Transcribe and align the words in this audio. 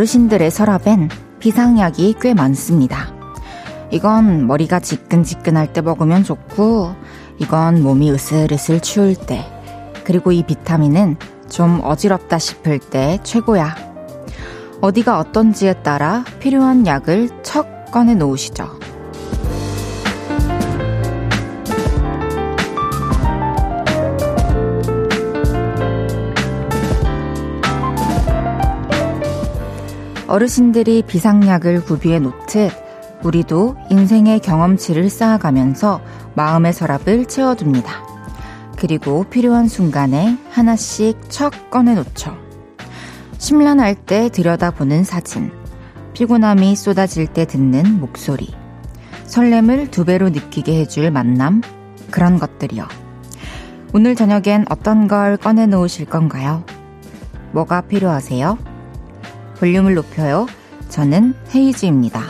어르신들의 0.00 0.50
서랍엔 0.50 1.10
비상약이 1.40 2.14
꽤 2.22 2.32
많습니다. 2.32 3.12
이건 3.90 4.46
머리가 4.46 4.80
지끈지끈할 4.80 5.74
때 5.74 5.82
먹으면 5.82 6.24
좋고, 6.24 6.94
이건 7.36 7.82
몸이 7.82 8.10
으슬으슬 8.10 8.80
추울 8.80 9.14
때, 9.14 9.44
그리고 10.04 10.32
이 10.32 10.42
비타민은 10.42 11.16
좀 11.50 11.82
어지럽다 11.84 12.38
싶을 12.38 12.78
때 12.78 13.18
최고야. 13.24 13.76
어디가 14.80 15.18
어떤지에 15.18 15.74
따라 15.82 16.24
필요한 16.38 16.86
약을 16.86 17.42
척 17.42 17.90
꺼내 17.92 18.14
놓으시죠. 18.14 18.70
어르신들이 30.30 31.02
비상약을 31.08 31.82
구비해 31.82 32.20
놓듯 32.20 32.70
우리도 33.24 33.76
인생의 33.90 34.38
경험치를 34.38 35.10
쌓아가면서 35.10 36.00
마음의 36.34 36.72
서랍을 36.72 37.26
채워둡니다. 37.26 37.90
그리고 38.78 39.24
필요한 39.24 39.66
순간에 39.66 40.38
하나씩 40.52 41.18
척 41.30 41.70
꺼내놓죠. 41.70 42.38
심란할 43.38 43.96
때 43.96 44.28
들여다보는 44.28 45.02
사진, 45.02 45.50
피곤함이 46.14 46.76
쏟아질 46.76 47.26
때 47.26 47.44
듣는 47.44 47.98
목소리, 47.98 48.54
설렘을 49.24 49.90
두 49.90 50.04
배로 50.04 50.28
느끼게 50.28 50.78
해줄 50.78 51.10
만남, 51.10 51.60
그런 52.12 52.38
것들이요. 52.38 52.86
오늘 53.92 54.14
저녁엔 54.14 54.66
어떤 54.70 55.08
걸 55.08 55.36
꺼내놓으실 55.36 56.06
건가요? 56.06 56.62
뭐가 57.50 57.80
필요하세요? 57.80 58.69
볼륨을 59.60 59.94
높여요. 59.94 60.46
저는 60.88 61.34
헤이즈입니다. 61.54 62.22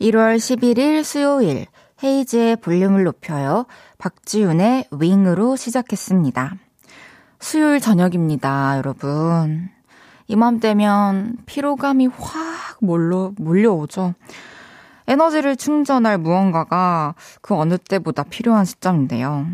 1월 0.00 0.36
11일 0.36 1.02
수요일 1.02 1.66
헤이즈의 2.04 2.54
볼륨을 2.58 3.02
높여요. 3.02 3.66
박지윤의 3.98 4.90
윙으로 4.92 5.56
시작했습니다. 5.56 6.54
수요일 7.40 7.80
저녁입니다, 7.80 8.78
여러분. 8.78 9.70
이맘때면 10.28 11.38
피로감이 11.46 12.06
확 12.06 12.76
몰려, 12.80 13.32
몰려오죠. 13.36 14.14
에너지를 15.08 15.56
충전할 15.56 16.18
무언가가 16.18 17.16
그 17.40 17.56
어느 17.56 17.76
때보다 17.76 18.22
필요한 18.22 18.64
시점인데요. 18.64 19.48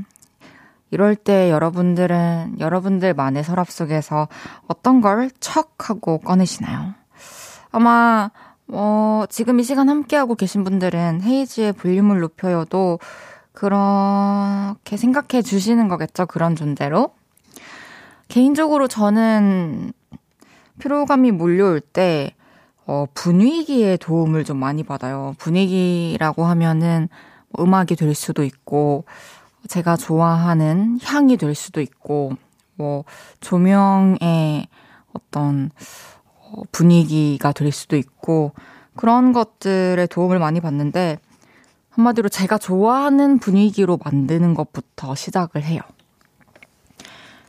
이럴 0.91 1.17
때 1.17 1.51
여러분들은 1.51 2.57
여러분들만의 2.61 3.43
서랍 3.45 3.71
속에서 3.71 4.29
어떤 4.69 5.01
걸 5.01 5.31
척 5.41 5.91
하고 5.91 6.19
꺼내시나요? 6.19 6.95
아마 7.73 8.31
어, 8.69 9.25
지금 9.29 9.61
이 9.61 9.63
시간 9.63 9.89
함께하고 9.89 10.35
계신 10.37 10.65
분들은 10.65 11.23
헤이즈의 11.23 11.73
볼륨을 11.75 12.21
높여요도 12.21 12.99
그렇게 13.53 14.97
생각해 14.97 15.43
주시는 15.43 15.89
거겠죠. 15.89 16.27
그런 16.27 16.57
존재로. 16.57 17.15
개인적으로 18.29 18.89
저는 18.89 19.93
피로감이 20.79 21.31
몰려올 21.31 21.81
때, 21.81 22.35
어, 22.87 23.07
분위기에 23.15 23.97
도움을 23.99 24.45
좀 24.45 24.57
많이 24.57 24.83
받아요. 24.83 25.35
분위기라고 25.39 26.45
하면은 26.47 27.09
뭐 27.51 27.65
음악이 27.65 27.97
될 27.97 28.15
수도 28.15 28.43
있고, 28.45 29.05
제가 29.69 29.97
좋아하는 29.97 30.99
향이 31.03 31.37
될 31.37 31.55
수도 31.55 31.81
있고, 31.81 32.33
뭐, 32.75 33.05
조명의 33.41 34.69
어떤 35.13 35.71
어, 36.41 36.63
분위기가 36.73 37.53
될 37.53 37.73
수도 37.73 37.97
있고, 37.97 38.53
그런 38.97 39.33
것들에 39.33 40.07
도움을 40.07 40.39
많이 40.39 40.61
받는데, 40.61 41.19
한마디로 41.91 42.29
제가 42.29 42.59
좋아하는 42.59 43.39
분위기로 43.39 43.99
만드는 44.05 44.55
것부터 44.55 45.15
시작을 45.15 45.63
해요. 45.63 45.81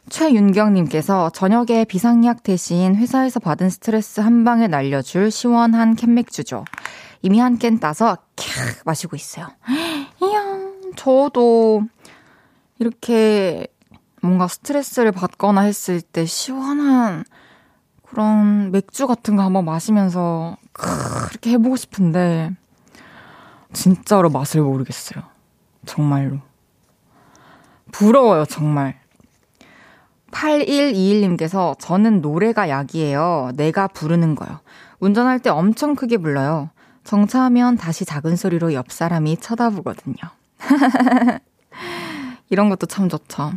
최윤경님께서 0.09 1.31
저녁에 1.31 1.83
비상약 1.83 2.43
대신 2.43 2.95
회사에서 2.95 3.39
받은 3.39 3.71
스트레스 3.71 4.21
한 4.21 4.43
방에 4.43 4.67
날려줄 4.67 5.31
시원한 5.31 5.95
캔맥주죠. 5.95 6.63
이미 7.23 7.39
한 7.39 7.57
캔 7.57 7.79
따서 7.79 8.17
캬 8.35 8.81
마시고 8.85 9.15
있어요. 9.15 9.47
이야, 10.21 10.43
저도 10.95 11.83
이렇게 12.79 13.67
뭔가 14.21 14.47
스트레스를 14.47 15.11
받거나 15.11 15.61
했을 15.61 16.01
때 16.01 16.25
시원한 16.25 17.23
그런 18.03 18.71
맥주 18.71 19.07
같은 19.07 19.35
거 19.35 19.43
한번 19.43 19.65
마시면서 19.65 20.57
그렇게 20.71 21.51
해보고 21.51 21.75
싶은데 21.75 22.51
진짜로 23.73 24.29
맛을 24.29 24.61
모르겠어요. 24.61 25.23
정말로. 25.85 26.39
부러워요, 27.91 28.45
정말. 28.45 28.99
8121님께서 30.31 31.77
저는 31.79 32.21
노래가 32.21 32.69
약이에요. 32.69 33.51
내가 33.55 33.87
부르는 33.87 34.35
거요. 34.35 34.59
운전할 34.99 35.39
때 35.39 35.49
엄청 35.49 35.95
크게 35.95 36.17
불러요. 36.17 36.69
정차하면 37.03 37.77
다시 37.77 38.03
작은 38.05 38.35
소리로 38.35 38.73
옆 38.73 38.91
사람이 38.91 39.37
쳐다보거든요. 39.37 40.15
이런 42.49 42.69
것도 42.69 42.85
참 42.87 43.09
좋죠. 43.09 43.53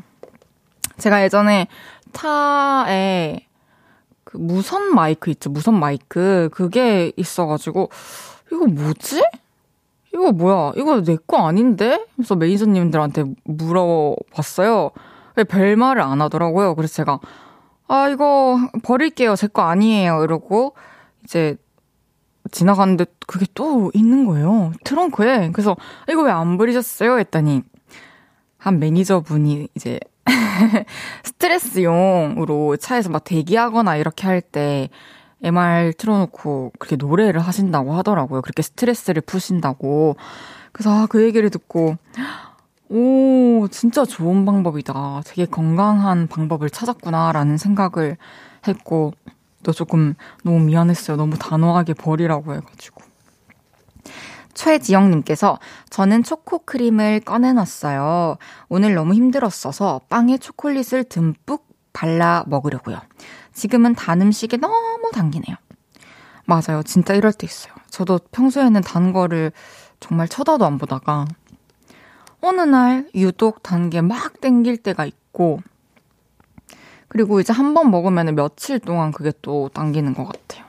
제가 0.98 1.22
예전에 1.22 1.68
차에 2.12 3.40
그 4.24 4.36
무선 4.36 4.94
마이크 4.94 5.30
있죠. 5.30 5.50
무선 5.50 5.78
마이크. 5.78 6.48
그게 6.52 7.12
있어가지고, 7.16 7.90
이거 8.52 8.66
뭐지? 8.66 9.22
이거 10.12 10.32
뭐야? 10.32 10.72
이거 10.76 11.02
내 11.02 11.16
거 11.26 11.46
아닌데? 11.46 12.04
그래서 12.16 12.34
매니저님들한테 12.34 13.24
물어봤어요. 13.44 14.90
별 15.48 15.76
말을 15.76 16.02
안 16.02 16.20
하더라고요. 16.20 16.74
그래서 16.74 16.94
제가, 16.94 17.20
아, 17.86 18.08
이거 18.08 18.58
버릴게요. 18.82 19.36
제 19.36 19.46
거 19.46 19.62
아니에요. 19.62 20.24
이러고, 20.24 20.74
이제, 21.24 21.56
지나갔는데 22.50 23.06
그게 23.26 23.46
또 23.54 23.90
있는 23.94 24.26
거예요. 24.26 24.72
트렁크에. 24.84 25.50
그래서, 25.52 25.76
이거 26.10 26.22
왜 26.22 26.32
안 26.32 26.56
버리셨어요? 26.58 27.18
했더니, 27.18 27.62
한 28.58 28.78
매니저분이 28.78 29.68
이제 29.74 29.98
스트레스용으로 31.24 32.76
차에서 32.76 33.08
막 33.10 33.24
대기하거나 33.24 33.96
이렇게 33.96 34.26
할 34.26 34.40
때 34.40 34.90
MR 35.42 35.92
틀어놓고 35.96 36.72
그렇게 36.78 36.96
노래를 36.96 37.40
하신다고 37.40 37.94
하더라고요. 37.94 38.42
그렇게 38.42 38.62
스트레스를 38.62 39.22
푸신다고. 39.22 40.16
그래서 40.72 40.90
아, 40.90 41.06
그 41.06 41.22
얘기를 41.22 41.48
듣고, 41.50 41.96
오, 42.88 43.68
진짜 43.70 44.04
좋은 44.04 44.44
방법이다. 44.44 45.22
되게 45.24 45.44
건강한 45.46 46.26
방법을 46.26 46.70
찾았구나라는 46.70 47.56
생각을 47.56 48.16
했고, 48.66 49.12
또 49.62 49.72
조금 49.72 50.14
너무 50.42 50.60
미안했어요. 50.60 51.16
너무 51.16 51.36
단호하게 51.38 51.94
버리라고 51.94 52.54
해가지고. 52.54 53.02
최지영님께서 54.58 55.58
저는 55.88 56.24
초코크림을 56.24 57.20
꺼내놨어요. 57.20 58.38
오늘 58.68 58.94
너무 58.94 59.14
힘들었어서 59.14 60.00
빵에 60.08 60.36
초콜릿을 60.38 61.04
듬뿍 61.04 61.64
발라 61.92 62.42
먹으려고요. 62.48 63.00
지금은 63.54 63.94
단 63.94 64.20
음식에 64.20 64.56
너무 64.56 65.10
당기네요. 65.12 65.56
맞아요. 66.44 66.82
진짜 66.84 67.14
이럴 67.14 67.32
때 67.32 67.46
있어요. 67.46 67.72
저도 67.90 68.18
평소에는 68.32 68.80
단 68.82 69.12
거를 69.12 69.52
정말 70.00 70.26
쳐다도 70.28 70.64
안 70.66 70.78
보다가 70.78 71.26
어느 72.40 72.60
날 72.62 73.08
유독 73.14 73.62
단 73.62 73.90
게 73.90 74.00
막 74.00 74.40
땡길 74.40 74.78
때가 74.78 75.04
있고 75.06 75.60
그리고 77.08 77.38
이제 77.40 77.52
한 77.52 77.74
번 77.74 77.90
먹으면 77.92 78.34
며칠 78.34 78.80
동안 78.80 79.12
그게 79.12 79.32
또 79.40 79.70
당기는 79.72 80.14
것 80.14 80.24
같아요. 80.24 80.64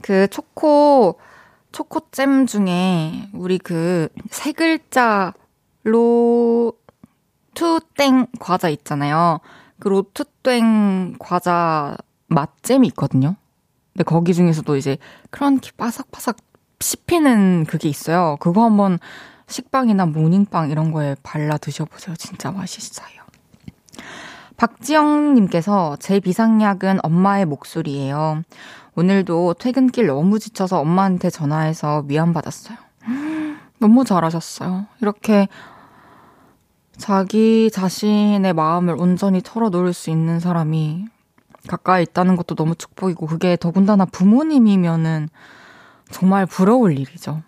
그 0.00 0.26
초코 0.28 1.18
초코잼 1.72 2.46
중에 2.46 3.28
우리 3.32 3.58
그 3.58 4.08
세 4.30 4.52
글자 4.52 5.32
로 5.84 6.74
투땡 7.54 8.28
과자 8.38 8.68
있잖아요. 8.68 9.40
그 9.78 9.88
로투땡 9.88 11.16
과자 11.18 11.96
맛잼이 12.28 12.86
있거든요. 12.88 13.34
근데 13.92 14.04
거기 14.04 14.32
중에서도 14.32 14.76
이제 14.76 14.96
크런키 15.30 15.72
바삭바삭 15.72 16.36
씹히는 16.80 17.66
그게 17.68 17.88
있어요. 17.88 18.36
그거 18.40 18.64
한번 18.64 18.98
식빵이나 19.48 20.06
모닝빵 20.06 20.70
이런 20.70 20.92
거에 20.92 21.16
발라 21.22 21.58
드셔보세요. 21.58 22.16
진짜 22.16 22.50
맛있어요. 22.52 23.22
박지영님께서 24.56 25.96
제 26.00 26.20
비상약은 26.20 27.00
엄마의 27.02 27.44
목소리예요. 27.46 28.42
오늘도 28.94 29.54
퇴근길 29.54 30.06
너무 30.06 30.38
지쳐서 30.38 30.80
엄마한테 30.80 31.30
전화해서 31.30 32.04
위안받았어요. 32.06 32.76
너무 33.78 34.04
잘하셨어요. 34.04 34.86
이렇게 35.00 35.48
자기 36.96 37.70
자신의 37.72 38.52
마음을 38.52 38.94
온전히 38.98 39.40
털어놓을 39.42 39.92
수 39.92 40.10
있는 40.10 40.40
사람이 40.40 41.06
가까이 41.66 42.02
있다는 42.02 42.36
것도 42.36 42.54
너무 42.54 42.74
축복이고, 42.74 43.26
그게 43.26 43.56
더군다나 43.56 44.04
부모님이면은 44.04 45.28
정말 46.10 46.44
부러울 46.44 46.98
일이죠. 46.98 47.42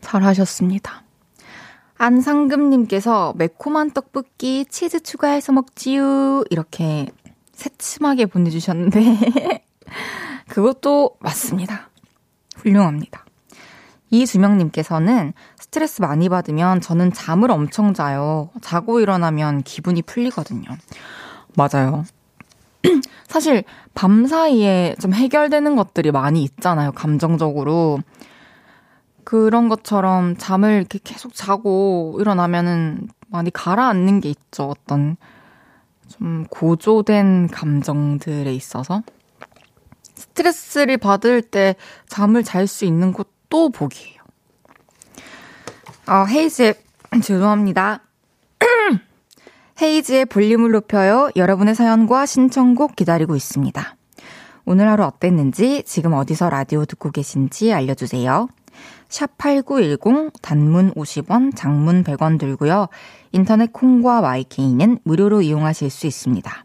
잘 0.00 0.22
하셨습니다. 0.24 1.02
안상금님께서 1.98 3.34
매콤한 3.36 3.92
떡볶이 3.92 4.64
치즈 4.68 5.00
추가해서 5.00 5.52
먹지요. 5.52 6.44
이렇게 6.50 7.06
새침하게 7.52 8.26
보내주셨는데, 8.26 9.64
그것도 10.48 11.16
맞습니다. 11.20 11.90
훌륭합니다. 12.56 13.24
이주명님께서는 14.10 15.32
스트레스 15.58 16.02
많이 16.02 16.28
받으면 16.28 16.80
저는 16.80 17.12
잠을 17.12 17.50
엄청 17.50 17.94
자요. 17.94 18.50
자고 18.60 19.00
일어나면 19.00 19.62
기분이 19.62 20.02
풀리거든요. 20.02 20.68
맞아요. 21.54 22.04
사실 23.28 23.64
밤 23.94 24.26
사이에 24.26 24.96
좀 25.00 25.14
해결되는 25.14 25.76
것들이 25.76 26.10
많이 26.10 26.42
있잖아요. 26.42 26.92
감정적으로. 26.92 28.00
그런 29.22 29.68
것처럼 29.68 30.36
잠을 30.36 30.72
이렇게 30.72 30.98
계속 31.04 31.34
자고 31.34 32.16
일어나면은 32.20 33.08
많이 33.28 33.50
가라앉는 33.52 34.20
게 34.20 34.30
있죠. 34.30 34.64
어떤 34.64 35.16
좀 36.08 36.46
고조된 36.50 37.48
감정들에 37.48 38.52
있어서. 38.52 39.02
스트레스를 40.20 40.96
받을 40.98 41.42
때 41.42 41.74
잠을 42.08 42.44
잘 42.44 42.66
수 42.66 42.84
있는 42.84 43.12
것도 43.12 43.70
복이에요. 43.70 44.20
아, 46.06 46.24
헤이즈, 46.24 46.74
죄송합니다. 47.22 48.02
헤이즈의 49.80 50.26
볼륨을 50.26 50.72
높여요. 50.72 51.30
여러분의 51.36 51.74
사연과 51.74 52.26
신청곡 52.26 52.96
기다리고 52.96 53.34
있습니다. 53.34 53.96
오늘 54.66 54.88
하루 54.88 55.04
어땠는지, 55.04 55.82
지금 55.84 56.12
어디서 56.12 56.50
라디오 56.50 56.84
듣고 56.84 57.10
계신지 57.10 57.72
알려주세요. 57.72 58.48
샵8910 59.08 60.32
단문 60.42 60.94
50원, 60.94 61.56
장문 61.56 62.04
100원 62.04 62.38
들고요. 62.38 62.88
인터넷 63.32 63.72
콩과 63.72 64.20
마이케이는 64.20 64.98
무료로 65.04 65.42
이용하실 65.42 65.90
수 65.90 66.06
있습니다. 66.06 66.64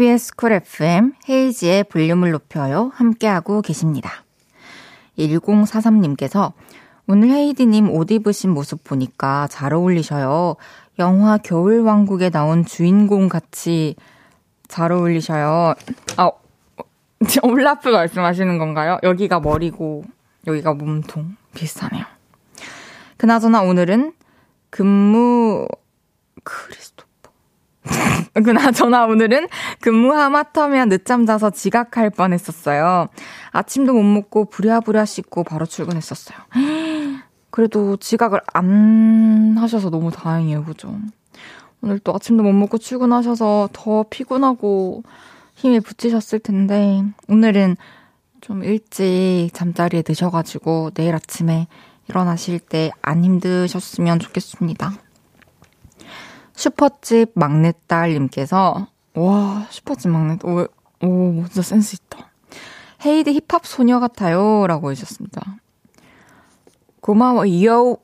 KBS 0.00 0.34
쿨 0.34 0.52
FM 0.52 1.12
헤이지의 1.28 1.84
볼륨을 1.84 2.30
높여요. 2.30 2.90
함께하고 2.94 3.60
계십니다. 3.60 4.24
1043님께서 5.18 6.54
오늘 7.06 7.28
헤이디님 7.28 7.90
옷 7.90 8.10
입으신 8.10 8.48
모습 8.48 8.82
보니까 8.82 9.46
잘 9.48 9.74
어울리셔요. 9.74 10.56
영화 10.98 11.36
겨울왕국에 11.36 12.30
나온 12.30 12.64
주인공 12.64 13.28
같이 13.28 13.94
잘 14.68 14.90
어울리셔요. 14.90 15.74
아, 16.16 16.30
올라프 17.42 17.90
말씀하시는 17.90 18.56
건가요? 18.56 18.96
여기가 19.02 19.40
머리고 19.40 20.04
여기가 20.46 20.72
몸통 20.72 21.36
비슷하네요. 21.52 22.06
그나저나 23.18 23.60
오늘은 23.60 24.14
근무 24.70 25.68
크리스토 26.42 27.04
그나저나 28.34 29.06
오늘은 29.06 29.48
근무 29.80 30.12
하마터면 30.14 30.88
늦잠 30.88 31.26
자서 31.26 31.50
지각할 31.50 32.10
뻔 32.10 32.32
했었어요. 32.32 33.08
아침도 33.50 33.92
못 33.92 34.02
먹고 34.02 34.46
부랴부랴 34.46 35.04
씻고 35.04 35.44
바로 35.44 35.66
출근했었어요. 35.66 36.38
그래도 37.50 37.96
지각을 37.96 38.40
안 38.52 39.56
하셔서 39.58 39.90
너무 39.90 40.10
다행이에요, 40.10 40.64
그죠? 40.64 40.94
오늘 41.82 41.98
또 41.98 42.14
아침도 42.14 42.42
못 42.42 42.52
먹고 42.52 42.78
출근하셔서 42.78 43.70
더 43.72 44.04
피곤하고 44.08 45.02
힘이 45.54 45.80
붙이셨을 45.80 46.38
텐데, 46.38 47.02
오늘은 47.28 47.76
좀 48.40 48.62
일찍 48.64 49.50
잠자리에 49.52 50.02
드셔가지고 50.02 50.90
내일 50.94 51.14
아침에 51.14 51.66
일어나실 52.08 52.60
때 52.60 52.90
안 53.02 53.24
힘드셨으면 53.24 54.18
좋겠습니다. 54.18 54.92
슈퍼집 56.60 57.32
막내딸님께서, 57.34 58.86
와, 59.14 59.66
슈퍼집 59.70 60.10
막내딸, 60.10 60.50
오, 60.50 60.66
오, 61.06 61.44
진짜 61.46 61.62
센스 61.62 61.96
있다. 61.96 62.30
헤이즈 63.06 63.30
힙합 63.30 63.64
소녀 63.64 63.98
같아요. 63.98 64.66
라고 64.66 64.90
해주셨습니다. 64.90 65.56
고마워 67.00 67.44
yo. 67.64 67.96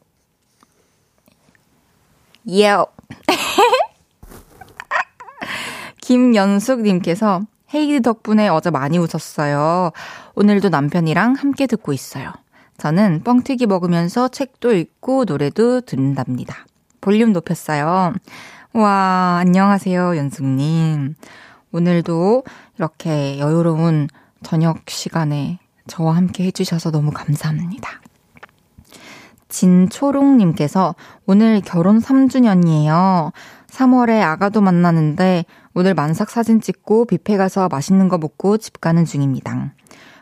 yo. 2.58 2.87
김연숙님께서 6.00 7.43
헤이즈 7.75 8.00
덕분에 8.00 8.49
어제 8.49 8.70
많이 8.70 8.97
웃었어요. 8.97 9.91
오늘도 10.35 10.70
남편이랑 10.70 11.35
함께 11.35 11.67
듣고 11.67 11.93
있어요. 11.93 12.32
저는 12.79 13.22
뻥튀기 13.22 13.67
먹으면서 13.67 14.29
책도 14.29 14.72
읽고 14.72 15.27
노래도 15.27 15.82
듣는답니다. 15.82 16.65
볼륨 17.06 17.32
높였어요. 17.32 18.15
와, 18.72 19.36
안녕하세요, 19.39 20.17
연숙님. 20.17 21.15
오늘도 21.70 22.43
이렇게 22.77 23.39
여유로운 23.39 24.08
저녁 24.43 24.91
시간에 24.91 25.60
저와 25.86 26.17
함께 26.17 26.46
해주셔서 26.46 26.91
너무 26.91 27.13
감사합니다. 27.13 28.01
진초롱님께서 29.48 30.96
오늘 31.27 31.60
결혼 31.60 32.01
3주년이에요. 32.01 33.31
3월에 33.69 34.20
아가도 34.22 34.60
만나는데 34.60 35.44
오늘 35.75 35.94
만삭 35.94 36.29
사진 36.29 36.60
찍고 36.60 37.05
뷔페 37.05 37.36
가서 37.36 37.69
맛있는 37.69 38.08
거 38.08 38.19
먹고 38.19 38.58
집 38.58 38.81
가는 38.81 39.05
중입니다. 39.05 39.75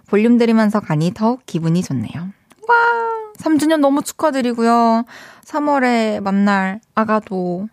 볼륨 0.07 0.37
들으면서 0.37 0.81
가니 0.81 1.15
더욱 1.15 1.47
기분이 1.47 1.83
좋네요. 1.83 2.29
와! 2.69 3.24
3주년 3.39 3.81
너무 3.81 4.03
축하드리고요. 4.03 5.05
3월에 5.45 6.21
만날 6.21 6.81
아가도, 6.95 7.69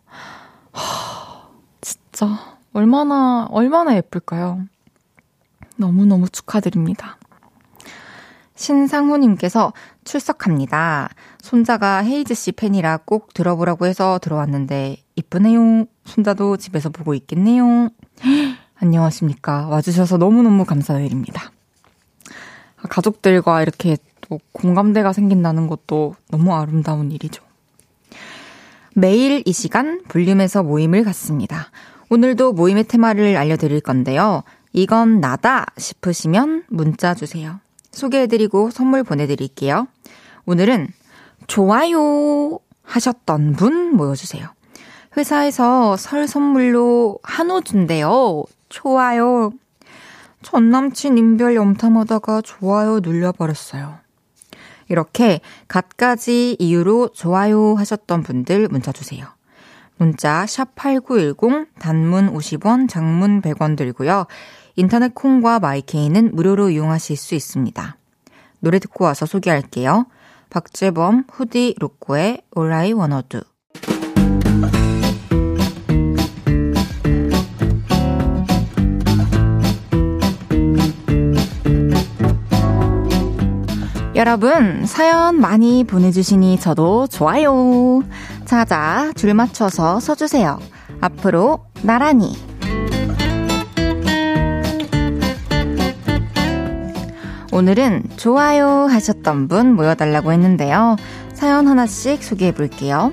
하, 0.72 1.48
진짜, 1.82 2.58
얼마나, 2.74 3.48
얼마나 3.52 3.96
예쁠까요? 3.96 4.66
너무너무 5.78 6.30
축하드립니다. 6.30 7.18
신상호님께서 8.56 9.74
출석합니다. 10.04 11.10
손자가 11.42 12.04
헤이즈 12.04 12.36
씨 12.36 12.52
팬이라 12.52 12.98
꼭 13.06 13.34
들어보라고 13.34 13.88
해서 13.88 14.20
들어왔는데, 14.22 14.98
이쁘네요. 15.16 15.86
손자도 16.06 16.58
집에서 16.58 16.90
보고 16.90 17.14
있겠네요. 17.16 17.90
안녕하십니까. 18.80 19.68
와주셔서 19.68 20.18
너무너무 20.18 20.66
감사드립니다. 20.66 21.52
가족들과 22.90 23.62
이렇게 23.62 23.98
또 24.32 24.40
공감대가 24.54 25.12
생긴다는 25.12 25.68
것도 25.68 26.16
너무 26.30 26.56
아름다운 26.56 27.12
일이죠. 27.12 27.44
매일 28.96 29.44
이 29.46 29.52
시간 29.52 30.02
볼륨에서 30.08 30.64
모임을 30.64 31.04
갖습니다. 31.04 31.70
오늘도 32.10 32.54
모임의 32.54 32.86
테마를 32.86 33.36
알려드릴 33.36 33.82
건데요. 33.82 34.44
이건 34.72 35.20
나다 35.20 35.66
싶으시면 35.78 36.64
문자 36.70 37.14
주세요. 37.14 37.60
소개해드리고 37.92 38.70
선물 38.70 39.04
보내드릴게요. 39.04 39.88
오늘은 40.46 40.88
좋아요 41.48 42.58
하셨던 42.84 43.54
분 43.54 43.98
모여주세요. 43.98 44.48
회사에서 45.18 45.98
설 45.98 46.26
선물로 46.26 47.20
한우 47.22 47.62
준대요. 47.64 48.46
좋아요. 48.70 49.52
전 50.42 50.70
남친 50.70 51.18
인별 51.18 51.56
염탐하다가 51.56 52.44
좋아요 52.44 53.02
눌려버렸어요. 53.02 54.01
이렇게 54.92 55.40
갖가지 55.70 56.58
이유로 56.60 57.10
좋아요 57.14 57.76
하셨던 57.76 58.24
분들 58.24 58.68
문자 58.68 58.92
주세요. 58.92 59.26
문자 59.98 60.46
샵8910 60.46 61.68
단문 61.80 62.34
50원, 62.34 62.90
장문 62.90 63.42
100원 63.42 63.78
들고요. 63.78 64.26
인터넷 64.76 65.14
콩과 65.16 65.60
마이케이는 65.60 66.36
무료로 66.36 66.72
이용하실 66.72 67.16
수 67.16 67.36
있습니다. 67.36 67.98
노래 68.60 68.80
듣고 68.80 69.06
와서 69.06 69.26
소개할게요. 69.26 70.08
박재범, 70.50 71.26
후디, 71.32 71.76
로꼬의 71.80 72.42
All 72.58 72.74
I 72.74 72.94
Wanna. 72.94 73.51
여러분, 84.22 84.86
사연 84.86 85.42
많이 85.42 85.84
보내주시니 85.84 86.60
저도 86.60 87.08
좋아요. 87.08 88.04
자자, 88.46 89.12
줄 89.16 89.34
맞춰서 89.34 90.00
서주세요. 90.00 90.60
앞으로 91.02 91.66
나란히. 91.82 92.38
오늘은 97.52 98.04
좋아요 98.18 98.86
하셨던 98.86 99.48
분 99.48 99.74
모여달라고 99.74 100.32
했는데요. 100.32 100.98
사연 101.34 101.68
하나씩 101.68 102.24
소개해 102.24 102.54
볼게요. 102.54 103.12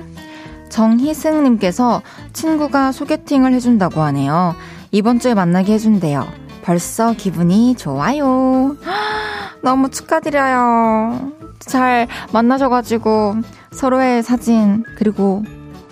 정희승님께서 0.68 2.02
친구가 2.34 2.92
소개팅을 2.92 3.54
해준다고 3.54 4.02
하네요. 4.02 4.54
이번 4.90 5.20
주에 5.20 5.32
만나게 5.32 5.72
해준대요. 5.72 6.47
벌써 6.68 7.14
기분이 7.14 7.76
좋아요. 7.76 8.76
너무 9.64 9.88
축하드려요. 9.88 11.32
잘 11.60 12.06
만나셔가지고 12.34 13.36
서로의 13.70 14.22
사진, 14.22 14.84
그리고 14.98 15.42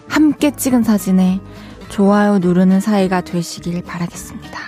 함께 0.07 0.51
찍은 0.51 0.83
사진에 0.83 1.41
좋아요 1.89 2.41
누르는 2.41 2.81
사이가 2.81 3.23
되시길 3.23 3.85
바라겠습니다. 3.85 4.61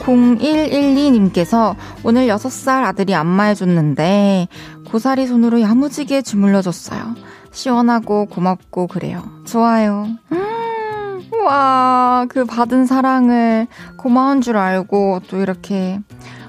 0112님께서 0.00 1.76
오늘 2.02 2.26
6살 2.26 2.82
아들이 2.82 3.14
안마해줬는데 3.14 4.48
고사리 4.90 5.28
손으로 5.28 5.60
야무지게 5.60 6.22
주물러줬어요. 6.22 7.14
시원하고 7.52 8.26
고맙고 8.26 8.88
그래요. 8.88 9.22
좋아요. 9.44 10.08
음, 10.32 10.53
와, 11.44 12.24
그 12.30 12.46
받은 12.46 12.86
사랑을 12.86 13.66
고마운 13.96 14.40
줄 14.40 14.56
알고 14.56 15.20
또 15.28 15.42
이렇게 15.42 16.00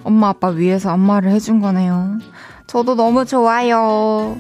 엄마 0.04 0.30
아빠 0.30 0.48
위해서 0.48 0.90
안마를 0.92 1.32
해준 1.32 1.60
거네요. 1.60 2.18
저도 2.66 2.96
너무 2.96 3.26
좋아요. 3.26 4.38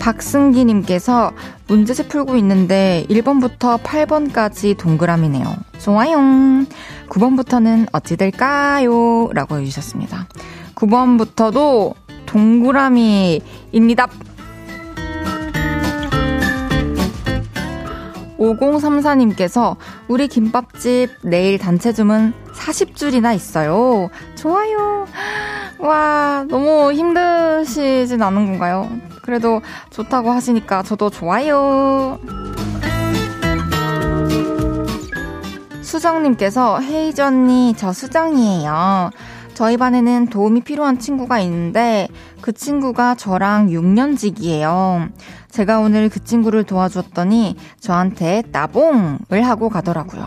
박승기님께서 0.00 1.32
문제집 1.68 2.08
풀고 2.08 2.36
있는데 2.36 3.06
1번부터 3.10 3.80
8번까지 3.82 4.76
동그라미네요. 4.76 5.56
좋아요. 5.78 6.18
9번부터는 7.08 7.88
어찌 7.92 8.16
될까요? 8.16 9.28
라고 9.32 9.58
해주셨습니다. 9.58 10.26
9번부터도 10.74 11.94
동그라미입니다. 12.26 14.08
5034님께서 18.38 19.76
우리 20.08 20.28
김밥집 20.28 21.10
내일 21.22 21.58
단체 21.58 21.92
주문 21.92 22.32
40줄이나 22.52 23.34
있어요. 23.34 24.08
좋아요. 24.34 25.06
와, 25.78 26.44
너무 26.48 26.92
힘드시진 26.92 28.22
않은 28.22 28.46
건가요? 28.46 28.90
그래도 29.22 29.60
좋다고 29.90 30.30
하시니까 30.30 30.82
저도 30.82 31.10
좋아요. 31.10 32.18
수정님께서 35.82 36.80
헤이즈 36.80 37.20
언니, 37.20 37.74
저 37.76 37.92
수정이에요. 37.92 39.10
저희 39.54 39.78
반에는 39.78 40.26
도움이 40.26 40.60
필요한 40.60 40.98
친구가 40.98 41.40
있는데 41.40 42.08
그 42.42 42.52
친구가 42.52 43.14
저랑 43.14 43.68
6년직이에요. 43.68 45.08
제가 45.56 45.78
오늘 45.78 46.10
그 46.10 46.22
친구를 46.22 46.64
도와줬더니 46.64 47.56
저한테 47.80 48.42
따봉을 48.52 49.42
하고 49.42 49.70
가더라고요. 49.70 50.26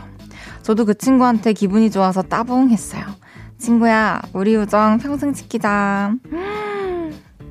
저도 0.63 0.85
그 0.85 0.97
친구한테 0.97 1.53
기분이 1.53 1.91
좋아서 1.91 2.23
따봉 2.23 2.71
했어요. 2.71 3.03
친구야, 3.59 4.23
우리 4.33 4.55
우정 4.55 4.97
평생 4.97 5.31
지키자. 5.33 6.15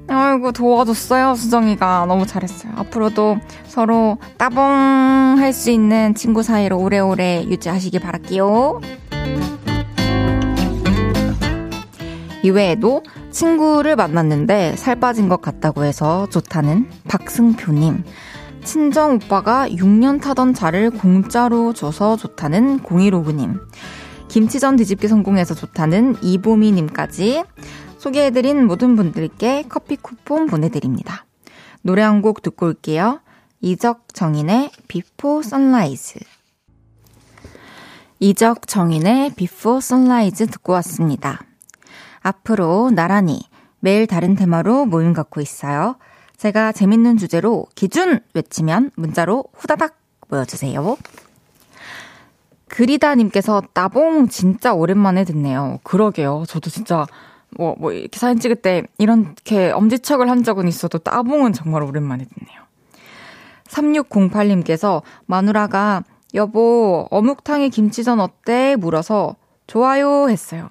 아이고, 0.08 0.50
도와줬어요, 0.50 1.37
수정이가. 1.37 2.06
너무 2.06 2.26
잘했어요. 2.26 2.73
앞으로도 2.75 3.38
서로 3.68 4.18
따봉 4.38 4.64
할 5.38 5.52
수 5.52 5.70
있는 5.70 6.16
친구 6.16 6.42
사이로 6.42 6.80
오래오래 6.80 7.44
유지하시길 7.44 8.00
바랄게요. 8.00 8.80
이외에도 12.42 13.02
친구를 13.30 13.97
만났는데 13.97 14.76
살 14.76 14.97
빠진 14.97 15.28
것 15.28 15.40
같다고 15.40 15.85
해서 15.85 16.28
좋다는 16.30 16.88
박승표님. 17.09 18.04
친정 18.64 19.14
오빠가 19.14 19.68
6년 19.68 20.21
타던 20.21 20.54
차를 20.54 20.90
공짜로 20.90 21.73
줘서 21.73 22.16
좋다는 22.16 22.80
0159님. 22.80 23.61
김치전 24.28 24.76
뒤집기 24.76 25.09
성공해서 25.09 25.54
좋다는 25.54 26.16
이보미님까지 26.23 27.45
소개해드린 27.99 28.66
모든 28.66 28.95
분들께 28.95 29.64
커피 29.68 29.97
쿠폰 29.97 30.47
보내드립니다. 30.47 31.25
노래 31.83 32.02
한 32.02 32.21
곡 32.21 32.42
듣고 32.42 32.66
올게요. 32.66 33.21
이적 33.61 34.14
정인의 34.14 34.71
Before 34.87 35.42
Sunrise. 35.42 36.20
이적 38.21 38.66
정인의 38.66 39.35
Before 39.34 39.80
Sunrise 39.80 40.46
듣고 40.49 40.75
왔습니다. 40.75 41.40
앞으로 42.20 42.90
나란히 42.90 43.40
매일 43.80 44.06
다른 44.06 44.34
테마로 44.34 44.87
모임 44.87 45.12
갖고 45.12 45.40
있어요. 45.40 45.96
제가 46.37 46.72
재밌는 46.72 47.16
주제로 47.16 47.66
기준 47.75 48.20
외치면 48.34 48.90
문자로 48.96 49.44
후다닥 49.54 49.98
모여주세요. 50.28 50.96
그리다님께서 52.68 53.62
따봉 53.72 54.28
진짜 54.28 54.72
오랜만에 54.72 55.25
듣네요. 55.25 55.80
그러게요. 55.82 56.44
저도 56.46 56.70
진짜 56.70 57.06
뭐, 57.50 57.75
뭐, 57.78 57.92
이렇게 57.92 58.18
사진 58.18 58.38
찍을 58.40 58.56
때 58.56 58.82
이렇게 58.98 59.70
엄지척을 59.70 60.28
한 60.28 60.44
적은 60.44 60.68
있어도 60.68 60.98
따봉은 60.98 61.54
정말 61.54 61.82
오랜만에 61.82 62.25
듣네요. 62.25 62.62
3608님께서 63.68 65.02
마누라가 65.26 66.04
여보, 66.34 67.06
어묵탕에 67.10 67.70
김치전 67.70 68.20
어때? 68.20 68.76
물어서 68.76 69.37
좋아요 69.66 70.28
했어요. 70.28 70.68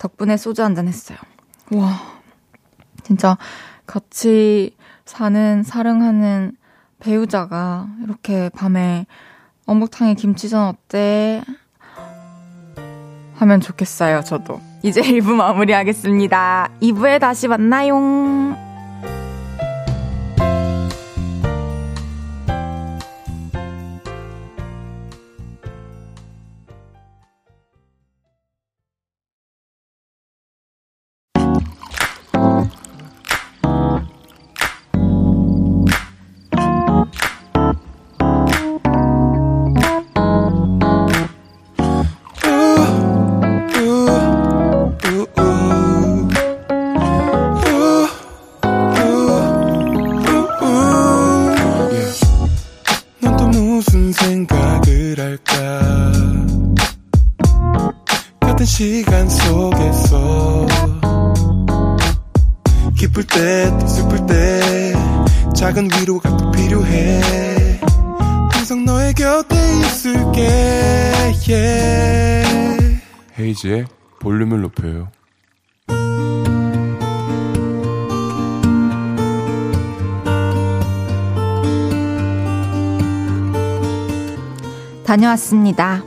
덕분에 0.00 0.36
소주 0.36 0.64
한잔 0.64 0.88
했어요. 0.88 1.18
와, 1.72 2.00
진짜 3.04 3.36
같이 3.86 4.74
사는, 5.04 5.62
사랑하는 5.62 6.56
배우자가 6.98 7.86
이렇게 8.02 8.48
밤에 8.48 9.06
어묵탕에 9.66 10.14
김치전 10.14 10.66
어때? 10.68 11.42
하면 13.36 13.60
좋겠어요, 13.60 14.22
저도. 14.22 14.60
이제 14.82 15.00
1부 15.02 15.34
마무리하겠습니다. 15.34 16.70
2부에 16.80 17.20
다시 17.20 17.46
만나요. 17.46 18.69
홈페이지에 73.60 73.84
볼륨을 74.20 74.62
높여요. 74.62 75.08
다녀왔습니다. 85.04 86.02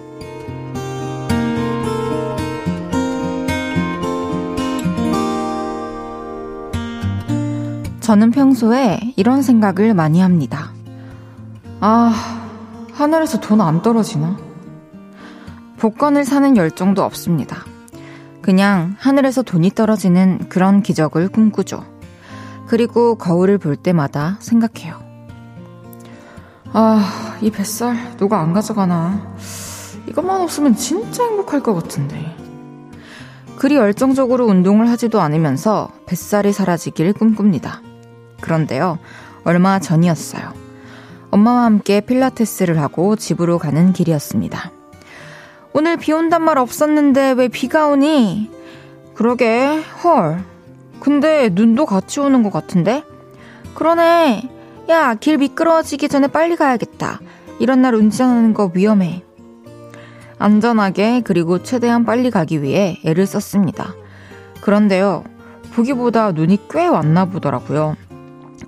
저는 7.99 8.31
평소에 8.31 8.99
이런 9.15 9.41
생각을 9.41 9.93
많이 9.93 10.19
합니다. 10.19 10.71
아, 11.79 12.13
하늘에서 12.93 13.39
돈 13.39 13.61
안 13.61 13.81
떨어지나? 13.81 14.52
복권을 15.83 16.23
사는 16.23 16.55
열정도 16.55 17.03
없습니다. 17.03 17.57
그냥 18.41 18.95
하늘에서 18.99 19.41
돈이 19.41 19.71
떨어지는 19.71 20.45
그런 20.47 20.81
기적을 20.81 21.27
꿈꾸죠. 21.27 21.83
그리고 22.67 23.15
거울을 23.15 23.57
볼 23.57 23.75
때마다 23.75 24.37
생각해요. 24.39 25.03
아, 26.71 27.37
이 27.41 27.51
뱃살 27.51 28.15
누가 28.15 28.39
안 28.39 28.53
가져가나. 28.53 29.35
이것만 30.07 30.39
없으면 30.39 30.77
진짜 30.77 31.25
행복할 31.25 31.59
것 31.59 31.73
같은데. 31.73 32.33
그리 33.57 33.75
열정적으로 33.75 34.45
운동을 34.45 34.89
하지도 34.89 35.19
않으면서 35.19 35.89
뱃살이 36.05 36.53
사라지길 36.53 37.11
꿈꿉니다. 37.11 37.81
그런데요, 38.39 38.99
얼마 39.43 39.79
전이었어요. 39.79 40.53
엄마와 41.31 41.65
함께 41.65 41.99
필라테스를 41.99 42.79
하고 42.79 43.17
집으로 43.17 43.57
가는 43.57 43.91
길이었습니다. 43.91 44.71
오늘 45.73 45.97
비 45.97 46.11
온단 46.13 46.43
말 46.43 46.57
없었는데 46.59 47.31
왜 47.31 47.47
비가 47.47 47.87
오니? 47.87 48.49
그러게, 49.15 49.81
헐. 50.03 50.43
근데 50.99 51.49
눈도 51.51 51.85
같이 51.85 52.19
오는 52.19 52.43
것 52.43 52.51
같은데? 52.53 53.03
그러네. 53.73 54.49
야, 54.89 55.15
길 55.15 55.37
미끄러워지기 55.37 56.09
전에 56.09 56.27
빨리 56.27 56.55
가야겠다. 56.55 57.19
이런 57.59 57.81
날 57.81 57.95
운전하는 57.95 58.53
거 58.53 58.71
위험해. 58.73 59.23
안전하게 60.37 61.21
그리고 61.21 61.63
최대한 61.63 62.05
빨리 62.05 62.29
가기 62.29 62.61
위해 62.61 62.99
애를 63.03 63.25
썼습니다. 63.25 63.95
그런데요, 64.61 65.23
보기보다 65.73 66.33
눈이 66.33 66.67
꽤 66.69 66.87
왔나 66.87 67.25
보더라고요. 67.25 67.95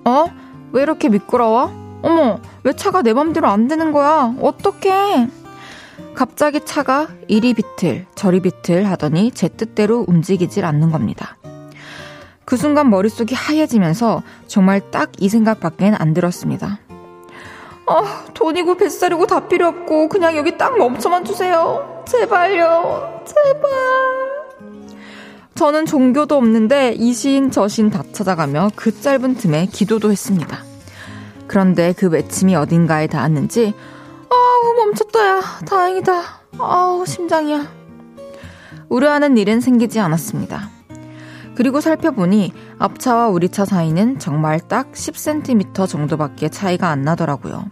어? 0.04 0.26
왜 0.72 0.82
이렇게 0.82 1.08
미끄러워? 1.08 1.72
어머, 2.02 2.40
왜 2.64 2.72
차가 2.72 3.02
내 3.02 3.12
맘대로 3.12 3.48
안 3.48 3.68
되는 3.68 3.92
거야? 3.92 4.34
어떡해? 4.40 5.28
갑자기 6.16 6.60
차가 6.64 7.08
이리 7.28 7.52
비틀, 7.54 8.06
저리 8.14 8.40
비틀 8.40 8.86
하더니 8.86 9.30
제 9.32 9.48
뜻대로 9.48 10.04
움직이질 10.08 10.64
않는 10.64 10.90
겁니다. 10.90 11.36
그 12.46 12.56
순간 12.56 12.88
머릿속이 12.90 13.34
하얘지면서 13.34 14.22
정말 14.46 14.80
딱 14.90 15.10
이 15.18 15.28
생각밖엔 15.28 15.94
안 15.98 16.14
들었습니다. 16.14 16.78
아, 17.86 18.24
돈이고 18.34 18.76
뱃살이고 18.76 19.26
다 19.26 19.46
필요 19.46 19.68
없고 19.68 20.08
그냥 20.08 20.36
여기 20.36 20.56
딱 20.56 20.76
멈춰만 20.78 21.24
주세요. 21.24 22.02
제발요. 22.08 23.22
제발. 23.24 23.70
저는 25.54 25.86
종교도 25.86 26.36
없는데 26.36 26.94
이 26.98 27.12
신 27.12 27.50
저 27.50 27.66
신 27.68 27.90
다 27.90 28.02
찾아가며 28.12 28.70
그 28.74 29.00
짧은 29.00 29.36
틈에 29.36 29.66
기도도 29.66 30.10
했습니다. 30.10 30.64
그런데 31.46 31.92
그 31.96 32.08
외침이 32.08 32.54
어딘가에 32.56 33.06
닿았는지 33.06 33.74
아우 34.30 34.74
멈췄다 34.74 35.26
야 35.26 35.40
다행이다 35.66 36.22
아우 36.58 37.04
심장이야 37.06 37.66
우려하는 38.88 39.36
일은 39.36 39.60
생기지 39.60 39.98
않았습니다. 40.00 40.70
그리고 41.56 41.80
살펴보니 41.80 42.52
앞차와 42.78 43.28
우리 43.28 43.48
차 43.48 43.64
사이는 43.64 44.18
정말 44.18 44.60
딱 44.60 44.92
10cm 44.92 45.88
정도밖에 45.88 46.48
차이가 46.50 46.90
안 46.90 47.02
나더라고요. 47.02 47.64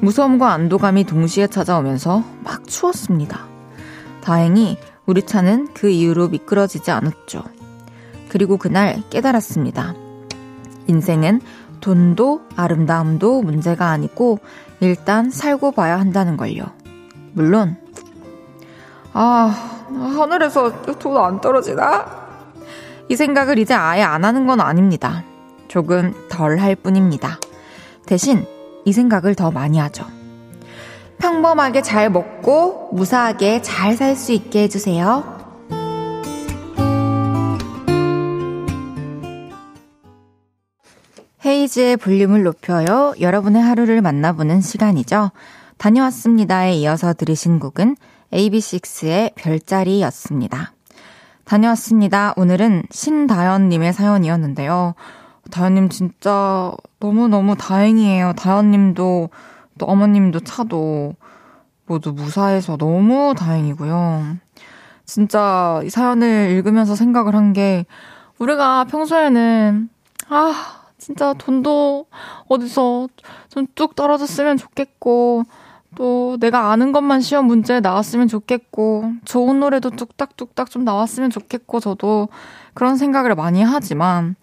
무서움과 0.00 0.52
안도감이 0.52 1.04
동시에 1.04 1.46
찾아오면서 1.46 2.24
막 2.42 2.66
추웠습니다. 2.66 3.46
다행히 4.22 4.78
우리 5.06 5.22
차는 5.22 5.68
그 5.74 5.90
이후로 5.90 6.28
미끄러지지 6.28 6.90
않았죠. 6.90 7.44
그리고 8.28 8.56
그날 8.56 9.02
깨달았습니다. 9.10 9.94
인생은 10.88 11.40
돈도 11.80 12.42
아름다움도 12.56 13.42
문제가 13.42 13.90
아니고 13.90 14.38
일단 14.86 15.30
살고 15.30 15.70
봐야 15.70 15.98
한다는 16.00 16.36
걸요. 16.36 16.64
물론, 17.34 17.76
아, 19.12 19.54
하늘에서 19.88 20.82
돈 20.98 21.16
안 21.16 21.40
떨어지나? 21.40 22.04
이 23.08 23.14
생각을 23.14 23.58
이제 23.60 23.74
아예 23.74 24.02
안 24.02 24.24
하는 24.24 24.44
건 24.44 24.60
아닙니다. 24.60 25.22
조금 25.68 26.12
덜 26.28 26.58
할 26.58 26.74
뿐입니다. 26.74 27.38
대신 28.06 28.44
이 28.84 28.92
생각을 28.92 29.36
더 29.36 29.52
많이 29.52 29.78
하죠. 29.78 30.04
평범하게 31.18 31.82
잘 31.82 32.10
먹고 32.10 32.88
무사하게 32.92 33.62
잘 33.62 33.96
살 33.96 34.16
수 34.16 34.32
있게 34.32 34.64
해주세요. 34.64 35.41
헤이즈의 41.44 41.96
볼륨을 41.96 42.44
높여요. 42.44 43.14
여러분의 43.20 43.62
하루를 43.62 44.00
만나보는 44.00 44.60
시간이죠. 44.60 45.30
다녀왔습니다에 45.78 46.74
이어서 46.74 47.12
들으신 47.14 47.58
곡은 47.58 47.96
AB6IX의 48.32 49.34
별자리였습니다. 49.34 50.72
다녀왔습니다. 51.44 52.34
오늘은 52.36 52.84
신다연님의 52.90 53.92
사연이었는데요. 53.92 54.94
다연님 55.50 55.88
진짜 55.88 56.72
너무너무 57.00 57.56
다행이에요. 57.56 58.34
다연님도 58.34 59.30
또 59.78 59.86
어머님도 59.86 60.40
차도 60.40 61.16
모두 61.86 62.12
무사해서 62.12 62.76
너무 62.76 63.34
다행이고요. 63.36 64.36
진짜 65.04 65.80
이 65.84 65.90
사연을 65.90 66.50
읽으면서 66.52 66.94
생각을 66.94 67.34
한 67.34 67.52
게 67.52 67.84
우리가 68.38 68.84
평소에는 68.84 69.88
아 70.28 70.81
진짜 71.02 71.32
돈도 71.34 72.06
어디서 72.48 73.08
좀뚝 73.48 73.96
떨어졌으면 73.96 74.56
좋겠고 74.56 75.44
또 75.96 76.36
내가 76.38 76.70
아는 76.70 76.92
것만 76.92 77.20
시험 77.20 77.46
문제에 77.46 77.80
나왔으면 77.80 78.28
좋겠고, 78.28 79.12
좋은 79.24 79.60
노래도 79.60 79.90
뚝딱뚝딱 79.90 80.70
좀 80.70 80.84
나왔으면 80.84 81.28
좋겠고, 81.28 81.80
저도 81.80 82.28
그런 82.72 82.96
생각을 82.96 83.34
많이 83.34 83.62
하지만, 83.62 84.34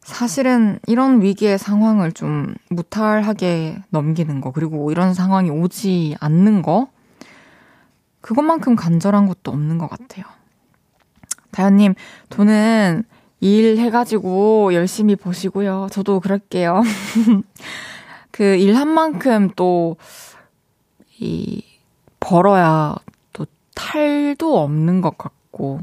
사실은 0.00 0.80
이런 0.88 1.22
위기의 1.22 1.56
상황을 1.58 2.10
좀 2.10 2.54
무탈하게 2.70 3.76
넘기는 3.90 4.40
거, 4.40 4.50
그리고 4.50 4.90
이런 4.90 5.14
상황이 5.14 5.50
오지 5.50 6.16
않는 6.18 6.62
거, 6.62 6.88
그것만큼 8.20 8.74
간절한 8.74 9.28
것도 9.28 9.52
없는 9.52 9.78
것 9.78 9.88
같아요. 9.88 10.24
다현님, 11.52 11.94
돈은 12.28 13.04
일 13.40 13.78
해가지고 13.78 14.74
열심히 14.74 15.16
버시고요. 15.16 15.88
저도 15.92 16.20
그럴게요. 16.20 16.82
그 18.32 18.56
일 18.58 18.76
한 18.76 18.88
만큼 18.88 19.50
또, 19.56 19.96
이 21.18 21.62
벌어야 22.20 22.94
또 23.32 23.46
탈도 23.74 24.58
없는 24.60 25.00
것 25.00 25.16
같고 25.16 25.80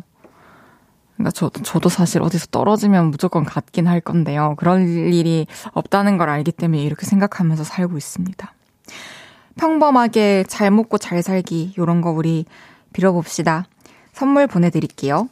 그러니까 1.16 1.32
저도 1.32 1.62
저도 1.64 1.90
사실 1.90 2.22
어디서 2.22 2.48
떨어지면 2.48 3.08
무조건 3.12 3.44
갖긴 3.46 3.88
할 3.88 4.02
건데요. 4.02 4.56
그럴 4.58 4.88
일이 4.88 5.48
없다는 5.74 6.18
걸 6.18 6.30
알기 6.30 6.52
때문에 6.52 6.82
이렇게 6.84 7.06
생각하면서 7.06 7.64
살고 7.64 7.98
있습니다. 7.98 8.54
평범하게 9.58 10.46
잘 10.48 10.72
먹고 10.72 10.98
잘 10.98 11.24
살기 11.24 11.76
요런 11.78 12.02
거 12.02 12.12
우리 12.12 12.46
빌어봅시다. 12.94 13.66
선물 14.12 14.48
보내드릴게요. 14.48 15.30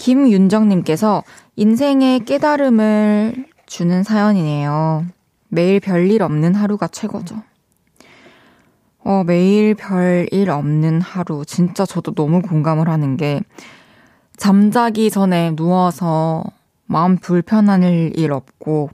김윤정님께서 0.00 1.22
인생의 1.56 2.20
깨달음을 2.20 3.46
주는 3.66 4.02
사연이네요. 4.02 5.04
매일 5.48 5.78
별일 5.78 6.22
없는 6.22 6.54
하루가 6.54 6.88
최고죠. 6.88 7.42
어, 9.04 9.24
매일 9.24 9.74
별일 9.74 10.48
없는 10.48 11.02
하루. 11.02 11.44
진짜 11.44 11.84
저도 11.84 12.14
너무 12.14 12.40
공감을 12.40 12.88
하는 12.88 13.18
게, 13.18 13.42
잠자기 14.38 15.10
전에 15.10 15.54
누워서 15.54 16.44
마음 16.86 17.18
불편한 17.18 17.82
일 17.82 18.32
없고, 18.32 18.88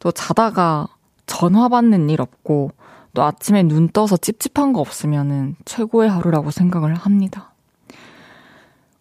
또 0.00 0.10
자다가 0.10 0.88
전화 1.26 1.68
받는 1.68 2.10
일 2.10 2.20
없고, 2.20 2.72
또 3.14 3.22
아침에 3.22 3.62
눈 3.62 3.88
떠서 3.88 4.16
찝찝한 4.16 4.72
거 4.72 4.80
없으면은 4.80 5.54
최고의 5.64 6.10
하루라고 6.10 6.50
생각을 6.50 6.94
합니다. 6.96 7.53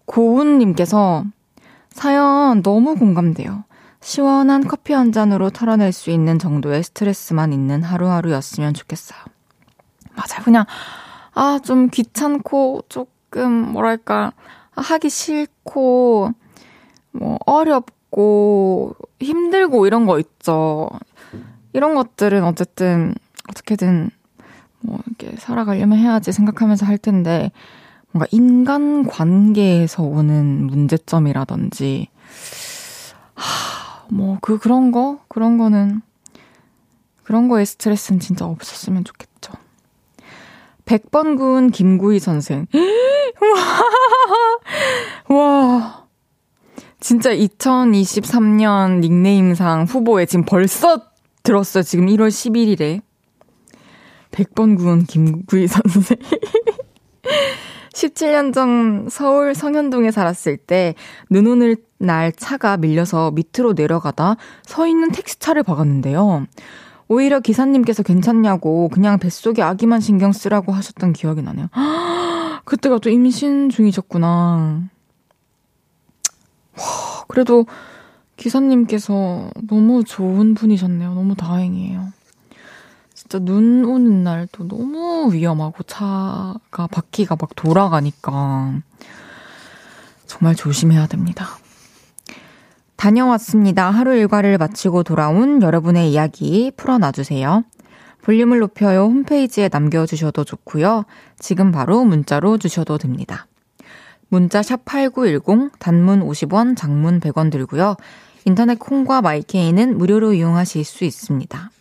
고운님께서 0.05 1.25
사연 1.89 2.61
너무 2.63 2.95
공감돼요. 2.95 3.63
시원한 4.01 4.67
커피 4.67 4.91
한 4.93 5.11
잔으로 5.13 5.49
털어낼 5.49 5.93
수 5.93 6.11
있는 6.11 6.37
정도의 6.37 6.83
스트레스만 6.83 7.53
있는 7.53 7.83
하루하루였으면 7.83 8.73
좋겠어요. 8.73 9.17
맞아요. 10.15 10.43
그냥, 10.43 10.65
아, 11.33 11.59
좀 11.63 11.89
귀찮고, 11.89 12.83
조금, 12.89 13.71
뭐랄까, 13.71 14.33
하기 14.71 15.09
싫고, 15.09 16.31
뭐, 17.11 17.39
어렵고, 17.45 18.95
힘들고, 19.21 19.87
이런 19.87 20.05
거 20.05 20.19
있죠. 20.19 20.89
이런 21.71 21.95
것들은 21.95 22.43
어쨌든, 22.43 23.15
어떻게든, 23.49 24.09
뭐, 24.81 24.99
이렇게 25.07 25.37
살아가려면 25.37 25.97
해야지 25.97 26.33
생각하면서 26.33 26.85
할 26.85 26.97
텐데, 26.97 27.51
뭔가 28.13 28.27
인간 28.31 29.07
관계에서 29.07 30.03
오는 30.03 30.67
문제점이라든지, 30.67 32.09
하, 33.33 34.05
뭐, 34.09 34.37
그, 34.39 34.59
그런 34.59 34.91
거? 34.91 35.19
그런 35.27 35.57
거는, 35.57 36.01
그런 37.23 37.47
거에 37.47 37.65
스트레스는 37.65 38.19
진짜 38.19 38.45
없었으면 38.45 39.03
좋겠죠. 39.03 39.53
100번 40.85 41.37
구운 41.37 41.71
김구이 41.71 42.19
선생. 42.19 42.67
와. 45.29 45.35
와. 45.35 46.05
진짜 46.99 47.31
2023년 47.35 48.99
닉네임상 48.99 49.85
후보에 49.85 50.27
지금 50.27 50.45
벌써 50.45 51.01
들었어요. 51.41 51.83
지금 51.83 52.05
1월 52.05 52.29
11일에. 52.29 53.01
100번 54.31 54.77
구운 54.77 55.05
김구이 55.05 55.67
선생. 55.67 56.17
17년 57.93 58.53
전 58.53 59.07
서울 59.09 59.55
성현동에 59.55 60.11
살았을 60.11 60.57
때 60.57 60.95
눈 61.29 61.47
오는 61.47 61.75
날 61.99 62.31
차가 62.33 62.75
밀려서 62.77 63.31
밑으로 63.31 63.73
내려가다 63.73 64.35
서 64.63 64.87
있는 64.87 65.11
택시차를 65.11 65.63
박았는데요. 65.63 66.45
오히려 67.07 67.39
기사님께서 67.39 68.03
괜찮냐고 68.03 68.89
그냥 68.89 69.19
뱃속에 69.19 69.61
아기만 69.61 69.99
신경 70.01 70.31
쓰라고 70.31 70.71
하셨던 70.73 71.13
기억이 71.13 71.41
나네요. 71.41 71.67
그때가 72.65 72.99
또 72.99 73.09
임신 73.09 73.69
중이셨구나. 73.69 74.83
와, 76.77 77.23
그래도 77.27 77.65
기사님께서 78.37 79.49
너무 79.67 80.03
좋은 80.03 80.55
분이셨네요. 80.55 81.13
너무 81.13 81.35
다행이에요. 81.35 82.07
진짜 83.33 83.39
눈 83.39 83.83
오는 83.83 84.23
날도 84.23 84.67
너무 84.67 85.33
위험하고 85.33 85.81
차가 85.81 86.87
바퀴가 86.91 87.35
막 87.39 87.55
돌아가니까 87.55 88.79
정말 90.27 90.53
조심해야 90.53 91.07
됩니다. 91.07 91.47
다녀왔습니다. 92.95 93.89
하루 93.89 94.15
일과를 94.15 94.59
마치고 94.59 95.01
돌아온 95.01 95.63
여러분의 95.63 96.11
이야기 96.11 96.71
풀어놔주세요. 96.77 97.63
볼륨을 98.21 98.59
높여요 98.59 99.05
홈페이지에 99.05 99.67
남겨주셔도 99.71 100.43
좋고요. 100.43 101.05
지금 101.39 101.71
바로 101.71 102.03
문자로 102.03 102.59
주셔도 102.59 102.99
됩니다. 102.99 103.47
문자 104.29 104.61
샵8910 104.61 105.71
단문 105.79 106.19
50원, 106.21 106.77
장문 106.77 107.19
100원 107.19 107.51
들고요. 107.51 107.95
인터넷 108.45 108.77
콩과 108.77 109.23
마이케이는 109.23 109.97
무료로 109.97 110.33
이용하실 110.33 110.83
수 110.83 111.03
있습니다. 111.03 111.71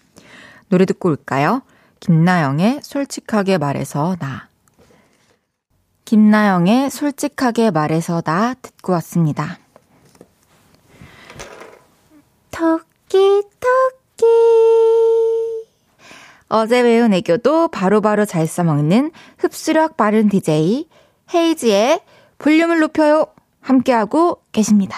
노래 0.73 0.87
듣고 0.87 1.11
올까요? 1.11 1.61
김나영의 2.01 2.81
솔직하게 2.83 3.59
말해서 3.59 4.17
나. 4.19 4.49
김나영의 6.07 6.89
솔직하게 6.89 7.71
말해서 7.71 8.23
나 8.23 8.55
듣고 8.55 8.95
왔습니다. 8.95 9.59
토끼, 12.51 13.43
토끼. 13.61 14.25
어제 16.49 16.83
배운 16.83 17.13
애교도 17.13 17.69
바로바로 17.69 18.25
잘 18.25 18.47
써먹는 18.47 19.13
흡수력 19.37 19.99
빠른 19.99 20.31
DJ 20.31 20.89
헤이지의 21.35 22.01
볼륨을 22.39 22.81
높여요. 22.81 23.27
함께하고 23.61 24.41
계십니다. 24.53 24.97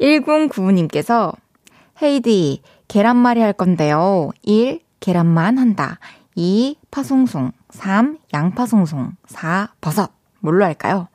1095님께서 0.00 1.41
헤이디, 2.02 2.62
계란말이 2.88 3.40
할 3.40 3.52
건데요. 3.52 4.30
1. 4.42 4.82
계란만 5.00 5.58
한다. 5.58 5.98
2. 6.34 6.76
파송송. 6.90 7.52
3. 7.70 8.18
양파송송. 8.34 9.12
4. 9.26 9.68
버섯. 9.80 10.10
뭘로 10.40 10.64
할까요? 10.64 11.06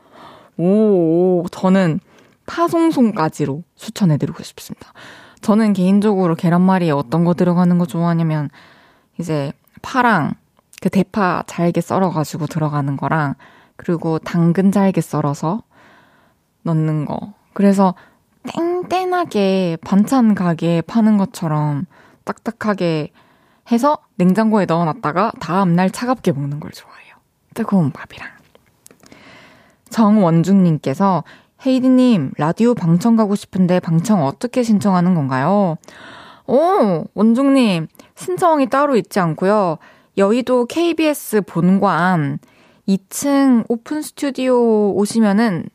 오, 0.57 1.45
저는 1.51 1.99
파송송까지로 2.45 3.63
추천해드리고 3.75 4.41
싶습니다. 4.43 4.93
저는 5.41 5.73
개인적으로 5.73 6.35
계란말이에 6.35 6.91
어떤 6.91 7.25
거 7.25 7.33
들어가는 7.33 7.77
거 7.77 7.85
좋아하냐면, 7.85 8.49
이제 9.19 9.51
파랑 9.81 10.35
그 10.81 10.89
대파 10.89 11.43
잘게 11.47 11.81
썰어가지고 11.81 12.47
들어가는 12.47 12.95
거랑, 12.95 13.35
그리고 13.75 14.19
당근 14.19 14.71
잘게 14.71 15.01
썰어서 15.01 15.63
넣는 16.63 17.05
거. 17.05 17.33
그래서 17.53 17.93
땡땡하게 19.07 19.77
반찬 19.81 20.35
가게에 20.35 20.81
파는 20.81 21.17
것처럼 21.17 21.85
딱딱하게 22.25 23.11
해서 23.71 23.97
냉장고에 24.15 24.65
넣어놨다가 24.65 25.33
다음날 25.39 25.89
차갑게 25.91 26.33
먹는 26.33 26.59
걸 26.59 26.71
좋아해요. 26.71 27.15
뜨거운 27.53 27.91
밥이랑. 27.91 28.29
정원중님께서 29.89 31.23
헤이디님, 31.65 32.31
라디오 32.37 32.73
방청 32.75 33.15
가고 33.15 33.35
싶은데 33.35 33.79
방청 33.79 34.23
어떻게 34.23 34.63
신청하는 34.63 35.15
건가요? 35.15 35.77
오, 36.45 37.05
원중님, 37.13 37.87
신청이 38.15 38.69
따로 38.69 38.95
있지 38.95 39.19
않고요. 39.19 39.77
여의도 40.17 40.65
KBS 40.65 41.41
본관 41.41 42.39
2층 42.87 43.65
오픈 43.67 44.01
스튜디오 44.01 44.93
오시면은 44.93 45.69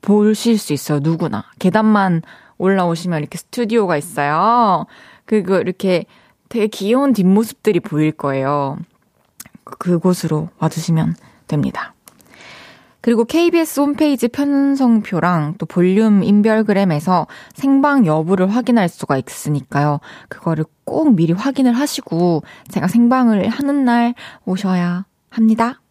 보실 0.00 0.58
수 0.58 0.72
있어요, 0.72 1.00
누구나. 1.00 1.44
계단만 1.58 2.22
올라오시면 2.58 3.20
이렇게 3.20 3.38
스튜디오가 3.38 3.96
있어요. 3.96 4.86
그리고 5.24 5.56
이렇게 5.56 6.04
되게 6.48 6.66
귀여운 6.66 7.12
뒷모습들이 7.12 7.80
보일 7.80 8.12
거예요. 8.12 8.78
그곳으로 9.64 10.50
와주시면 10.58 11.16
됩니다. 11.46 11.94
그리고 13.04 13.26
KBS 13.26 13.80
홈페이지 13.80 14.28
편성표랑 14.28 15.56
또 15.58 15.66
볼륨 15.66 16.22
인별그램에서 16.22 17.26
생방 17.52 18.06
여부를 18.06 18.48
확인할 18.48 18.88
수가 18.88 19.18
있으니까요. 19.18 20.00
그거를 20.30 20.64
꼭 20.84 21.14
미리 21.14 21.34
확인을 21.34 21.74
하시고 21.74 22.44
제가 22.68 22.88
생방을 22.88 23.48
하는 23.48 23.84
날 23.84 24.14
오셔야 24.46 25.04
합니다. 25.28 25.82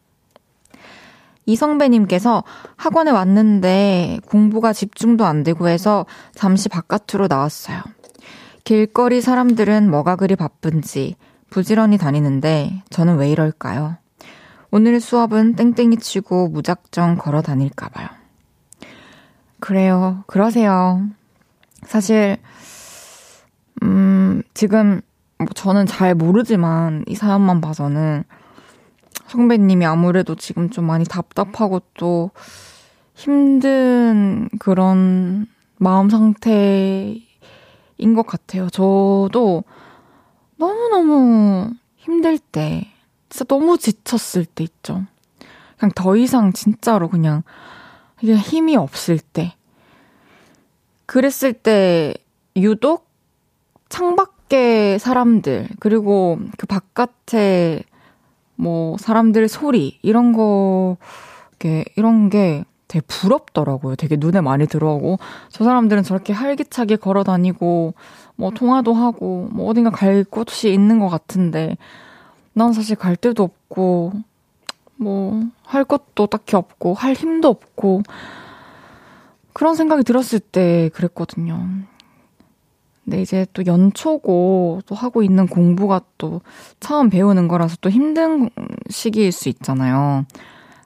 이성배님께서 1.46 2.44
학원에 2.76 3.12
왔는데 3.12 4.20
공부가 4.26 4.74
집중도 4.74 5.26
안 5.26 5.44
되고 5.44 5.68
해서 5.68 6.06
잠시 6.34 6.70
바깥으로 6.70 7.28
나왔어요. 7.28 7.82
길거리 8.64 9.22
사람들은 9.22 9.90
뭐가 9.90 10.16
그리 10.16 10.36
바쁜지 10.36 11.16
부지런히 11.50 11.98
다니는데 11.98 12.84
저는 12.90 13.18
왜 13.18 13.30
이럴까요? 13.30 13.98
오늘 14.72 15.00
수업은 15.00 15.56
땡땡이 15.56 15.98
치고 15.98 16.50
무작정 16.50 17.18
걸어 17.18 17.42
다닐까봐요. 17.42 18.08
그래요. 19.60 20.24
그러세요. 20.26 21.08
사실, 21.86 22.38
음, 23.84 24.42
지금, 24.54 25.02
뭐 25.38 25.48
저는 25.54 25.86
잘 25.86 26.16
모르지만 26.16 27.06
이 27.08 27.16
사연만 27.16 27.62
봐서는 27.62 28.24
성배님이 29.28 29.86
아무래도 29.86 30.36
지금 30.36 30.70
좀 30.70 30.86
많이 30.86 31.06
답답하고 31.06 31.82
또 31.96 32.32
힘든 33.16 34.50
그런 34.60 35.48
마음 35.78 36.10
상태인 36.10 37.24
것 38.16 38.26
같아요. 38.26 38.70
저도 38.70 39.64
너무너무 40.58 41.72
힘들 41.98 42.38
때, 42.38 42.92
진짜 43.30 43.46
너무 43.46 43.78
지쳤을 43.78 44.46
때 44.46 44.64
있죠. 44.64 45.06
그냥 45.78 45.92
더 45.96 46.16
이상 46.16 46.54
진짜로 46.54 47.10
그냥, 47.10 47.44
그냥 48.18 48.38
힘이 48.38 48.76
없을 48.76 49.20
때. 49.20 49.56
그랬을 51.06 51.54
때 51.54 52.14
유독 52.56 53.10
창밖의 53.90 55.00
사람들, 55.00 55.70
그리고 55.80 56.40
그 56.58 56.66
바깥에 56.66 57.84
뭐 58.64 58.98
사람들 58.98 59.48
소리 59.48 60.00
이런 60.02 60.34
거 60.34 60.98
게, 61.60 61.86
이런 61.96 62.30
게 62.30 62.64
되게 62.88 63.04
부럽더라고요. 63.08 63.96
되게 63.96 64.16
눈에 64.18 64.42
많이 64.42 64.68
들어오고 64.68 65.20
저 65.50 65.64
사람들은 65.64 66.04
저렇게 66.04 66.34
활기차게 66.34 66.96
걸어 66.98 67.24
다니고 67.24 67.94
뭐 68.36 68.52
통화도 68.52 68.94
하고 68.94 69.48
뭐 69.52 69.70
어딘가 69.70 69.90
갈 69.90 70.24
곳이 70.24 70.72
있는 70.72 71.00
것 71.00 71.10
같은데 71.10 71.78
난 72.54 72.74
사실 72.74 72.96
갈 72.96 73.16
데도 73.16 73.44
없고 73.44 74.14
뭐 74.98 75.44
할 75.74 75.84
것도 75.84 76.28
딱히 76.28 76.56
없고 76.56 76.94
할 76.94 77.14
힘도 77.14 77.48
없고 77.50 78.04
그런 79.54 79.74
생각이 79.76 80.04
들었을 80.04 80.40
때 80.40 80.90
그랬거든요. 80.94 81.68
근데 83.04 83.22
이제 83.22 83.46
또 83.54 83.66
연초고 83.66 84.82
또 84.86 84.96
하고 84.96 85.24
있는 85.24 85.48
공부가 85.48 86.02
또 86.18 86.42
처음 86.80 87.10
배우는 87.10 87.48
거라서 87.48 87.76
또 87.82 87.90
힘든 87.90 88.50
시기일 88.90 89.32
수 89.32 89.50
있잖아요. 89.50 90.26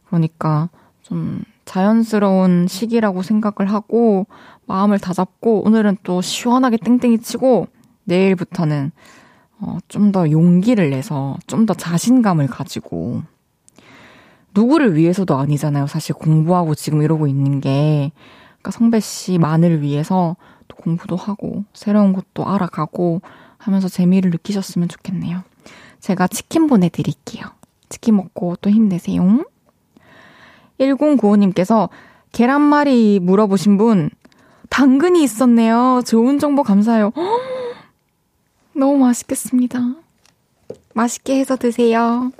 그러니까 0.07 0.69
좀 1.03 1.41
자연스러운 1.65 2.67
시기라고 2.67 3.21
생각을 3.21 3.71
하고 3.71 4.25
마음을 4.65 4.99
다잡고 4.99 5.63
오늘은 5.65 5.97
또 6.03 6.21
시원하게 6.21 6.77
땡땡이 6.77 7.19
치고 7.19 7.67
내일부터는 8.05 8.91
어, 9.59 9.77
좀 9.87 10.11
더 10.11 10.29
용기를 10.31 10.89
내서 10.91 11.37
좀 11.47 11.65
더 11.65 11.73
자신감을 11.73 12.47
가지고 12.47 13.21
누구를 14.55 14.95
위해서도 14.95 15.35
아니잖아요. 15.37 15.87
사실 15.87 16.15
공부하고 16.15 16.73
지금 16.73 17.01
이러고 17.01 17.27
있는 17.27 17.59
게 17.61 18.11
그러니까 18.59 18.71
성배 18.71 18.99
씨만을 19.01 19.81
위해서 19.81 20.35
또 20.67 20.75
공부도 20.77 21.15
하고 21.15 21.63
새로운 21.73 22.13
것도 22.13 22.47
알아가고 22.47 23.21
하면서 23.57 23.87
재미를 23.87 24.31
느끼셨으면 24.31 24.87
좋겠네요. 24.87 25.43
제가 25.99 26.27
치킨 26.27 26.67
보내드릴게요. 26.67 27.45
치킨 27.89 28.15
먹고 28.17 28.55
또 28.61 28.69
힘내세요. 28.69 29.45
1095님께서 30.79 31.89
계란말이 32.31 33.19
물어보신 33.21 33.77
분, 33.77 34.09
당근이 34.69 35.23
있었네요. 35.23 36.01
좋은 36.05 36.39
정보 36.39 36.63
감사해요. 36.63 37.11
허, 37.15 37.21
너무 38.73 38.97
맛있겠습니다. 38.97 39.79
맛있게 40.93 41.39
해서 41.39 41.55
드세요. 41.55 42.31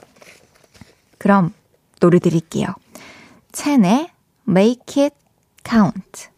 그럼 1.18 1.54
노래 2.00 2.20
드릴게요. 2.20 2.68
첸의 3.52 4.10
Make 4.48 5.04
It 5.04 5.16
Count. 5.68 6.30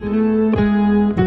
Música 0.00 1.19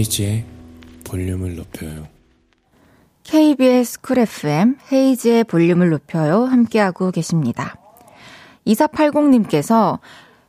헤이지의 0.00 0.46
볼륨을 1.04 1.56
높여요. 1.56 2.08
KBS 3.22 4.00
쿨 4.00 4.18
FM 4.20 4.76
헤이지의 4.90 5.44
볼륨을 5.44 5.90
높여요. 5.90 6.44
함께하고 6.44 7.10
계십니다. 7.10 7.76
2480님께서 8.66 9.98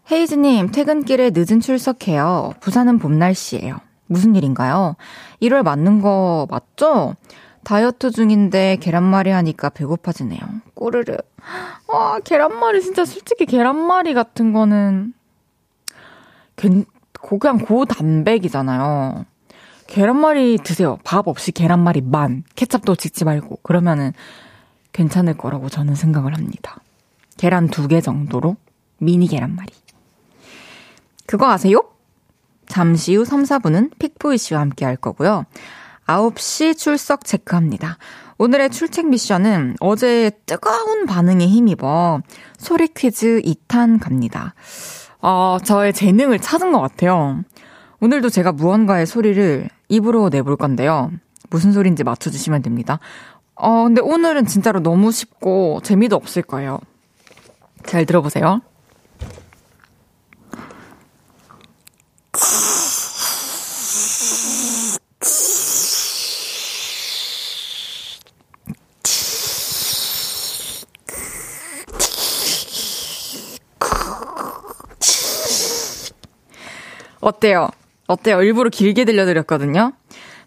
헤이즈님 0.09 0.71
퇴근길에 0.71 1.31
늦은 1.33 1.59
출석해요. 1.59 2.53
부산은 2.61 2.99
봄 2.99 3.19
날씨예요. 3.19 3.77
무슨 4.07 4.35
일인가요? 4.35 4.95
1월 5.41 5.63
맞는 5.63 6.01
거 6.01 6.47
맞죠? 6.49 7.15
다이어트 7.65 8.11
중인데 8.11 8.77
계란말이 8.79 9.31
하니까 9.31 9.67
배고파지네요. 9.67 10.39
꼬르르. 10.75 11.17
아, 11.89 12.19
계란말이 12.23 12.81
진짜 12.81 13.03
솔직히 13.03 13.45
계란말이 13.45 14.13
같은 14.13 14.53
거는 14.53 15.13
그냥 16.55 17.57
고단백이잖아요. 17.57 19.25
계란말이 19.91 20.59
드세요. 20.63 20.99
밥 21.03 21.27
없이 21.27 21.51
계란말이 21.51 21.99
만. 21.99 22.45
케찹도 22.55 22.95
짓지 22.95 23.25
말고. 23.25 23.59
그러면은 23.61 24.13
괜찮을 24.93 25.33
거라고 25.35 25.67
저는 25.67 25.95
생각을 25.95 26.33
합니다. 26.33 26.77
계란 27.35 27.67
두 27.67 27.89
개 27.89 27.99
정도로 27.99 28.55
미니 28.99 29.27
계란말이. 29.27 29.69
그거 31.25 31.51
아세요? 31.51 31.83
잠시 32.67 33.15
후 33.15 33.25
3, 33.25 33.43
4분은 33.43 33.91
픽보이 33.99 34.37
씨와 34.37 34.61
함께 34.61 34.85
할 34.85 34.95
거고요. 34.95 35.43
9시 36.07 36.77
출석 36.77 37.25
체크합니다. 37.25 37.97
오늘의 38.37 38.69
출첵 38.69 39.07
미션은 39.07 39.75
어제 39.81 40.31
뜨거운 40.45 41.05
반응에 41.05 41.45
힘입어 41.47 42.21
소리 42.57 42.87
퀴즈 42.87 43.41
2탄 43.43 43.99
갑니다. 44.01 44.55
어, 45.19 45.57
저의 45.65 45.91
재능을 45.91 46.39
찾은 46.39 46.71
것 46.71 46.79
같아요. 46.79 47.43
오늘도 47.99 48.29
제가 48.29 48.53
무언가의 48.53 49.05
소리를 49.05 49.69
입으로 49.91 50.29
내볼 50.29 50.55
건데요. 50.55 51.11
무슨 51.49 51.73
소리인지 51.73 52.05
맞춰주시면 52.05 52.61
됩니다. 52.61 52.99
어, 53.55 53.83
근데 53.83 54.01
오늘은 54.01 54.45
진짜로 54.45 54.79
너무 54.79 55.11
쉽고 55.11 55.81
재미도 55.83 56.15
없을 56.15 56.41
거예요. 56.41 56.79
잘 57.83 58.05
들어보세요. 58.05 58.61
어때요? 77.19 77.69
어때요? 78.11 78.41
일부러 78.41 78.69
길게 78.69 79.05
들려드렸거든요. 79.05 79.93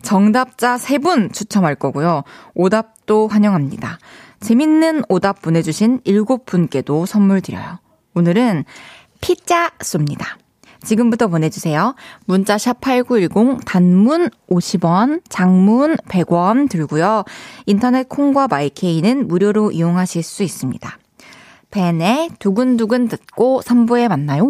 정답자 0.03 0.77
3분 0.77 1.33
추첨할 1.33 1.75
거고요. 1.75 2.23
오답도 2.55 3.29
환영합니다. 3.29 3.99
재밌는 4.41 5.05
오답 5.09 5.41
보내주신 5.41 6.01
7분께도 6.01 7.07
선물 7.07 7.41
드려요. 7.41 7.79
오늘은 8.15 8.65
피자 9.21 9.71
쏩니다. 9.79 10.37
지금부터 10.83 11.29
보내주세요. 11.29 11.95
문자 12.27 12.59
샵 12.59 12.81
8910 12.83 13.65
단문 13.65 14.29
50원, 14.51 15.23
장문 15.31 15.97
100원 15.97 16.69
들고요. 16.69 17.25
인터넷 17.65 18.07
콩과 18.09 18.49
마이케이는 18.49 19.27
무료로 19.27 19.73
이용하실 19.73 20.23
수 20.23 20.43
있습니다. 20.43 20.99
팬의 21.71 22.31
두근두근 22.39 23.09
듣고 23.09 23.63
3부에 23.63 24.09
만나요. 24.09 24.47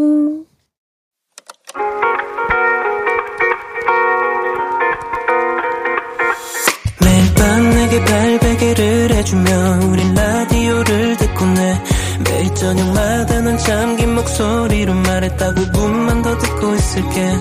발베개를 8.64 9.10
해주며 9.12 9.80
우린 9.90 10.14
라디오를 10.14 11.16
듣고 11.18 11.44
내 11.46 11.82
매일 12.24 12.54
저녁마다 12.54 13.40
넌 13.42 13.58
잠긴 13.58 14.14
목소리로 14.14 14.94
말했다 14.94 15.52
5분만 15.52 16.22
더 16.22 16.38
듣고 16.38 16.74
있을게. 16.74 17.36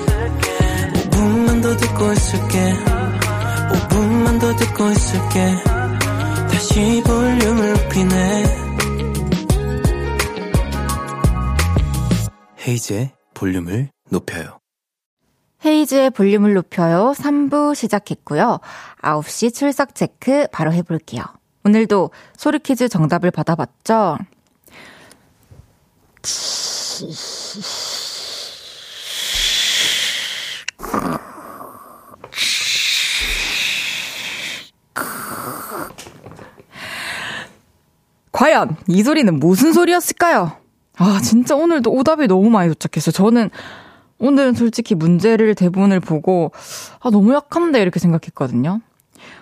5분만 1.11 1.63
더 1.63 1.77
듣고 1.77 2.11
있을게. 2.11 2.73
5분만 3.71 4.41
더 4.41 4.55
듣고 4.55 4.89
있을게. 4.91 5.63
다시 6.51 7.03
볼륨을 7.05 7.73
높이네. 7.73 8.43
헤이즈의 12.65 13.11
볼륨을 13.33 13.89
높여요 14.09 14.62
헤이즈의 15.65 16.09
볼륨을 16.11 16.53
높여요. 16.53 17.13
3부 17.15 17.75
시작했고요. 17.75 18.59
9시 19.01 19.53
출석 19.53 19.95
체크 19.95 20.47
바로 20.51 20.73
해볼게요. 20.73 21.23
오늘도 21.65 22.11
소리 22.35 22.59
퀴즈 22.59 22.89
정답을 22.89 23.31
받아봤죠? 23.31 24.17
과연 38.31 38.75
이 38.87 39.03
소리는 39.03 39.39
무슨 39.39 39.71
소리였을까요? 39.71 40.57
아, 40.97 41.19
진짜 41.23 41.55
오늘도 41.55 41.91
오답이 41.91 42.27
너무 42.27 42.49
많이 42.49 42.69
도착했어요. 42.69 43.11
저는 43.13 43.49
오늘은 44.23 44.53
솔직히 44.53 44.95
문제를 44.95 45.53
대본을 45.53 45.99
보고 45.99 46.53
아 47.01 47.09
너무 47.09 47.33
약한데 47.33 47.81
이렇게 47.81 47.99
생각했거든요. 47.99 48.79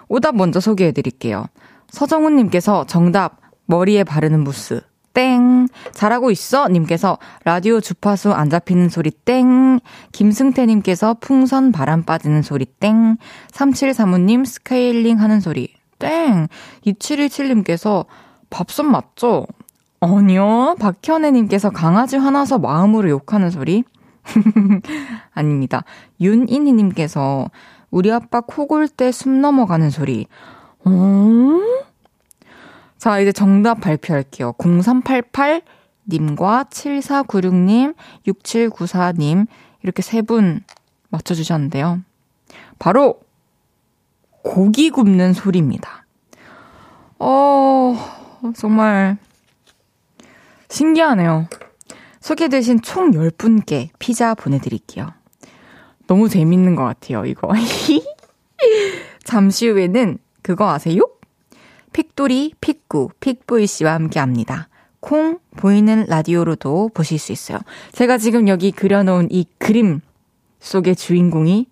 오답 0.10 0.36
먼저 0.36 0.60
소개해 0.60 0.92
드릴게요. 0.92 1.46
서정훈 1.90 2.36
님께서 2.36 2.86
정답 2.88 3.38
머리에 3.68 4.04
바르는 4.04 4.44
무스 4.44 4.82
땡. 5.14 5.68
잘하고 5.92 6.32
있어? 6.32 6.68
님께서 6.68 7.20
라디오 7.44 7.80
주파수 7.80 8.32
안 8.32 8.50
잡히는 8.50 8.90
소리 8.90 9.12
땡. 9.12 9.80
김승태 10.14 10.66
님께서 10.66 11.16
풍선 11.20 11.72
바람 11.72 12.02
빠지는 12.02 12.42
소리 12.42 12.66
땡. 12.66 13.18
3735님 13.52 14.48
스케일링 14.48 15.20
하는 15.20 15.42
소리 15.42 15.76
땡. 16.00 16.48
2717 16.86 17.50
님께서 17.50 18.06
밥솥 18.50 18.88
맞죠? 18.88 19.46
아니요. 20.00 20.76
박현애 20.80 21.30
님께서 21.30 21.70
강아지 21.70 22.18
화나서 22.18 22.58
마음으로 22.58 23.10
욕하는 23.10 23.52
소리 23.52 23.84
아닙니다. 25.34 25.84
윤인희님께서 26.20 27.50
우리 27.90 28.12
아빠 28.12 28.42
코골 28.42 28.88
때 28.90 29.12
숨 29.12 29.42
넘어가는 29.42 29.90
소리. 29.90 30.28
어? 30.86 30.92
자, 32.98 33.20
이제 33.20 33.32
정답 33.32 33.82
발표할게요. 33.82 34.54
0388님과 34.54 36.70
7496님, 36.70 37.96
6794님, 38.28 39.48
이렇게 39.84 40.02
세 40.02 40.22
분 40.22 40.62
맞춰주셨는데요. 41.10 42.02
바로, 42.80 43.20
고기 44.44 44.90
굽는 44.90 45.34
소리입니다. 45.34 46.06
어, 47.20 47.96
정말 48.56 49.18
신기하네요. 50.70 51.48
소개되신 52.22 52.82
총 52.82 53.12
10분께 53.12 53.90
피자 54.00 54.34
보내드릴게요. 54.34 55.12
너무 56.08 56.30
재밌는 56.30 56.76
것 56.76 56.84
같아요, 56.84 57.26
이거. 57.26 57.50
잠시 59.24 59.68
후에는 59.68 60.18
그거 60.42 60.70
아세요? 60.70 61.02
픽돌이, 61.94 62.54
픽구, 62.62 63.10
픽보이 63.20 63.68
씨와 63.68 63.94
함께 63.94 64.20
합니다. 64.20 64.70
콩 65.00 65.40
보이는 65.58 66.06
라디오로도 66.08 66.92
보실 66.94 67.18
수 67.18 67.32
있어요. 67.32 67.60
제가 67.92 68.18
지금 68.18 68.48
여기 68.48 68.72
그려놓은 68.72 69.28
이 69.32 69.46
그림 69.58 70.00
속의 70.60 70.96
주인공이 70.96 71.68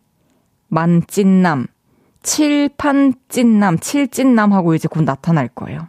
만찐남, 0.67 1.67
칠판찐남, 2.23 3.79
칠찐남하고 3.79 4.75
이제 4.75 4.87
곧 4.87 5.03
나타날 5.03 5.47
거예요. 5.49 5.87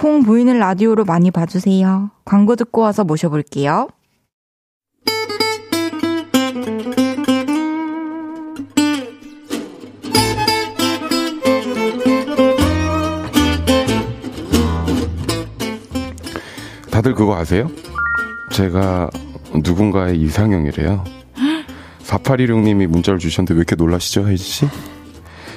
콩 0.00 0.22
보이는 0.22 0.56
라디오로 0.60 1.04
많이 1.04 1.32
봐주세요. 1.32 2.12
광고 2.24 2.54
듣고 2.54 2.82
와서 2.82 3.02
모셔볼게요. 3.02 3.88
다들 16.92 17.14
그거 17.14 17.34
아세요? 17.36 17.68
제가 18.52 19.10
누군가의 19.64 20.20
이상형이래요. 20.20 21.02
4816님이 22.04 22.86
문자를 22.86 23.18
주셨는데 23.18 23.54
왜 23.54 23.58
이렇게 23.58 23.74
놀라시죠, 23.74 24.28
헤이지 24.28 24.44
씨? 24.44 24.66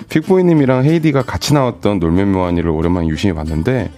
픽보이님이랑 0.10 0.84
헤이디가 0.84 1.22
같이 1.22 1.54
나왔던 1.54 2.00
놀면 2.00 2.32
묘한이를 2.32 2.72
오랜만에 2.72 3.08
유심히 3.08 3.34
봤는데 3.36 3.92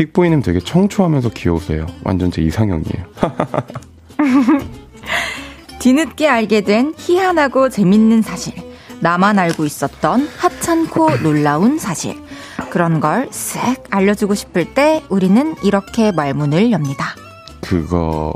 픽보이님 0.00 0.42
되게 0.42 0.60
청초하면서 0.60 1.30
귀여우세요. 1.30 1.86
완전 2.04 2.30
제 2.30 2.42
이상형이에요. 2.42 3.06
뒤늦게 5.80 6.28
알게 6.28 6.60
된 6.62 6.92
희한하고 6.96 7.70
재밌는 7.70 8.20
사실. 8.22 8.52
나만 9.00 9.38
알고 9.38 9.64
있었던 9.64 10.28
하찮고 10.36 11.18
놀라운 11.22 11.78
사실. 11.78 12.14
그런 12.70 13.00
걸 13.00 13.28
쓱 13.30 13.84
알려주고 13.90 14.34
싶을 14.34 14.74
때 14.74 15.02
우리는 15.08 15.54
이렇게 15.62 16.12
말문을 16.12 16.72
엽니다. 16.72 17.14
그거 17.62 18.32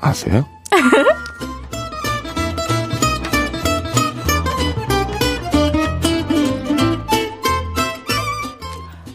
아세요? 0.00 0.44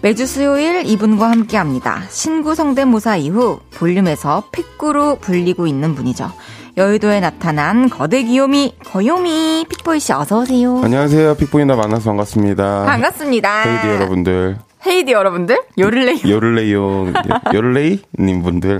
매주 0.01 0.25
수요일 0.25 0.83
이분과 0.85 1.29
함께 1.29 1.57
합니다. 1.57 2.01
신구 2.09 2.55
성대모사 2.55 3.17
이후 3.17 3.59
볼륨에서 3.75 4.43
픽구로 4.51 5.17
불리고 5.17 5.67
있는 5.67 5.93
분이죠. 5.93 6.31
여의도에 6.77 7.19
나타난 7.19 7.87
거대 7.89 8.23
귀요미, 8.23 8.77
거요미, 8.85 9.65
픽보이 9.69 9.99
씨 9.99 10.11
어서오세요. 10.13 10.81
안녕하세요. 10.83 11.35
픽보이나 11.35 11.75
만나서 11.75 12.09
반갑습니다. 12.09 12.85
반갑습니다. 12.85 13.61
헤이디 13.63 13.87
여러분들. 13.87 14.57
헤이디 14.87 15.11
여러분들? 15.11 15.61
요를레이. 15.77 16.21
요를레이요. 16.27 17.13
요를레이님 17.53 18.41
분들. 18.41 18.79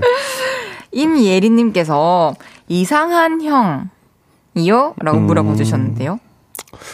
임예리님께서 0.90 2.34
이상한 2.66 3.40
형이요? 3.42 4.94
라고 4.98 5.18
음. 5.18 5.26
물어봐 5.26 5.54
주셨는데요. 5.54 6.18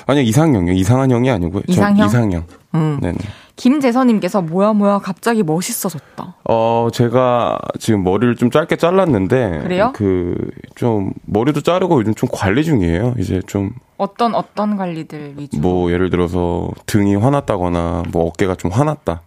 아니요, 0.06 0.22
이상형이요. 0.24 0.74
이상한 0.74 1.10
형이 1.10 1.30
아니고요. 1.30 1.62
전 1.62 1.72
이상형? 1.72 2.06
이상형. 2.06 2.44
음. 2.74 2.98
네네. 3.00 3.16
김재선님께서 3.58 4.40
뭐야 4.40 4.72
뭐야 4.72 4.98
갑자기 5.00 5.42
멋있어졌다. 5.42 6.36
어, 6.48 6.88
제가 6.92 7.58
지금 7.80 8.04
머리를 8.04 8.36
좀 8.36 8.50
짧게 8.52 8.76
잘랐는데. 8.76 9.58
그래요? 9.64 9.92
그, 9.94 10.34
좀, 10.76 11.12
머리도 11.26 11.62
자르고 11.62 11.98
요즘 12.00 12.14
좀 12.14 12.28
관리 12.32 12.64
중이에요. 12.64 13.14
이제 13.18 13.42
좀, 13.48 13.72
어떤 13.96 14.36
어떤 14.36 14.76
관리들 14.76 15.34
위주? 15.36 15.58
뭐, 15.60 15.90
예를 15.90 16.08
들어서 16.08 16.70
등이 16.86 17.16
화났다거나, 17.16 18.04
뭐, 18.12 18.26
어깨가 18.28 18.54
좀 18.54 18.70
화났다. 18.70 19.22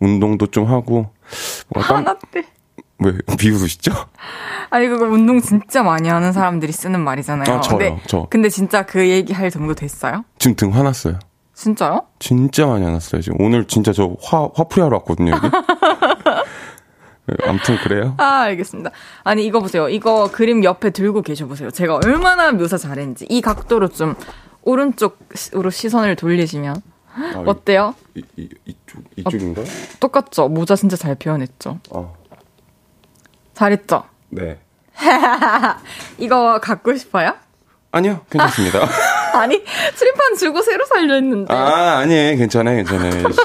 운동도 0.00 0.48
좀 0.48 0.66
하고. 0.66 1.06
땀- 1.74 1.98
화났대. 1.98 2.44
왜, 2.98 3.12
비웃으시죠? 3.38 3.92
아니 4.70 4.88
그거 4.88 5.04
운동 5.06 5.40
진짜 5.40 5.82
많이 5.82 6.08
하는 6.08 6.32
사람들이 6.32 6.72
쓰는 6.72 7.00
말이잖아요. 7.00 7.56
아, 7.56 7.60
저요, 7.60 7.78
근데, 7.78 8.02
저. 8.06 8.26
근데 8.30 8.48
진짜 8.48 8.84
그 8.84 9.08
얘기 9.08 9.32
할 9.32 9.50
정도 9.50 9.74
됐어요? 9.74 10.24
지금 10.38 10.56
등 10.56 10.74
화났어요. 10.74 11.18
진짜요? 11.54 12.06
진짜 12.18 12.66
많이 12.66 12.84
화났어요. 12.84 13.22
지금 13.22 13.40
오늘 13.40 13.66
진짜 13.66 13.92
저 13.92 14.16
화, 14.22 14.48
화풀이 14.54 14.82
하러 14.82 14.96
왔거든요, 14.98 15.32
여기. 15.32 15.48
네, 17.26 17.34
아무튼 17.46 17.76
그래요. 17.78 18.14
아 18.18 18.40
알겠습니다. 18.42 18.90
아니 19.22 19.46
이거 19.46 19.60
보세요. 19.60 19.88
이거 19.88 20.30
그림 20.30 20.62
옆에 20.62 20.90
들고 20.90 21.22
계셔 21.22 21.46
보세요. 21.46 21.70
제가 21.70 21.98
얼마나 22.04 22.52
묘사 22.52 22.76
잘했는지 22.76 23.26
이 23.30 23.40
각도로 23.40 23.88
좀 23.88 24.14
오른쪽으로 24.62 25.70
시선을 25.70 26.16
돌리시면 26.16 26.82
아, 27.16 27.42
어때요? 27.46 27.94
이, 28.14 28.22
이, 28.36 28.48
이쪽, 28.66 29.04
이쪽인가요? 29.16 29.64
똑같죠? 30.00 30.48
모자 30.48 30.76
진짜 30.76 30.96
잘 30.96 31.14
표현했죠? 31.14 31.78
아, 31.94 32.08
잘했죠? 33.54 34.04
네. 34.30 34.58
이거 36.18 36.60
갖고 36.60 36.94
싶어요? 36.96 37.34
아니요, 37.92 38.20
괜찮습니다. 38.28 38.80
아니 39.40 39.62
출입판 39.96 40.36
주고 40.38 40.62
새로 40.62 40.84
살려 40.86 41.14
했는데. 41.14 41.52
아, 41.52 41.98
아니에요. 41.98 42.36
괜찮아요, 42.36 42.76
괜찮아요, 42.76 43.10
씨. 43.32 43.40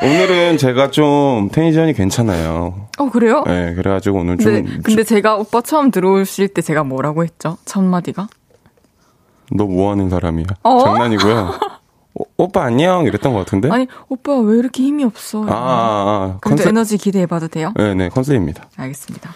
오늘은 0.02 0.58
제가 0.58 0.90
좀 0.90 1.48
텐션이 1.50 1.92
괜찮아요. 1.92 2.88
어 2.98 3.10
그래요? 3.10 3.42
네, 3.46 3.74
그래가지고 3.74 4.18
오늘 4.20 4.38
좀. 4.38 4.52
근데, 4.52 4.78
근데 4.82 5.02
제가 5.04 5.36
오빠 5.36 5.60
처음 5.60 5.90
들어오실 5.90 6.48
때 6.48 6.62
제가 6.62 6.84
뭐라고 6.84 7.24
했죠? 7.24 7.58
첫 7.64 7.82
마디가? 7.82 8.28
너 9.50 9.64
뭐 9.64 9.90
하는 9.90 10.08
사람이야? 10.10 10.44
어? 10.62 10.78
장난이고요. 10.84 11.58
오, 12.14 12.24
오빠 12.44 12.64
안녕! 12.64 13.06
이랬던 13.06 13.32
것 13.32 13.40
같은데? 13.40 13.70
아니 13.70 13.88
오빠 14.08 14.36
왜 14.38 14.58
이렇게 14.58 14.82
힘이 14.84 15.04
없어? 15.04 15.42
아, 15.44 15.48
아, 15.48 15.52
아. 15.52 16.38
그래도 16.40 16.56
컨셉. 16.56 16.66
에너지 16.68 16.98
기대해봐도 16.98 17.48
돼요? 17.48 17.72
네네, 17.76 18.10
컨셉입니다. 18.10 18.68
알겠습니다. 18.76 19.30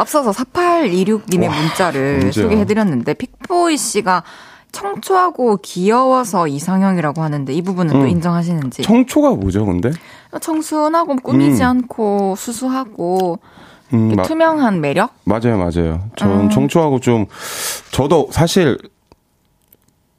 앞서서 0.00 0.30
4826님의 0.32 1.48
와, 1.48 1.54
문자를 1.60 2.18
문제야. 2.20 2.44
소개해드렸는데 2.44 3.14
픽보이 3.14 3.76
씨가 3.76 4.22
청초하고 4.72 5.58
귀여워서 5.62 6.46
이상형이라고 6.46 7.22
하는데 7.22 7.52
이 7.52 7.60
부분은 7.60 7.92
또 7.92 8.00
음. 8.02 8.08
인정하시는지? 8.08 8.82
청초가 8.82 9.30
뭐죠, 9.32 9.66
근데? 9.66 9.90
청순하고 10.40 11.16
꾸미지 11.16 11.62
음. 11.62 11.68
않고 11.68 12.34
수수하고 12.36 13.40
음, 13.92 14.14
마- 14.14 14.22
투명한 14.22 14.80
매력? 14.80 15.12
맞아요, 15.24 15.58
맞아요. 15.58 16.08
전 16.16 16.42
음. 16.42 16.50
청초하고 16.50 17.00
좀, 17.00 17.26
저도 17.90 18.28
사실, 18.30 18.78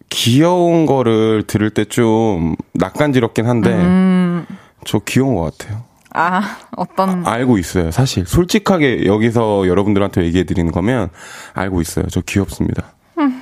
귀여운 0.10 0.86
거를 0.86 1.44
들을 1.48 1.70
때 1.70 1.86
좀 1.86 2.56
낯간지럽긴 2.74 3.48
한데, 3.48 3.70
음, 3.74 4.46
저 4.86 5.00
귀여운 5.00 5.36
것 5.36 5.58
같아요. 5.58 5.84
아 6.14 6.58
어떤 6.76 7.26
알고 7.26 7.58
있어요, 7.58 7.92
사실. 7.92 8.26
솔직하게 8.26 9.06
여기서 9.06 9.68
여러분들한테 9.68 10.24
얘기해 10.26 10.44
드리는 10.44 10.72
거면, 10.72 11.10
알고 11.54 11.82
있어요. 11.82 12.06
저 12.10 12.22
귀엽습니다. 12.22 12.94
음. 13.20 13.42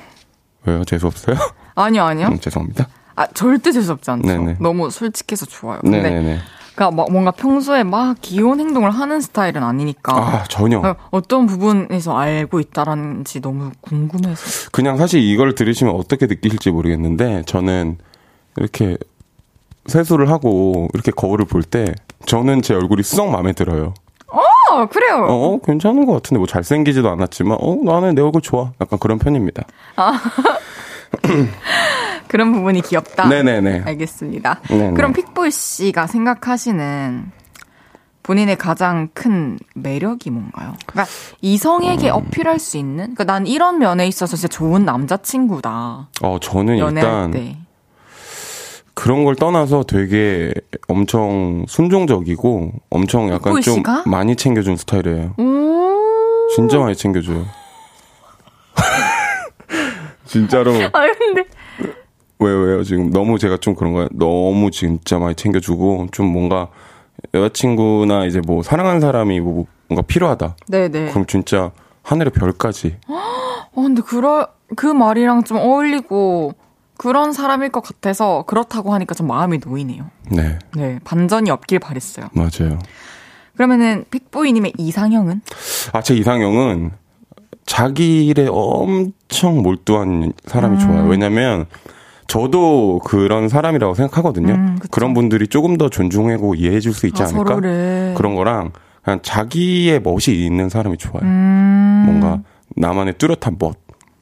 왜요? 0.64 0.84
재수없어요? 0.84 1.36
아니요 1.74 2.04
아니요 2.04 2.28
음, 2.28 2.38
죄송합니다. 2.38 2.86
아 3.16 3.26
절대 3.28 3.72
재수없지 3.72 4.10
않죠. 4.10 4.26
네네. 4.28 4.56
너무 4.60 4.90
솔직해서 4.90 5.46
좋아요. 5.46 5.80
근데 5.80 6.00
네네네. 6.02 6.38
그러니까 6.74 6.96
막 6.96 7.10
뭔가 7.12 7.30
평소에 7.32 7.82
막 7.82 8.16
귀여운 8.22 8.60
행동을 8.60 8.90
하는 8.90 9.20
스타일은 9.20 9.62
아니니까 9.62 10.14
아, 10.16 10.44
전혀. 10.44 10.78
어, 10.78 10.96
어떤 11.10 11.46
부분에서 11.46 12.16
알고 12.16 12.60
있다라는지 12.60 13.40
너무 13.40 13.70
궁금해서. 13.80 14.70
그냥 14.70 14.96
사실 14.96 15.20
이걸 15.20 15.54
들으시면 15.54 15.94
어떻게 15.94 16.26
느끼실지 16.26 16.70
모르겠는데 16.70 17.42
저는 17.46 17.98
이렇게 18.56 18.96
세수를 19.86 20.30
하고 20.30 20.88
이렇게 20.94 21.10
거울을 21.10 21.44
볼 21.46 21.62
때 21.62 21.94
저는 22.26 22.62
제 22.62 22.74
얼굴이 22.74 23.02
썩 23.02 23.30
마음에 23.30 23.52
들어요. 23.52 23.94
어 24.72 24.86
그래요. 24.86 25.26
어, 25.28 25.58
괜찮은 25.64 26.06
것 26.06 26.12
같은데 26.12 26.38
뭐 26.38 26.46
잘생기지도 26.46 27.10
않았지만 27.10 27.58
어 27.60 27.76
나는 27.82 28.14
내 28.14 28.22
얼굴 28.22 28.40
좋아. 28.40 28.70
약간 28.80 29.00
그런 29.00 29.18
편입니다. 29.18 29.64
그런 32.28 32.52
부분이 32.52 32.82
귀엽다. 32.82 33.26
네네네. 33.28 33.82
알겠습니다. 33.84 34.60
네네. 34.68 34.92
그럼 34.92 35.12
픽보이 35.12 35.50
씨가 35.50 36.06
생각하시는 36.06 37.32
본인의 38.22 38.56
가장 38.56 39.08
큰 39.12 39.58
매력이 39.74 40.30
뭔가요? 40.30 40.74
그러니까 40.86 41.12
이성에게 41.40 42.10
음. 42.10 42.14
어필할 42.14 42.60
수 42.60 42.76
있는? 42.76 43.14
그러니까 43.14 43.24
난 43.24 43.48
이런 43.48 43.80
면에 43.80 44.06
있어서 44.06 44.36
진짜 44.36 44.46
좋은 44.46 44.84
남자친구다. 44.84 46.08
어 46.22 46.38
저는 46.40 46.76
일단 46.76 47.32
때. 47.32 47.56
그런 49.00 49.24
걸 49.24 49.34
떠나서 49.34 49.84
되게 49.84 50.52
엄청 50.86 51.64
순종적이고 51.66 52.72
엄청 52.90 53.30
약간 53.30 53.58
좀 53.62 53.76
씨가? 53.76 54.04
많이 54.04 54.36
챙겨준 54.36 54.76
스타일이에요. 54.76 55.34
오. 55.38 56.48
진짜 56.54 56.78
많이 56.78 56.94
챙겨줘요. 56.94 57.46
진짜로 60.26 60.72
아 60.92 61.12
근데 61.18 61.44
왜요, 62.40 62.58
왜요? 62.58 62.84
지금 62.84 63.10
너무 63.10 63.38
제가 63.38 63.56
좀 63.56 63.74
그런 63.74 63.94
거예요. 63.94 64.08
너무 64.12 64.70
진짜 64.70 65.18
많이 65.18 65.34
챙겨주고, 65.34 66.08
좀 66.12 66.26
뭔가 66.26 66.68
여자친구나 67.32 68.26
이제 68.26 68.40
뭐 68.46 68.62
사랑하는 68.62 69.00
사람이 69.00 69.40
뭐 69.40 69.64
뭔가 69.88 70.02
필요하다. 70.02 70.56
네네. 70.68 71.10
그럼 71.10 71.26
진짜 71.26 71.70
하늘의 72.02 72.32
별까지. 72.32 72.96
어, 73.08 73.82
근데 73.82 74.02
그러, 74.02 74.48
그 74.76 74.86
말이랑 74.86 75.44
좀 75.44 75.56
어울리고 75.56 76.54
그런 77.00 77.32
사람일 77.32 77.70
것 77.70 77.82
같아서 77.82 78.44
그렇다고 78.46 78.92
하니까 78.92 79.14
좀 79.14 79.26
마음이 79.26 79.58
놓이네요. 79.64 80.04
네, 80.32 80.58
네. 80.76 80.98
반전이 81.02 81.50
없길 81.50 81.78
바랬어요. 81.78 82.26
맞아요. 82.32 82.78
그러면은 83.56 84.04
픽보이님의 84.10 84.74
이상형은? 84.76 85.40
아, 85.94 86.02
제 86.02 86.14
이상형은 86.14 86.90
자기 87.64 88.26
일에 88.26 88.46
엄청 88.50 89.62
몰두한 89.62 90.34
사람이 90.44 90.78
좋아요. 90.78 91.06
왜냐면 91.06 91.64
저도 92.26 93.00
그런 93.02 93.48
사람이라고 93.48 93.94
생각하거든요. 93.94 94.52
음. 94.52 94.78
그런 94.90 95.14
분들이 95.14 95.48
조금 95.48 95.78
더 95.78 95.88
존중하고 95.88 96.54
이해해 96.54 96.80
줄 96.80 96.92
수 96.92 97.06
있지 97.06 97.22
아, 97.22 97.26
않을까? 97.28 97.44
서로를. 97.44 98.12
그런 98.14 98.34
거랑 98.34 98.72
그냥 99.02 99.20
자기의 99.22 100.02
멋이 100.02 100.36
있는 100.44 100.68
사람이 100.68 100.98
좋아요. 100.98 101.22
음. 101.22 102.02
뭔가 102.04 102.40
나만의 102.76 103.14
뚜렷한 103.16 103.56
멋 103.58 103.78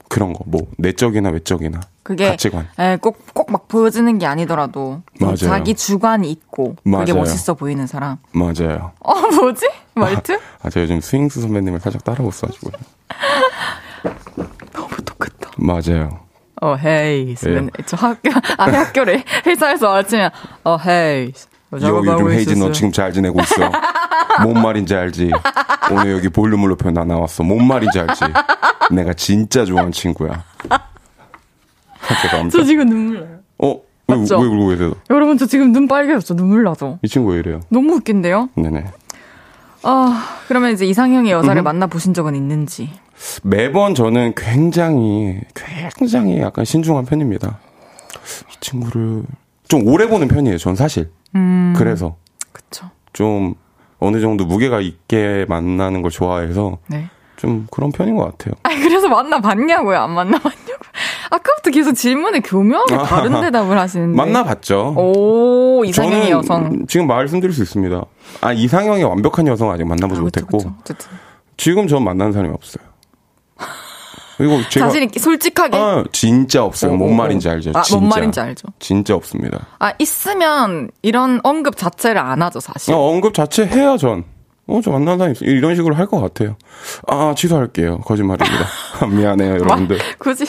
그런 0.08 0.32
거, 0.32 0.40
뭐 0.46 0.62
내적이나 0.78 1.30
외적이나 1.30 1.80
그게 2.02 2.30
가치관. 2.30 2.68
예, 2.78 2.96
꼭, 3.00 3.18
꼭 3.34 3.50
막 3.50 3.66
보여지는 3.68 4.18
게 4.18 4.26
아니더라도 4.26 5.02
맞아요. 5.20 5.36
자기 5.36 5.74
주관이 5.74 6.30
있고 6.30 6.74
그게 6.76 6.90
맞아요. 6.90 7.14
멋있어 7.14 7.54
보이는 7.54 7.86
사람. 7.86 8.16
맞아요. 8.32 8.92
어, 9.00 9.14
뭐지? 9.14 9.68
말투? 9.94 10.38
아, 10.62 10.68
제가 10.70 10.82
요즘 10.84 11.00
스윙스 11.00 11.40
선배님을 11.42 11.80
살짝 11.80 12.04
따라고 12.04 12.28
있어가지고. 12.30 12.70
너무 14.72 14.88
똑같다. 15.04 15.50
맞아요. 15.56 16.20
어, 16.60 16.74
hey. 16.74 17.36
왜요? 17.44 17.54
맨날 17.54 17.70
저 17.86 17.96
학교, 17.96 18.30
아니 18.58 18.76
학교를 18.76 19.22
회사에서 19.46 19.94
아침에, 19.94 20.30
어, 20.64 20.76
hey. 20.76 21.32
yo, 21.82 22.02
요즘 22.04 22.30
헤이즈 22.30 22.54
너 22.54 22.72
지금 22.72 22.90
잘 22.92 23.12
지내고 23.12 23.40
있어. 23.42 23.54
뭔 24.42 24.62
말인지 24.62 24.94
알지? 24.94 25.30
오늘 25.90 26.12
여기 26.12 26.28
볼륨을 26.28 26.68
높여 26.70 26.90
나 26.90 27.04
나왔어. 27.04 27.42
뭔 27.42 27.66
말인지 27.66 27.98
알지? 28.00 28.24
내가 28.92 29.12
진짜 29.14 29.64
좋아하는 29.64 29.92
친구야. 29.92 30.44
아, 30.70 30.78
죄송합니다. 32.22 32.58
저 32.58 32.64
지금 32.64 32.88
눈물 32.88 33.20
나요. 33.20 33.38
어? 33.58 33.80
왜, 34.08 34.14
왜 34.14 34.20
맞죠? 34.20 34.38
울고 34.38 34.68
계세요? 34.68 34.92
여러분, 35.10 35.36
저 35.36 35.46
지금 35.46 35.72
눈 35.72 35.86
빨개졌죠? 35.86 36.34
눈물 36.34 36.62
나죠? 36.64 36.98
이 37.02 37.08
친구 37.08 37.32
왜 37.32 37.38
이래요? 37.40 37.60
너무 37.68 37.94
웃긴데요? 37.94 38.48
네네. 38.56 38.84
아, 39.82 40.40
그러면 40.48 40.72
이제 40.72 40.86
이상형의 40.86 41.30
여자를 41.30 41.62
만나 41.62 41.86
보신 41.86 42.14
적은 42.14 42.34
있는지. 42.34 42.90
매번 43.42 43.94
저는 43.94 44.32
굉장히, 44.36 45.40
굉장히 45.54 46.40
약간 46.40 46.64
신중한 46.64 47.04
편입니다. 47.04 47.58
이 48.50 48.56
친구를 48.60 49.24
좀 49.68 49.86
오래 49.86 50.08
보는 50.08 50.28
편이에요, 50.28 50.56
전 50.58 50.74
사실. 50.74 51.10
음. 51.34 51.74
그래서 51.76 52.16
그쵸. 52.52 52.90
좀 53.12 53.54
어느 54.00 54.20
정도 54.20 54.44
무게가 54.44 54.80
있게 54.80 55.44
만나는 55.48 56.02
걸 56.02 56.10
좋아해서 56.10 56.78
네. 56.86 57.08
좀 57.36 57.66
그런 57.70 57.92
편인 57.92 58.16
것 58.16 58.24
같아요. 58.24 58.54
아 58.64 58.70
그래서 58.70 59.08
만나봤냐고요? 59.08 59.96
안 59.96 60.10
만나봤냐고요? 60.10 60.76
아까부터 61.30 61.70
계속 61.70 61.92
질문에 61.94 62.40
교묘하게 62.40 62.96
다른 62.98 63.40
대답을 63.40 63.78
하시는데. 63.78 64.16
만나봤죠. 64.16 64.94
오, 64.96 65.84
이상형의 65.84 66.30
여성. 66.30 66.86
지금 66.88 67.06
말씀드릴 67.06 67.54
수 67.54 67.62
있습니다. 67.62 68.02
아 68.40 68.52
이상형의 68.52 69.04
완벽한 69.04 69.46
여성 69.46 69.70
아직 69.70 69.84
만나보지 69.84 70.20
아, 70.20 70.24
그쵸, 70.24 70.40
못했고 70.46 70.74
그쵸. 70.84 71.08
지금 71.56 71.86
전 71.86 72.02
만나는 72.02 72.32
사람이 72.32 72.52
없어요. 72.54 72.87
그리고 74.38 74.60
제가 74.70 74.86
자신 74.86 75.02
있게 75.02 75.18
솔직하게. 75.20 75.76
아, 75.76 76.04
진짜 76.12 76.64
없어요. 76.64 76.92
오, 76.92 76.96
뭔. 76.96 77.16
말인지 77.16 77.48
알죠? 77.48 77.72
아, 77.74 77.82
진짜. 77.82 77.98
뭔 78.00 78.08
말인지 78.08 78.40
알죠. 78.40 78.68
진짜 78.78 79.14
없습니다. 79.14 79.66
아, 79.78 79.92
있으면 79.98 80.90
이런 81.02 81.40
언급 81.42 81.76
자체를 81.76 82.18
안 82.20 82.40
하죠, 82.42 82.60
사실. 82.60 82.94
어, 82.94 82.98
언급 82.98 83.34
자체 83.34 83.66
해야 83.66 83.96
전. 83.96 84.24
어, 84.66 84.80
저 84.82 84.90
만나는 84.90 85.18
사람이 85.18 85.32
있어요. 85.32 85.50
이런 85.50 85.74
식으로 85.74 85.94
할 85.94 86.06
것 86.06 86.20
같아요. 86.20 86.56
아, 87.06 87.34
취소할게요. 87.36 87.98
거짓말입니다. 87.98 88.66
미안해요, 89.10 89.54
여러분들. 89.54 89.98
굳이 90.18 90.44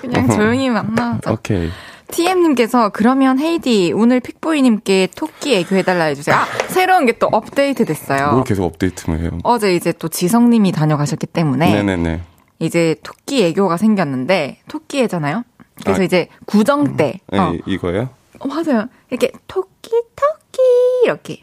그냥 0.00 0.28
조용히 0.30 0.70
만나자. 0.70 1.32
오케이. 1.32 1.68
TM님께서 2.16 2.90
그러면 2.90 3.38
헤이디 3.38 3.92
오늘 3.96 4.20
픽보이님께 4.20 5.08
토끼 5.16 5.56
애교 5.56 5.76
해달라 5.76 6.04
해주세요. 6.04 6.36
아 6.36 6.44
새로운 6.68 7.06
게 7.06 7.12
또 7.18 7.26
업데이트 7.32 7.86
됐어요. 7.86 8.32
뭘 8.32 8.44
계속 8.44 8.64
업데이트만 8.64 9.20
해요. 9.20 9.30
어제 9.44 9.74
이제 9.74 9.92
또 9.92 10.08
지성님이 10.08 10.72
다녀가셨기 10.72 11.26
때문에 11.28 11.72
네네네. 11.72 12.20
이제 12.62 12.96
토끼 13.02 13.44
애교가 13.44 13.76
생겼는데 13.76 14.58
토끼 14.68 15.00
애잖아요. 15.02 15.44
그래서 15.82 16.02
아. 16.02 16.04
이제 16.04 16.28
구정 16.46 16.96
때 16.96 17.20
네, 17.28 17.38
어, 17.38 17.54
이거예요? 17.66 18.08
어, 18.38 18.46
맞아요. 18.46 18.86
이렇게 19.10 19.32
토끼 19.48 19.90
토끼 19.90 20.60
이렇게 21.04 21.40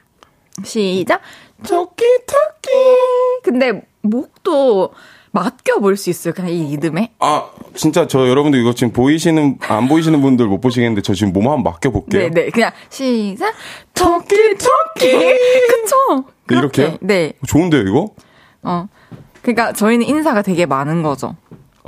시작 0.63 1.21
토끼 1.67 2.05
토끼. 2.25 2.69
근데 3.43 3.81
목도 4.01 4.93
맡겨 5.31 5.79
볼 5.79 5.95
수 5.97 6.09
있어요. 6.09 6.33
그냥 6.33 6.51
이 6.51 6.71
리듬에. 6.71 7.11
아, 7.19 7.49
진짜 7.75 8.07
저 8.07 8.27
여러분들 8.27 8.59
이거 8.59 8.73
지금 8.73 8.91
보이시는, 8.93 9.59
안 9.61 9.87
보이시는 9.87 10.21
분들 10.21 10.47
못 10.47 10.59
보시겠는데 10.61 11.01
저 11.01 11.13
지금 11.13 11.33
몸 11.33 11.47
한번 11.47 11.63
맡겨 11.63 11.91
볼게요. 11.91 12.29
네네 12.29 12.49
그냥 12.49 12.71
시작 12.89 13.53
토끼 13.93 14.35
토끼. 14.55 15.11
그쵸? 15.11 16.25
그렇게. 16.47 16.81
이렇게요? 16.83 16.97
네. 17.01 17.33
좋은데요, 17.45 17.81
이거? 17.81 18.09
어. 18.63 18.87
그러니까 19.53 19.73
저희는 19.73 20.05
인사가 20.05 20.41
되게 20.43 20.65
많은 20.65 21.01
거죠. 21.01 21.35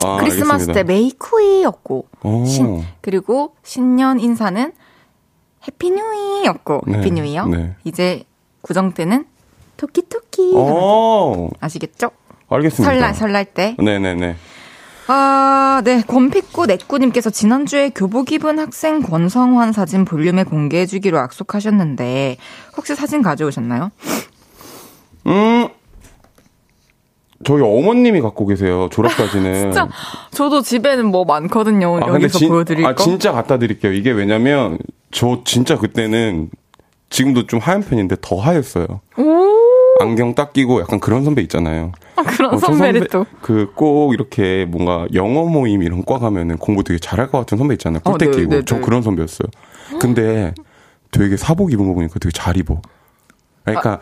아, 0.03 0.18
크리스마스 0.18 0.64
알겠습니다. 0.72 0.74
때 0.74 0.84
메이쿠이였고 0.84 2.07
오. 2.24 2.45
신, 2.45 2.84
그리고 3.01 3.53
신년 3.64 4.20
인사는 4.20 4.72
해피뉴이였고 5.68 6.82
네, 6.88 6.97
해피뉴이요. 6.97 7.45
네. 7.47 7.76
이제 7.84 8.24
구정 8.62 8.93
때는 8.93 9.26
토끼토끼 9.78 10.53
어, 10.55 11.49
아시겠죠? 11.59 12.09
알겠습니다. 12.49 12.91
설날 12.91 13.14
설날 13.14 13.45
때. 13.45 13.76
네네네. 13.78 14.36
아, 15.07 15.82
네. 15.84 16.01
권픽구 16.01 16.66
내꾸님께서 16.66 17.30
지난주에 17.30 17.89
교복 17.89 18.32
입은 18.32 18.57
학생 18.57 19.01
권성환 19.03 19.72
사진 19.72 20.05
볼륨에 20.05 20.43
공개해주기로 20.45 21.18
약속하셨는데 21.18 22.38
혹시 22.76 22.95
사진 22.95 23.22
가져오셨나요? 23.22 23.91
음, 25.28 25.68
저희 27.44 27.62
어머님이 27.62 28.22
갖고 28.22 28.46
계세요, 28.46 28.88
졸업사진을. 28.92 29.54
진짜 29.72 29.88
저도 30.32 30.62
집에는 30.62 31.06
뭐 31.06 31.26
많거든요. 31.26 31.98
아, 32.04 32.08
여기서 32.08 32.38
진- 32.39 32.50
보여드릴 32.50 32.86
아, 32.86 32.94
거. 32.96 33.04
진짜 33.04 33.32
갖다 33.32 33.58
드릴게요. 33.58 33.94
이게 33.94 34.12
왜냐면, 34.12 34.78
저 35.12 35.42
진짜 35.46 35.78
그때는, 35.78 36.50
지금도 37.10 37.48
좀 37.48 37.60
하얀 37.60 37.82
편인데 37.82 38.18
더 38.22 38.38
하였어요. 38.38 38.86
오, 39.18 39.24
안경 40.00 40.34
딱 40.34 40.54
끼고 40.54 40.80
약간 40.82 41.00
그런 41.00 41.24
선배 41.26 41.42
있잖아요. 41.42 41.92
아, 42.16 42.24
그런 42.24 42.54
어, 42.54 42.58
저 42.58 42.68
선배를 42.68 43.08
또. 43.10 43.26
그 43.42 43.72
꼭 43.76 44.14
이렇게 44.14 44.66
뭔가 44.66 45.06
영어 45.14 45.44
모임 45.46 45.84
이런 45.84 46.04
과 46.06 46.20
가면은 46.20 46.58
공부 46.58 46.84
되게 46.84 46.98
잘할 47.00 47.30
것 47.30 47.39
같은 47.39 47.58
선배 47.58 47.74
있잖아요. 47.76 48.00
어, 48.06 48.12
꿀대 48.12 48.26
네, 48.32 48.32
끼고. 48.38 48.50
네, 48.56 48.62
저 48.66 48.76
네. 48.76 48.82
그런 48.82 49.02
선배였어요. 49.02 49.48
근데 50.00 50.54
되게 51.12 51.36
사복 51.36 51.74
입은 51.74 51.86
거 51.88 51.94
보니까 51.94 52.18
되게 52.20 52.32
잘 52.34 52.56
입어. 52.58 52.82
그러니까 53.66 54.00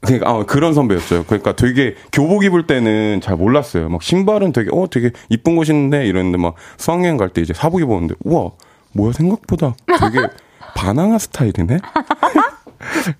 그러니까 0.00 0.30
아, 0.30 0.44
그런 0.44 0.74
선배였어요. 0.74 1.24
그러니까 1.24 1.52
되게 1.56 1.94
교복 2.12 2.44
입을 2.44 2.66
때는 2.66 3.20
잘 3.20 3.36
몰랐어요. 3.36 3.88
막 3.88 4.02
신발은 4.02 4.52
되게 4.52 4.70
어 4.72 4.86
되게 4.90 5.10
이쁜 5.30 5.56
거 5.56 5.64
신는데 5.64 6.06
이랬는데 6.06 6.38
막 6.38 6.54
수학여행 6.76 7.16
갈 7.16 7.30
때 7.30 7.40
이제 7.42 7.52
사복 7.54 7.80
입었는데 7.80 8.14
우와 8.24 8.50
뭐야 8.92 9.12
생각보다 9.12 9.74
되게 9.86 10.26
바나나 10.76 11.18
스타일이네. 11.18 11.78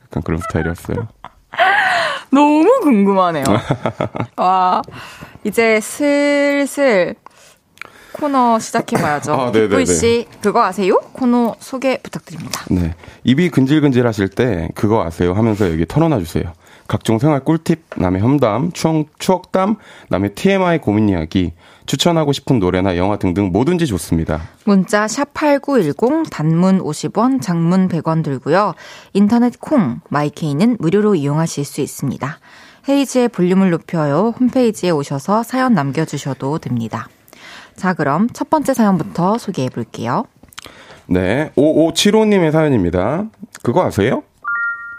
약간 0.04 0.22
그런 0.24 0.40
스타일이었어요. 0.40 1.08
너무 2.30 2.80
궁금하네요. 2.82 3.44
와, 4.36 4.82
이제 5.44 5.80
슬슬 5.80 7.14
코너 8.12 8.58
시작해봐야죠. 8.58 9.32
아, 9.32 9.46
네네네. 9.52 9.68
빅보이 9.68 9.86
씨, 9.86 10.26
그거 10.40 10.62
아세요? 10.64 11.00
코너 11.12 11.54
소개 11.60 11.98
부탁드립니다. 12.02 12.64
네. 12.70 12.94
입이 13.24 13.50
근질근질 13.50 14.06
하실 14.06 14.28
때 14.28 14.68
그거 14.74 15.02
아세요 15.04 15.32
하면서 15.34 15.70
여기 15.70 15.84
털어놔 15.86 16.18
주세요. 16.20 16.52
각종 16.88 17.18
생활 17.18 17.40
꿀팁, 17.40 17.82
남의 17.96 18.20
험담, 18.22 18.72
추억, 18.72 19.06
추억담, 19.18 19.76
남의 20.08 20.34
TMI 20.34 20.78
고민 20.78 21.08
이야기, 21.08 21.52
추천하고 21.86 22.32
싶은 22.32 22.58
노래나 22.58 22.96
영화 22.96 23.18
등등 23.18 23.50
뭐든지 23.52 23.86
좋습니다. 23.86 24.42
문자 24.64 25.06
샵8910 25.06 26.30
단문 26.30 26.80
50원, 26.80 27.40
장문 27.40 27.88
100원 27.88 28.22
들고요. 28.22 28.74
인터넷 29.12 29.58
콩, 29.60 30.00
마이케이는 30.08 30.76
무료로 30.78 31.14
이용하실 31.14 31.64
수 31.64 31.80
있습니다. 31.80 32.38
헤이즈의 32.88 33.28
볼륨을 33.28 33.70
높여요. 33.70 34.32
홈페이지에 34.38 34.90
오셔서 34.90 35.42
사연 35.42 35.74
남겨주셔도 35.74 36.58
됩니다. 36.58 37.08
자, 37.74 37.94
그럼 37.94 38.28
첫 38.32 38.48
번째 38.48 38.74
사연부터 38.74 39.38
소개해 39.38 39.68
볼게요. 39.70 40.24
네. 41.06 41.50
5575님의 41.56 42.52
사연입니다. 42.52 43.26
그거 43.62 43.84
아세요? 43.84 44.22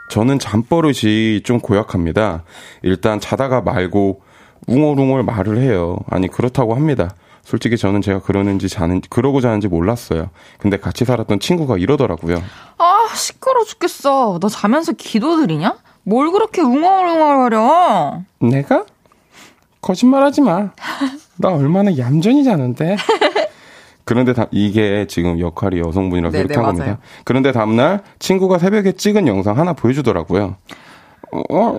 저는 0.09 0.39
잠버릇이 0.39 1.41
좀 1.43 1.59
고약합니다. 1.59 2.43
일단 2.81 3.19
자다가 3.19 3.61
말고 3.61 4.21
웅얼웅얼 4.67 5.23
말을 5.23 5.57
해요. 5.59 5.97
아니, 6.09 6.27
그렇다고 6.27 6.75
합니다. 6.75 7.15
솔직히 7.43 7.77
저는 7.77 8.01
제가 8.01 8.19
그러는지 8.19 8.67
자는 8.67 9.01
그러고 9.09 9.39
자는지 9.39 9.67
몰랐어요. 9.69 10.29
근데 10.59 10.77
같이 10.77 11.05
살았던 11.05 11.39
친구가 11.39 11.77
이러더라고요. 11.77 12.41
아, 12.77 13.07
시끄러 13.15 13.63
죽겠어. 13.63 14.39
너 14.41 14.49
자면서 14.49 14.91
기도 14.93 15.37
드리냐? 15.39 15.77
뭘 16.03 16.31
그렇게 16.31 16.61
웅얼웅얼거려? 16.61 18.21
내가? 18.39 18.85
거짓말하지 19.81 20.41
마. 20.41 20.71
나 21.37 21.49
얼마나 21.49 21.97
얌전히 21.97 22.43
자는데. 22.43 22.97
그런데 24.07 24.31
다, 24.33 24.47
이게 24.51 25.05
지금 25.09 25.37
역할이 25.37 25.79
여성분이라서 25.79 26.31
네네, 26.37 26.53
한 26.55 26.63
맞아요. 26.63 26.73
겁니다. 26.77 26.99
그런데 27.25 27.51
다음날 27.51 28.01
친구가 28.19 28.57
새벽에 28.57 28.93
찍은 28.93 29.27
영상 29.27 29.57
하나 29.59 29.73
보여주더라고요. 29.73 30.55
어, 31.49 31.77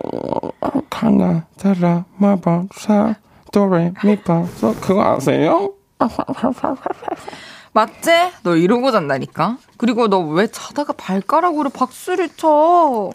강아, 0.90 1.46
따라, 1.58 2.04
마바, 2.18 2.64
사, 2.74 3.14
도레, 3.50 3.94
미파, 4.04 4.44
서, 4.44 4.74
그거 4.78 5.02
아세요? 5.14 5.72
맞지? 7.72 8.10
너 8.42 8.56
이러고 8.56 8.90
잔다니까? 8.92 9.56
그리고 9.78 10.08
너 10.08 10.18
왜 10.20 10.46
자다가 10.48 10.92
발가락으로 10.92 11.70
박수를 11.70 12.28
쳐? 12.36 13.10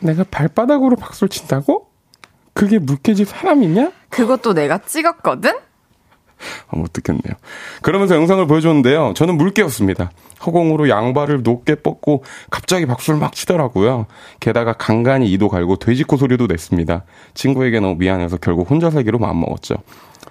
내가 0.00 0.24
발바닥으로 0.28 0.96
박수를 0.96 1.28
친다고? 1.28 1.86
그게 2.54 2.80
물개집 2.80 3.28
사람이냐? 3.28 3.92
그것도 4.08 4.54
내가 4.54 4.78
찍었거든? 4.78 5.52
아, 6.68 6.76
못 6.76 6.92
듣겠네요. 6.92 7.34
그러면서 7.82 8.14
영상을 8.14 8.46
보여줬는데요. 8.46 9.14
저는 9.14 9.36
물개였습니다. 9.36 10.10
허공으로 10.44 10.88
양발을 10.88 11.42
높게 11.42 11.74
뻗고 11.74 12.24
갑자기 12.50 12.86
박수를 12.86 13.18
막 13.18 13.32
치더라고요. 13.32 14.06
게다가 14.40 14.72
간간히 14.72 15.30
이도 15.32 15.48
갈고 15.48 15.76
돼지코 15.76 16.16
소리도 16.16 16.46
냈습니다. 16.46 17.04
친구에게 17.34 17.80
너무 17.80 17.96
미안해서 17.96 18.36
결국 18.38 18.70
혼자 18.70 18.90
살기로 18.90 19.18
마음먹었죠. 19.18 19.76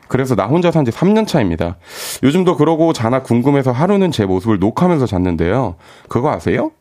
그래서 0.08 0.36
나 0.36 0.46
혼자 0.46 0.72
산 0.72 0.86
지 0.86 0.92
3년 0.92 1.28
차입니다. 1.28 1.76
요즘도 2.24 2.56
그러고 2.56 2.94
자나 2.94 3.24
궁금해서 3.24 3.72
하루는 3.74 4.12
제 4.12 4.26
모습을 4.26 4.58
녹화하면서 4.60 5.06
잤는데요. 5.06 5.76
그거 6.08 6.32
아세요? 6.32 6.72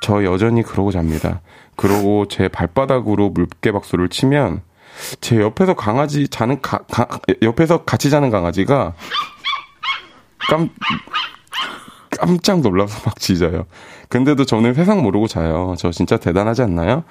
저 0.00 0.22
여전히 0.22 0.62
그러고 0.62 0.92
잡니다. 0.92 1.40
그러고 1.76 2.26
제 2.28 2.46
발바닥으로 2.48 3.30
물개 3.30 3.72
박수를 3.72 4.08
치면 4.08 4.60
제 5.20 5.38
옆에서 5.40 5.74
강아지 5.74 6.28
자는 6.28 6.60
가, 6.62 6.78
가- 6.90 7.06
옆에서 7.42 7.84
같이 7.84 8.10
자는 8.10 8.30
강아지가 8.30 8.94
깜 10.48 10.70
깜짝 12.10 12.60
놀라서 12.60 13.00
막 13.04 13.18
짖어요. 13.18 13.64
근데도 14.08 14.44
저는 14.44 14.74
세상 14.74 15.02
모르고 15.02 15.26
자요. 15.26 15.74
저 15.78 15.90
진짜 15.90 16.16
대단하지 16.16 16.62
않나요? 16.62 17.02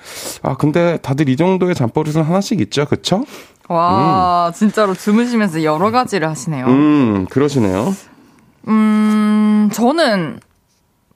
아 0.42 0.56
근데 0.56 0.98
다들 0.98 1.28
이 1.28 1.36
정도의 1.36 1.76
잠버릇은 1.76 2.24
하나씩 2.24 2.62
있죠, 2.62 2.86
그쵸? 2.86 3.26
와, 3.68 4.52
진짜로 4.56 4.94
주무시면서 4.94 5.64
여러 5.64 5.92
가지를 5.92 6.30
하시네요. 6.30 6.66
음 6.68 7.26
그러시네요. 7.30 7.94
음, 8.70 9.70
저는 9.74 10.40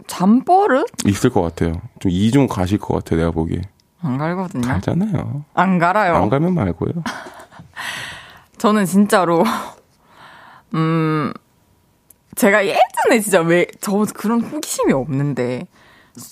잠버릇? 0.07 0.86
있을 1.05 1.30
것 1.30 1.41
같아요. 1.41 1.74
좀 1.99 2.11
이중 2.11 2.47
가실 2.47 2.78
것 2.78 2.93
같아 2.95 3.15
요 3.15 3.20
내가 3.20 3.32
보기에. 3.32 3.61
안 4.08 4.18
갈거든요. 4.18 4.68
가잖아요. 4.68 5.43
안 5.53 5.78
갈아요. 5.80 6.16
안 6.16 6.30
가면 6.30 6.53
말고요. 6.53 6.91
저는 8.58 8.86
진짜로, 8.86 9.43
음, 10.74 11.32
제가 12.36 12.66
예전에 12.66 13.20
진짜 13.22 13.41
왜, 13.41 13.68
저 13.82 14.05
그런 14.16 14.41
호기심이 14.41 14.93
없는데, 14.93 15.68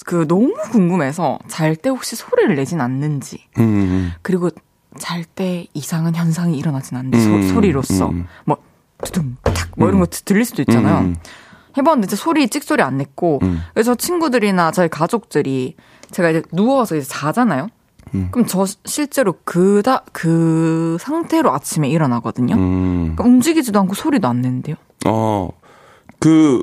그 0.06 0.28
너무 0.28 0.54
궁금해서 0.72 1.38
잘 1.48 1.76
때 1.76 1.90
혹시 1.90 2.16
소리를 2.16 2.56
내진 2.56 2.82
않는지, 2.82 3.44
음, 3.60 4.12
그리고 4.22 4.50
잘 4.98 5.24
때 5.26 5.68
이상한 5.74 6.16
현상이 6.16 6.58
일어나진 6.58 6.98
않는지, 6.98 7.28
음, 7.28 7.54
소, 7.54 7.60
리로서 7.60 8.10
음. 8.10 8.28
뭐, 8.46 8.58
두둥, 9.04 9.36
탁, 9.44 9.70
뭐 9.78 9.88
이런 9.90 10.00
거 10.00 10.06
드- 10.08 10.24
들릴 10.24 10.46
수도 10.46 10.62
있잖아요. 10.64 11.00
음. 11.00 11.16
해봤는데 11.78 12.08
진짜 12.08 12.24
소리 12.24 12.48
찍소리 12.48 12.82
안 12.82 12.96
냈고 12.98 13.40
음. 13.44 13.62
그래서 13.74 13.94
친구들이나 13.96 14.72
저희 14.72 14.88
가족들이 14.88 15.76
제가 16.12 16.30
이제 16.32 16.41
누워서 16.51 16.95
이제 16.95 17.06
자잖아요. 17.08 17.68
음. 18.14 18.28
그럼 18.32 18.47
저 18.47 18.66
실제로 18.86 19.34
그다 19.43 20.03
그 20.12 20.97
상태로 20.99 21.51
아침에 21.51 21.89
일어나거든요. 21.89 22.56
음. 22.56 23.01
그러니까 23.16 23.24
움직이지도 23.24 23.80
않고 23.80 23.95
소리도 23.95 24.28
안 24.28 24.41
내는데요. 24.41 24.76
어, 25.06 25.49
그, 26.20 26.62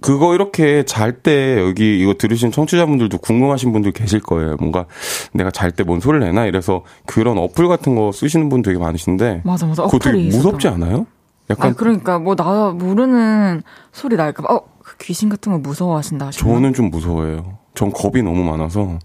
그거 0.00 0.34
이렇게 0.34 0.84
잘 0.84 1.22
때 1.22 1.58
여기 1.60 2.00
이거 2.00 2.14
들으신 2.14 2.52
청취자분들도 2.52 3.18
궁금하신 3.18 3.72
분들 3.72 3.90
계실 3.92 4.20
거예요. 4.20 4.56
뭔가 4.60 4.86
내가 5.32 5.50
잘 5.50 5.72
때 5.72 5.82
뭔 5.84 5.98
소리를 6.00 6.24
내나 6.24 6.46
이래서 6.46 6.84
그런 7.06 7.36
어플 7.36 7.66
같은 7.68 7.96
거 7.96 8.12
쓰시는 8.12 8.48
분 8.48 8.62
되게 8.62 8.78
많으신데. 8.78 9.42
맞아 9.44 9.66
맞아. 9.66 9.82
그거 9.84 9.98
되게 9.98 10.28
무섭지 10.28 10.68
않아요? 10.68 11.06
아 11.08 11.44
약간 11.50 11.74
그러니까 11.74 12.18
뭐 12.20 12.36
나 12.36 12.70
모르는 12.70 13.62
소리 13.90 14.14
날까 14.16 14.42
봐 14.42 14.54
어, 14.54 14.62
그 14.84 14.96
귀신 14.98 15.28
같은 15.28 15.50
거 15.50 15.58
무서워하신다 15.58 16.26
하시나? 16.28 16.48
저는 16.54 16.74
좀 16.74 16.90
무서워해요. 16.90 17.57
전 17.78 17.92
겁이 17.92 18.22
너무 18.24 18.42
많아서. 18.42 18.98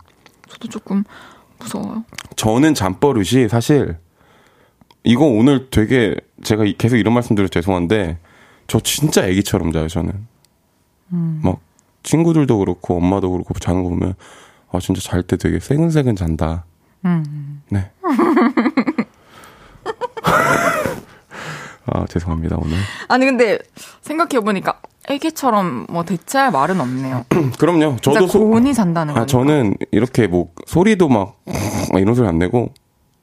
저도 0.49 0.67
조금 0.67 1.03
무서워요. 1.59 2.03
저는 2.35 2.73
잠버릇이 2.73 3.47
사실 3.47 3.99
이거 5.03 5.25
오늘 5.25 5.69
되게 5.69 6.15
제가 6.43 6.65
이- 6.65 6.75
계속 6.75 6.97
이런 6.97 7.13
말씀 7.13 7.35
드려서 7.35 7.51
죄송한데 7.51 8.17
저 8.65 8.79
진짜 8.79 9.27
애기처럼 9.27 9.71
자요 9.73 9.87
저는 9.87 10.25
막 11.43 11.59
친구들도 12.01 12.57
그렇고 12.57 12.97
엄마도 12.97 13.29
그렇고 13.31 13.53
자는 13.59 13.83
거 13.83 13.89
보면 13.89 14.15
아 14.71 14.79
진짜 14.79 15.01
잘 15.01 15.21
때 15.21 15.37
되게 15.37 15.59
새근새근 15.59 16.15
잔다 16.15 16.65
음. 17.05 17.61
네 17.69 17.91
아 21.85 22.05
죄송합니다 22.07 22.57
오늘 22.59 22.75
아니 23.07 23.25
근데 23.25 23.59
생각해 24.01 24.39
보니까 24.43 24.79
애기처럼 25.09 25.87
뭐 25.89 26.03
대체할 26.03 26.51
말은 26.51 26.79
없네요. 26.79 27.25
그럼요 27.59 27.97
저도 28.01 28.27
소, 28.27 28.39
고온이 28.39 28.73
잔다는 28.73 29.11
아 29.11 29.25
거니까. 29.25 29.27
저는 29.27 29.75
이렇게 29.91 30.27
뭐 30.27 30.49
소리도 30.65 31.09
막, 31.09 31.41
막 31.91 32.01
이런 32.01 32.15
소리 32.15 32.27
안 32.27 32.39
내고 32.39 32.69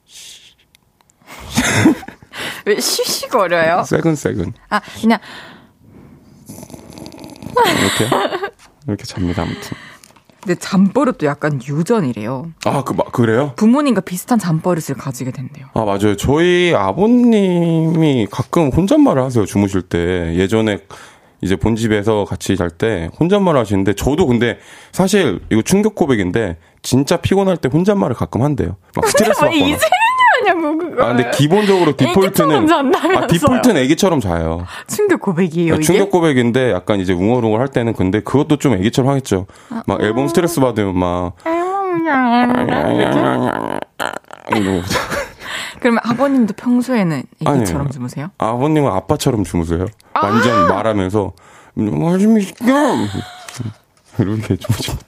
왜 2.67 2.79
쉬쉬거려요? 2.79 3.85
새근새근 3.85 4.53
아 4.69 4.81
그냥 5.01 5.19
이렇게 7.57 8.17
이렇게 8.87 9.05
잡니다 9.05 9.43
아무튼 9.43 9.77
근데 10.43 10.59
잠버릇도 10.59 11.27
약간 11.27 11.61
유전이래요. 11.63 12.53
아그 12.65 12.95
그래요? 13.13 13.53
부모님과 13.57 14.01
비슷한 14.01 14.39
잠버릇을 14.39 14.97
가지게 14.97 15.33
된대요. 15.33 15.67
아, 15.75 15.85
맞아요. 15.85 16.17
저희 16.17 16.73
아버님이 16.75 18.27
가끔 18.31 18.71
혼잣말을 18.71 19.23
하세요, 19.23 19.45
주무실 19.45 19.83
때. 19.83 19.99
예전에 20.37 20.79
이제 21.43 21.57
본집에서 21.57 22.25
같이 22.25 22.57
잘 22.57 22.71
때 22.71 23.09
혼잣말을 23.19 23.59
하시는데, 23.61 23.95
저도 23.95 24.27
근데 24.27 24.59
사실 24.93 25.41
이거 25.51 25.63
충격 25.63 25.95
고백인데, 25.95 26.57
진짜 26.83 27.17
피곤할 27.17 27.57
때 27.57 27.69
혼잣말을 27.73 28.15
가끔 28.17 28.43
한대요. 28.43 28.77
막 28.95 29.07
스트레스 29.07 29.41
받거나. 29.41 29.55
이제 29.55 29.79
하냐고 30.45 30.79
그거. 30.79 31.03
아, 31.03 31.09
근데 31.09 31.31
기본적으로 31.33 31.97
디폴트는. 31.97 32.71
아, 33.17 33.27
디폴트는 33.27 33.77
애기처럼 33.83 34.21
자요. 34.21 34.67
충격 34.87 35.21
고백이에요. 35.21 35.75
아? 35.75 35.79
충격 35.79 36.11
고백인데, 36.11 36.73
약간 36.73 37.01
이제 37.01 37.13
웅얼웅얼 37.13 37.61
할 37.61 37.69
때는 37.69 37.93
근데 37.93 38.21
그것도 38.21 38.57
좀 38.57 38.75
애기처럼 38.75 39.11
하겠죠. 39.11 39.47
막 39.87 40.03
앨범 40.03 40.29
스트레스 40.29 40.61
받으면 40.61 40.99
막, 40.99 41.35
이러고. 44.57 44.83
그러면 45.81 46.01
아버님도 46.05 46.55
평소에는 46.55 47.23
애기처럼 47.41 47.81
아니에요. 47.83 47.91
주무세요? 47.91 48.31
아버님은 48.39 48.91
아빠처럼 48.91 49.45
주무세요. 49.45 49.87
완전 50.15 50.69
말하면서 50.69 51.33
말좀 51.75 52.41
시켜 52.41 52.65
이렇게 54.19 54.57
주무십니다. 54.57 55.07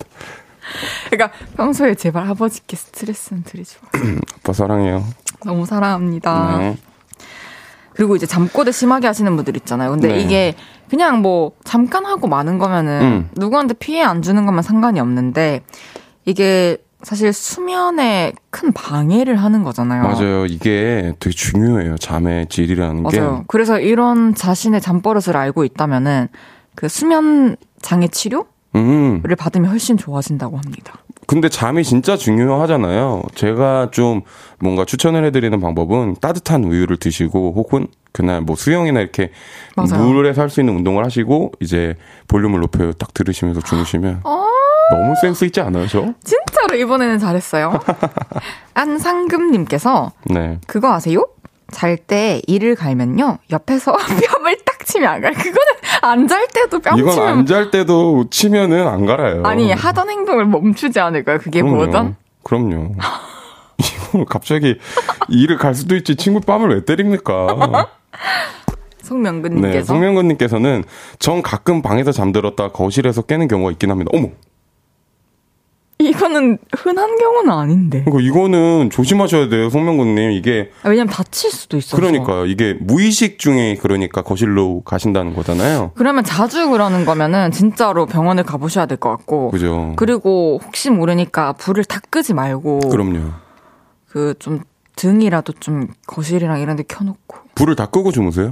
그러니까 1.11 1.37
평소에 1.57 1.95
제발 1.95 2.27
아버지께 2.29 2.77
스트레스는 2.77 3.43
드리지 3.45 3.77
마세요. 3.93 4.19
아빠 4.41 4.53
사랑해요. 4.53 5.05
너무 5.45 5.67
사랑합니다. 5.67 6.57
네. 6.59 6.77
그리고 7.95 8.17
이제 8.17 8.27
잠꼬대 8.27 8.73
심하게 8.73 9.07
하시는 9.07 9.35
분들 9.37 9.57
있잖아요. 9.59 9.91
근데 9.91 10.09
네. 10.09 10.21
이게 10.21 10.55
그냥 10.89 11.21
뭐 11.21 11.53
잠깐 11.65 12.07
하고 12.07 12.27
마는 12.27 12.59
거면은 12.59 13.01
음. 13.03 13.31
누구한테 13.37 13.75
피해 13.75 14.03
안 14.03 14.23
주는 14.23 14.47
것만 14.47 14.63
상관이 14.63 14.99
없는데 14.99 15.63
이게 16.25 16.79
사실 17.03 17.33
수면에 17.33 18.33
큰 18.51 18.73
방해를 18.73 19.37
하는 19.37 19.65
거잖아요. 19.65 20.03
맞아요. 20.03 20.47
이게 20.47 21.13
되게 21.19 21.35
중요해요. 21.35 21.97
잠의 21.99 22.47
질이라는 22.49 23.09
게. 23.09 23.21
맞아요. 23.21 23.45
그래서 23.49 23.81
이런 23.81 24.35
자신의 24.35 24.81
잠버릇을 24.81 25.37
알고 25.37 25.65
있다면은 25.65 26.29
그 26.75 26.89
수면 26.89 27.57
장애 27.81 28.07
치료를 28.09 28.45
음. 28.77 29.23
받으면 29.39 29.71
훨씬 29.71 29.97
좋아진다고 29.97 30.57
합니다. 30.57 30.95
근데 31.27 31.49
잠이 31.49 31.85
진짜 31.85 32.17
중요하잖아요. 32.17 33.23
제가 33.35 33.89
좀 33.93 34.23
뭔가 34.61 34.85
추천을 34.85 35.25
해드리는 35.25 35.59
방법은 35.61 36.17
따뜻한 36.21 36.65
우유를 36.65 36.99
드시고 36.99 37.55
혹은 37.57 37.87
그날 38.13 38.43
뭐 38.43 38.57
수영이나 38.57 39.01
이렇게 39.01 39.31
맞아요. 39.77 40.05
물에 40.05 40.35
살수 40.35 40.61
있는 40.61 40.77
운동을 40.77 41.05
하시고 41.05 41.53
이제 41.61 41.97
볼륨을 42.29 42.61
높여요. 42.61 42.93
딱 42.93 43.15
들으시면서 43.15 43.61
주무시면 43.63 44.21
어? 44.25 44.47
너무 44.97 45.15
센스 45.21 45.45
있지 45.45 45.61
않아요, 45.61 45.87
저? 45.87 46.13
진짜로 46.25 46.77
이번에는 46.79 47.19
잘했어요. 47.19 47.81
안상금님께서 48.75 50.13
네. 50.27 50.59
그거 50.67 50.93
아세요? 50.93 51.27
잘 51.71 51.97
때 51.97 52.43
이를 52.47 52.75
갈면요 52.75 53.39
옆에서 53.51 53.93
뺨을 53.97 54.59
딱 54.65 54.85
치면 54.85 55.09
안 55.11 55.21
가요. 55.23 55.33
그거는 55.33 55.59
안 56.03 56.29
잘 56.29 56.47
때도 56.49 56.81
뺨 56.81 56.99
이건 56.99 57.13
치면. 57.13 57.29
안 57.29 57.47
잘 57.47 57.71
때도 57.71 58.27
치면은 58.31 58.87
안 58.87 59.07
갈아요. 59.07 59.43
아니, 59.45 59.73
하던 59.73 60.11
행동을 60.11 60.45
멈추지 60.45 61.01
않을까요? 61.01 61.39
그게 61.39 61.63
그럼요. 61.63 61.77
뭐든? 61.77 62.17
그럼요. 62.43 62.95
이거 64.13 64.25
갑자기 64.27 64.77
일을 65.29 65.57
갈 65.57 65.75
수도 65.75 65.97
있지 65.97 66.17
친구 66.17 66.41
뺨을 66.41 66.69
왜 66.75 66.85
때립니까? 66.85 67.89
송명근님께서. 69.03 69.79
네, 69.79 69.83
송명근님께서는 69.83 70.85
전 71.19 71.43
가끔 71.43 71.81
방에서 71.83 72.13
잠들었다 72.13 72.69
거실에서 72.69 73.23
깨는 73.23 73.49
경우가 73.49 73.71
있긴 73.73 73.91
합니다. 73.91 74.11
어머, 74.15 74.29
이거는 76.09 76.59
흔한 76.77 77.17
경우는 77.17 77.51
아닌데. 77.53 78.05
이거 78.07 78.21
이거는 78.21 78.91
조심하셔야 78.91 79.49
돼요, 79.49 79.71
송명근님. 79.71 80.33
이게 80.33 80.71
아, 80.83 80.89
왜냐면 80.89 81.13
다칠 81.13 81.51
수도 81.51 81.77
있어서. 81.77 81.97
그러니까요. 81.97 82.47
이게 82.47 82.75
무의식 82.81 83.39
중에 83.39 83.77
그러니까 83.81 84.23
거실로 84.23 84.83
가신다는 84.85 85.35
거잖아요. 85.35 85.93
그러면 85.95 86.25
자주 86.25 86.69
그러는 86.71 87.05
거면은 87.05 87.51
진짜로 87.51 88.07
병원을 88.07 88.45
가보셔야 88.45 88.87
될 88.87 88.99
것 88.99 89.11
같고. 89.11 89.51
그죠? 89.51 89.95
그리고 89.97 90.61
혹시 90.65 90.91
모르니까 90.91 91.53
불을 91.55 91.85
다 91.85 92.01
끄지 92.11 92.35
말고. 92.35 92.81
그럼요. 92.91 93.31
그 94.09 94.35
좀 94.39 94.61
등이라도 94.97 95.55
좀 95.59 95.89
거실이랑 96.07 96.61
이런 96.61 96.77
데 96.77 96.83
켜놓고. 96.87 97.37
불을 97.55 97.77
다 97.77 97.87
끄고 97.87 98.13
주무세요? 98.13 98.51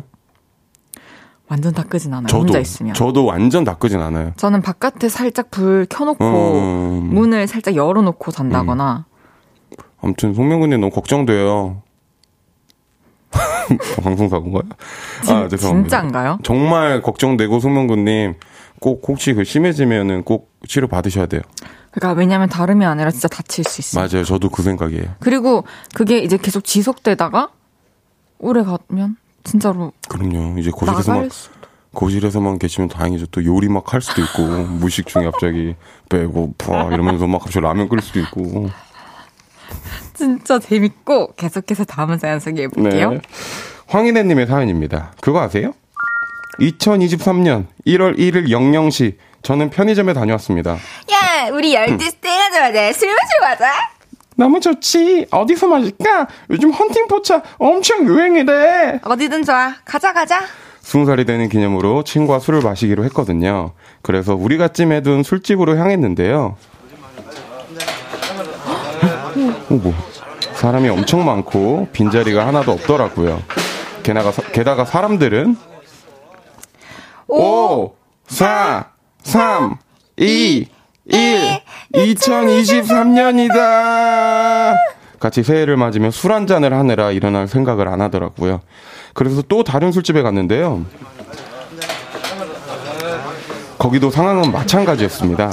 완전 1.51 1.75
다 1.75 1.83
끄진 1.83 2.15
않아요. 2.15 2.29
저도 2.29 2.43
혼자 2.45 2.61
있으면. 2.61 2.95
저도 2.95 3.25
완전 3.25 3.65
다 3.65 3.75
끄진 3.75 4.01
않아요. 4.01 4.33
저는 4.37 4.63
바깥에 4.63 5.09
살짝 5.09 5.51
불 5.51 5.85
켜놓고 5.91 6.25
음. 6.25 7.11
문을 7.13 7.49
살짝 7.49 7.75
열어놓고 7.75 8.31
잔다거나. 8.31 9.05
아무튼 10.01 10.33
송명근님 10.33 10.81
너무 10.81 10.93
걱정돼요. 10.93 11.83
방송사고인가요? 14.03 14.63
아, 15.29 15.49
죄송합니다. 15.49 15.89
진짜인가요? 15.89 16.39
정말 16.45 17.03
걱정되고 17.03 17.59
송명근님 17.59 18.35
꼭 18.79 19.03
혹시 19.09 19.35
그 19.35 19.43
심해지면은 19.43 20.23
꼭 20.23 20.53
치료 20.69 20.87
받으셔야 20.87 21.27
돼요. 21.27 21.43
그러니까 21.91 22.17
왜냐면 22.17 22.49
다름이 22.49 22.85
아니라 22.85 23.11
진짜 23.11 23.27
다칠 23.27 23.65
수 23.65 23.81
있어요. 23.81 24.07
맞아요. 24.07 24.25
저도 24.25 24.51
그 24.51 24.63
생각이에요. 24.63 25.17
그리고 25.19 25.65
그게 25.95 26.19
이제 26.19 26.37
계속 26.37 26.63
지속되다가 26.63 27.49
오래 28.39 28.63
가면 28.63 29.17
진짜로 29.45 29.93
그럼요. 30.09 30.59
이제 30.59 30.71
수. 31.31 31.51
거실에서만 31.95 32.59
계시면 32.59 32.89
다행이죠. 32.89 33.27
또 33.27 33.45
요리 33.45 33.69
막 33.69 33.93
할 33.93 34.01
수도 34.01 34.23
있고 34.23 34.43
무식 34.45 35.07
중에 35.09 35.25
갑자기 35.25 35.75
배고파 36.09 36.85
이러면서 36.93 37.27
막 37.27 37.39
갑자기 37.41 37.61
라면 37.65 37.89
끓일 37.89 38.03
수도 38.03 38.21
있고. 38.21 38.71
진짜 40.15 40.59
재밌고 40.59 41.35
계속해서 41.35 41.85
다음 41.85 42.17
사연 42.19 42.39
소개해 42.41 42.69
볼게요. 42.69 43.11
네. 43.13 43.21
황인혜님의 43.89 44.47
사연입니다. 44.47 45.13
그거 45.21 45.41
아세요? 45.41 45.73
2023년 46.61 47.67
1월 47.87 48.19
1일 48.19 48.49
00시 48.49 49.17
저는 49.43 49.71
편의점에 49.71 50.13
다녀왔습니다. 50.13 50.73
야, 50.73 51.49
우리 51.53 51.75
열두 51.75 51.97
때 52.21 52.29
가자마자 52.37 52.93
술 52.93 53.09
마시러 53.09 53.41
가자. 53.47 53.73
너무 54.41 54.59
좋지. 54.59 55.27
어디서 55.31 55.67
마실까? 55.69 56.27
요즘 56.49 56.71
헌팅 56.71 57.09
포차 57.09 57.43
엄청 57.59 58.07
유행이래. 58.07 59.01
어디든 59.05 59.45
좋아. 59.45 59.75
가자, 59.85 60.15
가자. 60.15 60.41
20살이 60.83 61.27
되는 61.27 61.47
기념으로 61.51 62.05
친구와 62.05 62.39
술을 62.39 62.63
마시기로 62.63 63.05
했거든요. 63.05 63.73
그래서 64.01 64.35
우리가 64.35 64.69
찜해둔 64.69 65.25
술집으로 65.25 65.77
향했는데요. 65.77 66.57
어머, 69.71 69.93
사람이 70.55 70.89
엄청 70.89 71.27
많고 71.27 71.89
빈자리가 71.93 72.47
하나도 72.47 72.73
없더라고요. 72.73 73.43
게다가, 74.03 74.33
사- 74.33 74.43
게다가 74.53 74.87
사람들은 74.87 75.55
5, 77.29 77.93
4, 78.27 78.87
3, 79.23 79.77
2, 80.17 80.67
1, 81.11 81.61
2023년이다! 81.95 84.77
같이 85.19 85.43
새해를 85.43 85.77
맞으며 85.77 86.11
술 86.11 86.33
한잔을 86.33 86.73
하느라 86.73 87.11
일어날 87.11 87.47
생각을 87.47 87.89
안 87.89 88.01
하더라고요. 88.01 88.61
그래서 89.13 89.43
또 89.43 89.65
다른 89.65 89.93
술집에 89.93 90.23
갔는데요. 90.23 90.85
거기도 93.79 94.11
상황은 94.11 94.53
마찬가지였습니다. 94.53 95.51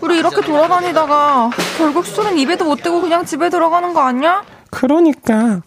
우리 0.00 0.18
이렇게 0.18 0.40
돌아다니다가 0.40 1.50
결국 1.76 2.06
술은 2.06 2.38
입에도 2.38 2.64
못 2.64 2.82
대고 2.82 3.00
그냥 3.00 3.24
집에 3.24 3.50
들어가는 3.50 3.92
거 3.92 4.00
아니야? 4.00 4.42
그러니까, 4.70 5.60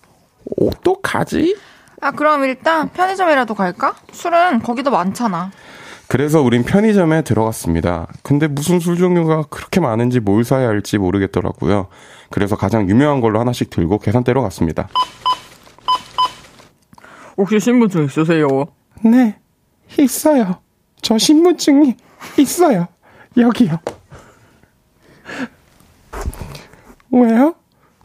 또 0.84 0.96
가지? 1.02 1.56
아, 2.02 2.12
그럼 2.12 2.44
일단 2.44 2.89
편의점이라도 2.89 3.54
갈까? 3.54 3.94
술은 4.12 4.62
거기도 4.62 4.91
많잖아. 4.91 5.52
그래서 6.08 6.41
우린 6.41 6.64
편의점에 6.64 7.24
들어갔습니다. 7.24 8.08
근데 8.22 8.47
무슨 8.47 8.80
술 8.80 8.97
종류가 8.97 9.43
그렇게 9.49 9.80
많은지 9.80 10.20
뭘 10.20 10.43
사야 10.43 10.68
할지 10.68 10.97
모르겠더라고요. 10.97 11.88
그래서 12.30 12.56
가장 12.56 12.89
유명한 12.89 13.22
걸로 13.22 13.39
하나씩 13.39 13.70
들고 13.70 13.99
계산대로 13.99 14.41
갔습니다. 14.43 14.89
혹시 17.38 17.60
신분증 17.60 18.06
있으세요? 18.06 18.47
네, 19.04 19.39
있어요. 19.99 20.60
저 21.01 21.18
신분증이 21.18 21.95
있어요. 22.38 22.88
여기요. 23.38 23.80
왜요? 27.12 27.56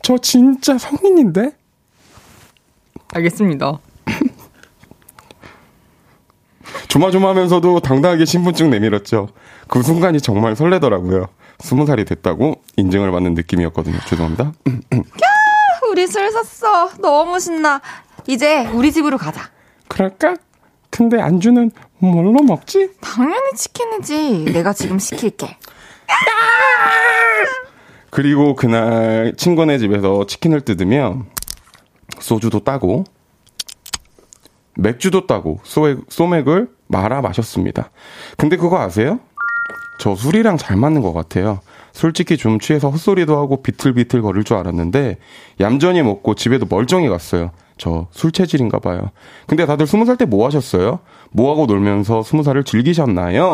저 0.03 0.17
진짜 0.19 0.79
성인인데? 0.79 1.53
알겠습니다. 3.15 3.79
조마조마하면서도 6.89 7.81
당당하게 7.81 8.25
신분증 8.25 8.71
내밀었죠. 8.71 9.29
그 9.69 9.83
순간이 9.83 10.21
정말 10.21 10.57
설레더라고요. 10.57 11.27
스무 11.61 11.87
살이 11.87 12.05
됐다고 12.05 12.63
인증을 12.77 13.11
받는 13.11 13.35
느낌이었거든요. 13.35 13.99
죄송합니다. 14.07 14.53
우리 15.91 16.07
술 16.07 16.31
샀어. 16.31 16.91
너무 16.99 17.39
신나. 17.41 17.81
이제 18.27 18.67
우리 18.69 18.93
집으로 18.93 19.19
가자. 19.19 19.43
그럴까? 19.89 20.37
근데 20.91 21.21
안주는 21.21 21.71
뭘로 21.99 22.43
먹지? 22.43 22.91
당연히 23.01 23.53
치킨이지. 23.57 24.53
내가 24.53 24.73
지금 24.73 24.99
시킬게. 24.99 25.57
그리고 28.11 28.55
그날 28.57 29.35
친구네 29.37 29.79
집에서 29.79 30.27
치킨을 30.27 30.63
뜯으며 30.63 31.19
소주도 32.21 32.61
따고 32.61 33.05
맥주도 34.83 35.27
따고 35.27 35.59
소맥, 35.65 35.99
소맥을 36.09 36.69
말아 36.87 37.21
마셨습니다. 37.21 37.91
근데 38.37 38.57
그거 38.57 38.79
아세요? 38.79 39.19
저 40.01 40.15
술이랑 40.15 40.57
잘 40.57 40.77
맞는 40.77 41.03
것 41.03 41.13
같아요. 41.13 41.61
솔직히 41.93 42.37
좀 42.37 42.61
취해서 42.61 42.89
헛소리도 42.89 43.37
하고 43.37 43.61
비틀비틀 43.63 44.23
거릴 44.23 44.45
줄 44.45 44.57
알았는데 44.57 45.19
얌전히 45.61 46.03
먹고 46.03 46.35
집에도 46.37 46.67
멀쩡히 46.71 47.09
갔어요. 47.09 47.51
저 47.77 48.07
술 48.13 48.31
체질인가 48.33 48.79
봐요. 48.79 49.11
근데 49.47 49.67
다들 49.67 49.87
스무 49.87 50.05
살 50.05 50.17
때 50.17 50.25
뭐 50.25 50.47
하셨어요? 50.47 51.01
뭐 51.33 51.51
하고 51.51 51.67
놀면서 51.67 52.23
스무 52.23 52.43
살을 52.45 52.63
즐기셨나요? 52.65 53.53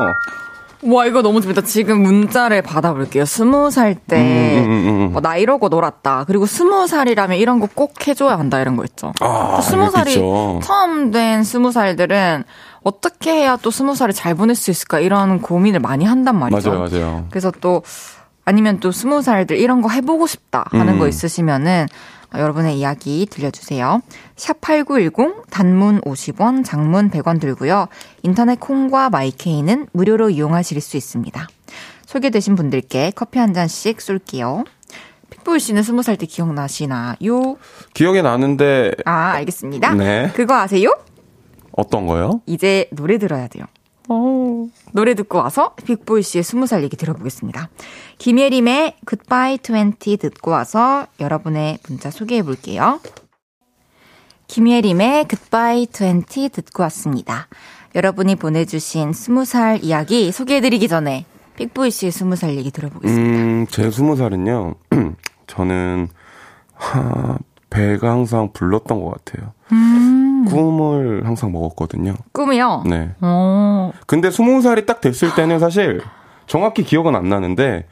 와, 0.87 1.07
이거 1.07 1.23
너무 1.23 1.41
재밌다. 1.41 1.63
지금 1.63 2.03
문자를 2.03 2.61
받아볼게요. 2.63 3.25
스무 3.25 3.71
살 3.71 3.95
때, 3.95 4.17
음, 4.19 4.65
음, 4.65 4.71
음, 4.71 4.89
음. 5.13 5.17
어, 5.17 5.21
나 5.21 5.37
이러고 5.37 5.69
놀았다. 5.69 6.25
그리고 6.27 6.47
스무 6.47 6.87
살이라면 6.87 7.39
이런 7.39 7.59
거 7.61 7.69
꼭 7.75 8.07
해줘야 8.07 8.39
한다. 8.39 8.61
이런 8.61 8.77
거 8.77 8.85
있죠. 8.85 9.13
아, 9.21 9.61
스무 9.63 9.91
살이 9.91 10.15
그렇겠죠. 10.15 10.61
처음 10.63 11.11
된 11.11 11.43
스무 11.43 11.73
살들은 11.73 12.45
어떻게 12.83 13.33
해야 13.33 13.57
또 13.57 13.71
스무 13.71 13.95
살을 13.95 14.13
잘 14.15 14.35
보낼 14.35 14.55
수 14.55 14.71
있을까 14.71 15.01
이런 15.01 15.41
고민을 15.41 15.81
많이 15.81 16.05
한단 16.05 16.39
말이죠. 16.39 16.71
맞아요, 16.71 16.89
맞아요. 16.91 17.27
그래서 17.31 17.51
또 17.61 17.83
아니면 18.45 18.79
또 18.81 18.93
스무 18.93 19.23
살들 19.23 19.57
이런 19.57 19.81
거 19.81 19.89
해보고 19.89 20.27
싶다 20.27 20.67
하는 20.71 20.95
음. 20.95 20.99
거 20.99 21.09
있으시면은 21.09 21.87
어, 21.87 21.89
여러분의 22.39 22.79
이야기 22.79 23.27
들려주세요. 23.31 24.01
샵8910 24.37 25.51
단문 25.51 26.01
50원, 26.03 26.65
장문 26.65 27.11
100원 27.11 27.41
들고요. 27.41 27.89
인터넷 28.23 28.59
콩과 28.61 29.11
마이케이는 29.11 29.89
무료로 29.93 30.31
이용하실 30.31 30.81
수 30.81 30.97
있습니다. 30.97 31.47
소개되신 32.07 32.55
분들께 32.55 33.13
커피 33.15 33.39
한 33.39 33.55
잔씩 33.55 34.01
쏠게요. 34.01 34.65
픽보이 35.31 35.59
씨는 35.59 35.83
스무 35.83 36.03
살 36.03 36.17
때 36.17 36.27
기억나시나요? 36.27 37.57
기억이 37.95 38.23
나는데 38.23 38.93
아, 39.05 39.33
알겠습니다. 39.37 39.95
네. 39.95 40.31
그거 40.35 40.55
아세요? 40.55 40.95
어떤 41.73 42.07
거요? 42.07 42.41
이제 42.47 42.89
노래 42.93 43.19
들어야 43.19 43.49
돼요. 43.49 43.65
노래 44.93 45.15
듣고 45.15 45.39
와서 45.39 45.75
빅보이 45.85 46.23
씨의 46.23 46.45
스무 46.45 46.67
살 46.67 46.83
얘기 46.83 46.97
들어보겠습니다. 46.97 47.69
김예림의 48.19 48.97
Goodbye 49.09 49.59
20 49.63 50.19
듣고 50.21 50.51
와서 50.51 51.07
여러분의 51.21 51.79
문자 51.89 52.11
소개해 52.11 52.43
볼게요. 52.43 53.01
김예림의 54.47 55.27
Goodbye 55.29 55.87
20 55.93 56.53
듣고 56.53 56.83
왔습니다. 56.85 57.49
여러분이 57.95 58.37
보내주신 58.37 59.13
스무 59.13 59.45
살 59.45 59.83
이야기 59.83 60.33
소개해드리기 60.33 60.89
전에 60.89 61.25
빅보이 61.57 61.91
씨의 61.91 62.13
스무 62.13 62.37
살 62.37 62.57
얘기 62.57 62.71
들어보겠습니다. 62.71 63.43
음, 63.43 63.67
제 63.71 63.91
스무 63.91 64.17
살은요, 64.17 64.75
저는, 65.47 66.09
하, 66.75 67.39
배가 67.71 68.11
항상 68.11 68.53
불렀던 68.53 69.01
것 69.03 69.25
같아요. 69.25 69.53
음, 69.73 70.34
꿈을 70.45 71.27
항상 71.27 71.53
먹었거든요. 71.53 72.15
꿈이요? 72.33 72.85
네. 72.87 73.11
어. 73.21 73.93
근데 74.07 74.31
스무 74.31 74.61
살이 74.63 74.87
딱 74.87 75.01
됐을 75.01 75.35
때는 75.35 75.59
사실 75.59 76.01
정확히 76.47 76.83
기억은 76.85 77.15
안 77.17 77.29
나는데 77.29 77.87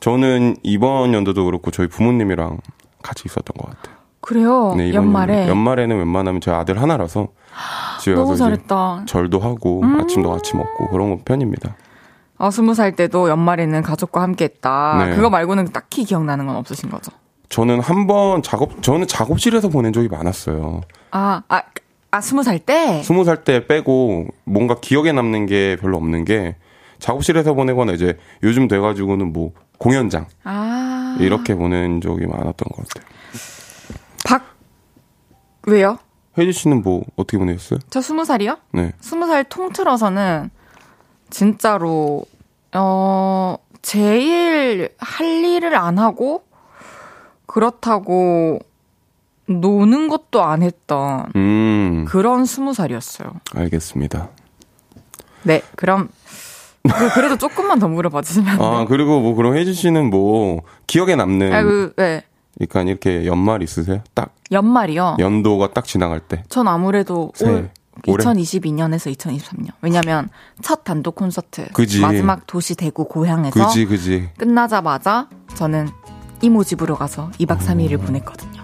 저는 0.00 0.56
이번 0.62 1.12
연도도 1.14 1.44
그렇고 1.44 1.70
저희 1.70 1.88
부모님이랑 1.88 2.58
같이 3.02 3.24
있었던 3.26 3.54
것 3.56 3.70
같아요. 3.70 3.96
그래요? 4.20 4.74
네, 4.76 4.92
연말에? 4.92 5.40
연도. 5.40 5.50
연말에는 5.50 5.96
웬만하면 5.98 6.40
저희 6.40 6.54
아들 6.54 6.80
하나라서 6.80 7.28
집에 8.00 8.14
너무 8.14 8.28
가서 8.30 8.44
잘했다. 8.44 9.04
절도 9.06 9.38
하고 9.40 9.80
음. 9.82 10.00
아침도 10.00 10.30
같이 10.30 10.56
먹고 10.56 10.88
그런 10.90 11.22
편입니다. 11.24 11.74
아, 12.38 12.50
스무 12.50 12.74
살 12.74 12.92
때도 12.94 13.28
연말에는 13.28 13.82
가족과 13.82 14.22
함께 14.22 14.44
했다. 14.44 15.04
네. 15.04 15.16
그거 15.16 15.28
말고는 15.30 15.72
딱히 15.72 16.04
기억나는 16.04 16.46
건 16.46 16.56
없으신 16.56 16.90
거죠? 16.90 17.10
저는 17.48 17.80
한 17.80 18.06
번 18.06 18.42
작업 18.42 18.82
저는 18.82 19.06
작업실에서 19.06 19.68
보낸 19.70 19.92
적이 19.92 20.08
많았어요. 20.08 20.82
아, 21.10 21.42
아, 21.48 21.62
아, 22.10 22.20
스무 22.20 22.42
살 22.42 22.58
때? 22.58 23.02
스무 23.02 23.24
살 23.24 23.44
때 23.44 23.66
빼고 23.66 24.26
뭔가 24.44 24.76
기억에 24.80 25.12
남는 25.12 25.46
게 25.46 25.76
별로 25.80 25.96
없는 25.98 26.24
게 26.24 26.56
작업실에서 26.98 27.54
보내거나 27.54 27.92
이제 27.92 28.16
요즘 28.42 28.66
돼가지고는 28.66 29.32
뭐 29.32 29.52
공연장 29.78 30.26
아. 30.44 31.16
이렇게 31.20 31.54
보낸 31.54 32.00
적이 32.00 32.26
많았던 32.26 32.54
것 32.56 32.88
같아요. 32.88 33.08
박, 34.24 34.42
왜요? 35.66 35.98
혜지 36.36 36.52
씨는 36.52 36.82
뭐 36.82 37.04
어떻게 37.16 37.36
보내셨어요? 37.38 37.78
저 37.90 38.00
스무 38.00 38.24
살이요? 38.24 38.56
네. 38.72 38.92
스무 39.00 39.26
살 39.26 39.44
통틀어서는 39.44 40.50
진짜로 41.30 42.24
어 42.74 43.56
제일 43.82 44.90
할 44.98 45.26
일을 45.44 45.74
안 45.76 45.98
하고 45.98 46.44
그렇다고 47.46 48.58
노는 49.48 50.08
것도 50.08 50.42
안 50.42 50.62
했던 50.62 51.26
음, 51.36 52.04
그런 52.08 52.44
스무 52.44 52.74
살이었어요. 52.74 53.32
알겠습니다. 53.54 54.28
네, 55.42 55.62
그럼 55.76 56.08
그- 56.82 57.14
그래도 57.14 57.36
조금만 57.38 57.78
더 57.78 57.88
물어봐 57.88 58.22
주시면 58.22 58.48
안 58.48 58.60
아? 58.60 58.84
그리고 58.86 59.20
뭐 59.20 59.34
그럼 59.34 59.56
혜지 59.56 59.72
씨는 59.72 60.10
뭐 60.10 60.62
기억에 60.86 61.16
남는 61.16 61.52
아, 61.52 61.62
그, 61.62 61.92
네. 61.96 62.22
그러니까 62.58 62.82
이렇게 62.82 63.26
연말 63.26 63.62
있으세요? 63.62 64.02
딱 64.14 64.34
연말이요. 64.50 65.16
연도가 65.18 65.70
딱 65.72 65.84
지나갈 65.84 66.20
때. 66.20 66.42
전 66.48 66.66
아무래도 66.66 67.30
새, 67.34 67.46
올 67.48 67.70
올해? 68.06 68.24
2022년에서 68.24 69.14
2023년. 69.16 69.70
왜냐면 69.80 70.28
첫 70.62 70.82
단독 70.84 71.14
콘서트 71.16 71.68
그지. 71.72 72.00
마지막 72.00 72.46
도시 72.46 72.74
대구 72.74 73.06
고향에서 73.06 73.66
그지 73.68 73.86
그지. 73.86 74.30
끝나자마자 74.38 75.28
저는 75.54 75.88
이모 76.42 76.64
집으로 76.64 76.96
가서 76.96 77.30
2박 77.38 77.58
3일을 77.58 78.00
보냈거든요. 78.04 78.57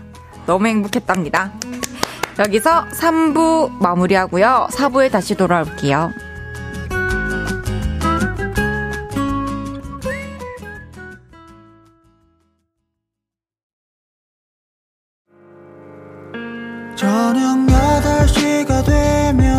너무 0.47 0.67
행복했답니다. 0.67 1.53
여기서 2.39 2.87
3부 2.89 3.79
마무리하고요. 3.81 4.69
4부에 4.71 5.11
다시 5.11 5.35
돌아올게요. 5.35 6.13
저녁 16.97 17.67
8시가 17.67 18.85
되면 18.85 19.54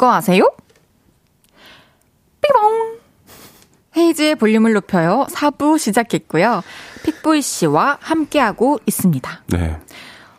그거 0.00 0.14
아세요? 0.14 0.50
삐봉! 2.40 2.96
헤이즈의 3.98 4.36
볼륨을 4.36 4.72
높여요. 4.72 5.26
4부 5.28 5.78
시작했고요. 5.78 6.62
픽보이 7.04 7.42
씨와 7.42 7.98
함께하고 8.00 8.78
있습니다. 8.86 9.30
네. 9.48 9.76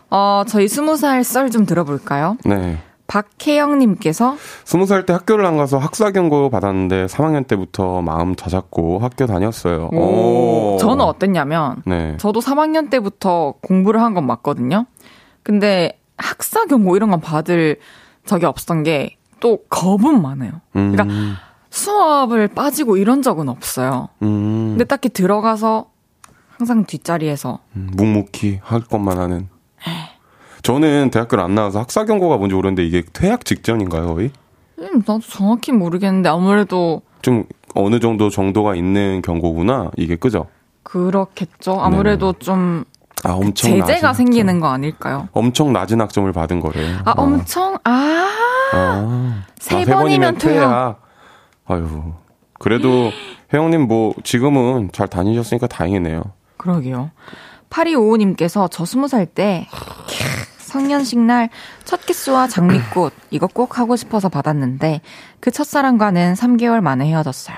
어, 0.09 0.41
저희 0.47 0.65
20살 0.65 1.21
썰 1.23 1.51
좀 1.51 1.67
들어볼까요? 1.67 2.37
네. 2.43 2.79
박혜영님께서 3.05 4.35
스무 4.65 4.87
살 4.87 5.05
때 5.05 5.13
학교를 5.13 5.45
안 5.45 5.57
가서 5.57 5.77
학사 5.77 6.09
경고 6.09 6.49
받았는데 6.49 7.05
3학년 7.05 7.45
때부터 7.45 8.01
마음 8.01 8.33
다잡고 8.33 8.97
학교 8.97 9.27
다녔어요. 9.27 9.89
오. 9.93 10.77
저는 10.81 11.01
어땠냐면 11.01 11.83
네. 11.85 12.17
저도 12.17 12.39
3학년 12.39 12.89
때부터 12.89 13.53
공부를 13.61 14.01
한 14.01 14.15
건 14.15 14.25
맞거든요. 14.25 14.87
근데 15.43 15.99
학사 16.17 16.65
경고 16.65 16.95
이런 16.95 17.11
건 17.11 17.21
받을 17.21 17.77
적이 18.25 18.45
없었던 18.47 18.81
게 18.81 19.17
또 19.41 19.59
겁은 19.69 20.21
많아요. 20.21 20.61
음, 20.77 20.93
그러니까 20.93 21.37
수업을 21.69 22.47
빠지고 22.47 22.95
이런 22.95 23.21
적은 23.21 23.49
없어요. 23.49 24.07
음, 24.21 24.69
근데 24.71 24.85
딱히 24.85 25.09
들어가서 25.09 25.87
항상 26.57 26.85
뒷자리에서 26.85 27.59
음, 27.75 27.89
묵묵히 27.97 28.59
할 28.63 28.79
것만 28.81 29.17
하는. 29.17 29.49
저는 30.63 31.09
대학교를 31.09 31.43
안 31.43 31.55
나와서 31.55 31.79
학사 31.79 32.05
경고가 32.05 32.37
뭔지 32.37 32.55
모르는데 32.55 32.85
이게 32.85 33.03
퇴학 33.13 33.43
직전인가요, 33.43 34.13
거의? 34.13 34.31
음, 34.79 35.03
나도 35.05 35.19
정확히 35.19 35.71
모르겠는데 35.71 36.29
아무래도 36.29 37.01
좀 37.21 37.45
어느 37.73 37.99
정도 37.99 38.29
정도가 38.29 38.75
있는 38.75 39.21
경고구나. 39.23 39.91
이게 39.97 40.15
그죠? 40.15 40.47
그렇겠죠. 40.83 41.79
아무래도 41.79 42.33
좀 42.33 42.83
아, 43.23 43.33
엄청 43.33 43.71
제재가 43.71 44.07
낮은 44.07 44.13
생기는 44.13 44.47
학점. 44.55 44.59
거 44.61 44.67
아닐까요? 44.69 45.27
엄청 45.33 45.73
낮은 45.73 46.01
학점을 46.01 46.31
받은 46.31 46.59
거래요. 46.59 46.97
아, 47.05 47.11
어. 47.11 47.21
엄청 47.23 47.77
아, 47.83 48.27
아, 48.73 49.43
세 49.59 49.81
아, 49.83 49.85
번이면 49.85 50.37
퇴학. 50.37 51.01
아유. 51.67 52.13
그래도 52.59 53.11
혜영님 53.53 53.81
뭐 53.87 54.13
지금은 54.23 54.89
잘 54.93 55.07
다니셨으니까 55.07 55.67
다행이네요. 55.67 56.23
그러게요. 56.57 57.11
8255님께서 57.69 58.67
저 58.71 58.85
스무 58.85 59.07
살 59.07 59.25
때 59.25 59.67
성년식 60.57 61.19
날 61.19 61.49
첫 61.85 62.05
키스와 62.05 62.47
장미꽃 62.47 63.13
이거 63.29 63.47
꼭 63.47 63.77
하고 63.77 63.95
싶어서 63.95 64.29
받았는데 64.29 65.01
그 65.39 65.51
첫사랑과는 65.51 66.33
3개월 66.35 66.79
만에 66.81 67.07
헤어졌어요. 67.07 67.57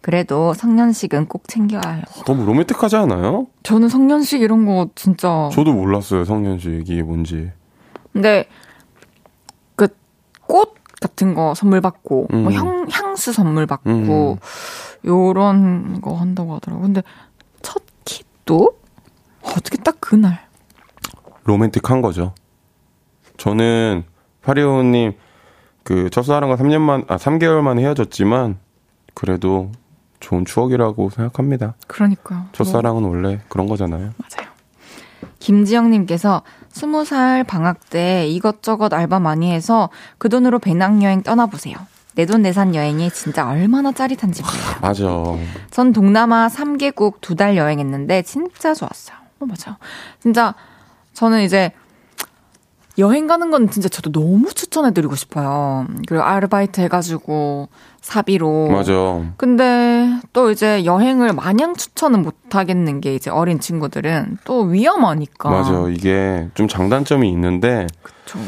그래도 0.00 0.54
성년식은 0.54 1.26
꼭 1.26 1.46
챙겨야 1.46 1.82
해요. 1.92 2.02
너무 2.26 2.44
로맨틱하지 2.46 2.96
않아요? 2.96 3.46
저는 3.62 3.88
성년식 3.88 4.40
이런 4.40 4.64
거 4.64 4.88
진짜 4.94 5.50
저도 5.52 5.72
몰랐어요, 5.72 6.24
성년식 6.24 6.72
이게 6.88 7.02
뭔지. 7.02 7.52
근데 8.12 8.46
그 9.76 9.88
꽃 10.46 10.74
같은 11.00 11.34
거 11.34 11.54
선물 11.54 11.80
받고 11.80 12.26
음. 12.32 12.42
뭐 12.44 12.52
향, 12.52 12.86
향수 12.90 13.32
선물 13.32 13.66
받고 13.66 13.90
음. 13.90 14.36
요런 15.06 16.00
거 16.00 16.14
한다고 16.14 16.56
하더라고. 16.56 16.82
근데 16.82 17.02
첫 17.62 17.82
키도 18.04 18.78
어떻게 19.42 19.76
딱 19.78 19.96
그날 20.00 20.40
로맨틱한 21.44 22.02
거죠. 22.02 22.34
저는 23.38 24.04
파리오님 24.42 25.12
그 25.84 26.10
첫사랑과 26.10 26.56
3년 26.56 26.80
만, 26.80 27.04
아 27.08 27.16
3개월 27.16 27.60
만에 27.62 27.82
헤어졌지만 27.82 28.58
그래도 29.14 29.70
좋은 30.20 30.44
추억이라고 30.44 31.10
생각합니다. 31.10 31.74
그러니까요. 31.86 32.38
뭐, 32.40 32.48
첫사랑은 32.52 33.02
원래 33.02 33.40
그런 33.48 33.66
거잖아요. 33.66 34.12
맞아요. 34.18 34.50
김지영님께서 35.38 36.42
스무 36.68 37.04
살 37.04 37.44
방학 37.44 37.88
때 37.90 38.26
이것저것 38.28 38.92
알바 38.92 39.20
많이 39.20 39.50
해서 39.50 39.88
그 40.18 40.28
돈으로 40.28 40.58
배낭여행 40.58 41.22
떠나보세요. 41.22 41.76
내돈내산 42.14 42.74
여행이 42.74 43.10
진짜 43.12 43.48
얼마나 43.48 43.92
짜릿한지 43.92 44.42
몰라요. 44.42 44.78
맞아. 44.82 45.04
전 45.70 45.92
동남아 45.92 46.48
3개국 46.48 47.20
두 47.20 47.34
달 47.36 47.56
여행했는데 47.56 48.22
진짜 48.22 48.74
좋았어요. 48.74 49.16
어, 49.40 49.46
맞아요. 49.46 49.76
진짜 50.20 50.54
저는 51.14 51.42
이제 51.42 51.72
여행 53.00 53.26
가는 53.26 53.50
건 53.50 53.68
진짜 53.70 53.88
저도 53.88 54.12
너무 54.12 54.52
추천해드리고 54.52 55.16
싶어요. 55.16 55.86
그리고 56.06 56.22
아르바이트 56.22 56.80
해가지고 56.82 57.68
사비로. 58.00 58.68
맞아. 58.70 58.92
근데 59.36 60.08
또 60.32 60.50
이제 60.50 60.84
여행을 60.84 61.32
마냥 61.32 61.74
추천은 61.74 62.22
못 62.22 62.34
하겠는 62.54 63.00
게 63.00 63.14
이제 63.14 63.30
어린 63.30 63.58
친구들은 63.60 64.38
또 64.44 64.62
위험하니까. 64.62 65.50
맞아. 65.50 65.86
이게 65.90 66.48
좀 66.54 66.68
장단점이 66.68 67.28
있는데 67.30 67.86
그쵸. 68.02 68.38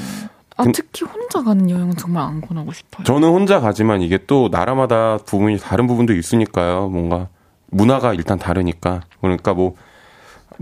아, 0.56 0.64
근- 0.64 0.72
특히 0.72 1.04
혼자 1.06 1.42
가는 1.42 1.68
여행은 1.68 1.96
정말 1.96 2.24
안 2.24 2.40
권하고 2.40 2.72
싶어요. 2.72 3.04
저는 3.04 3.28
혼자 3.28 3.58
가지만 3.60 4.02
이게 4.02 4.18
또 4.26 4.48
나라마다 4.52 5.18
부분이 5.24 5.58
다른 5.58 5.86
부분도 5.86 6.12
있으니까요. 6.14 6.88
뭔가 6.88 7.28
문화가 7.70 8.12
일단 8.14 8.38
다르니까. 8.38 9.00
그러니까 9.20 9.54
뭐 9.54 9.74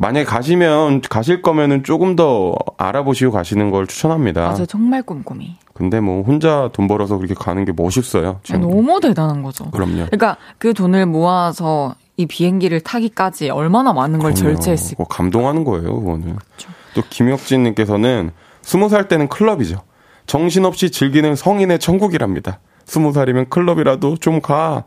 만약에 0.00 0.24
가시면 0.24 1.02
가실 1.02 1.42
거면은 1.42 1.84
조금 1.84 2.16
더 2.16 2.54
알아보시고 2.78 3.32
가시는 3.32 3.70
걸 3.70 3.86
추천합니다. 3.86 4.40
맞아요. 4.48 4.64
정말 4.64 5.02
꼼꼼히. 5.02 5.58
근데 5.74 6.00
뭐 6.00 6.22
혼자 6.22 6.70
돈 6.72 6.88
벌어서 6.88 7.18
그렇게 7.18 7.34
가는 7.34 7.66
게 7.66 7.72
멋있어요. 7.76 8.40
저는. 8.42 8.66
너무 8.66 8.98
대단한 8.98 9.42
거죠. 9.42 9.70
그럼요. 9.70 10.06
그러니까 10.06 10.38
그 10.56 10.72
돈을 10.72 11.04
모아서 11.04 11.96
이 12.16 12.24
비행기를 12.24 12.80
타기까지 12.80 13.50
얼마나 13.50 13.92
많은 13.92 14.20
걸. 14.20 14.34
절제했을까. 14.34 15.04
그거 15.04 15.14
감동하는 15.14 15.64
거예요, 15.64 15.94
그거는. 16.00 16.36
그렇죠. 16.36 16.70
또 16.94 17.02
김혁진 17.10 17.62
님께서는 17.64 18.30
스무 18.62 18.88
살 18.88 19.06
때는 19.06 19.28
클럽이죠. 19.28 19.82
정신없이 20.24 20.90
즐기는 20.90 21.36
성인의 21.36 21.78
천국이랍니다. 21.78 22.60
스무 22.86 23.12
살이면 23.12 23.50
클럽이라도 23.50 24.16
좀 24.16 24.40
가. 24.40 24.84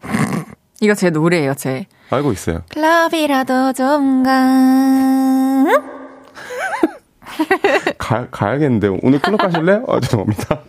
이거 0.80 0.94
제 0.94 1.10
노래예요, 1.10 1.52
제. 1.52 1.86
알고 2.10 2.32
있어요. 2.32 2.62
클럽이라도 2.70 3.72
좀 3.72 4.22
가. 4.22 5.64
가, 7.98 8.26
가야겠는데 8.30 8.88
오늘 9.02 9.18
클럽 9.20 9.38
가실래요? 9.38 9.84
아, 9.88 10.00
죄송합니다. 10.00 10.60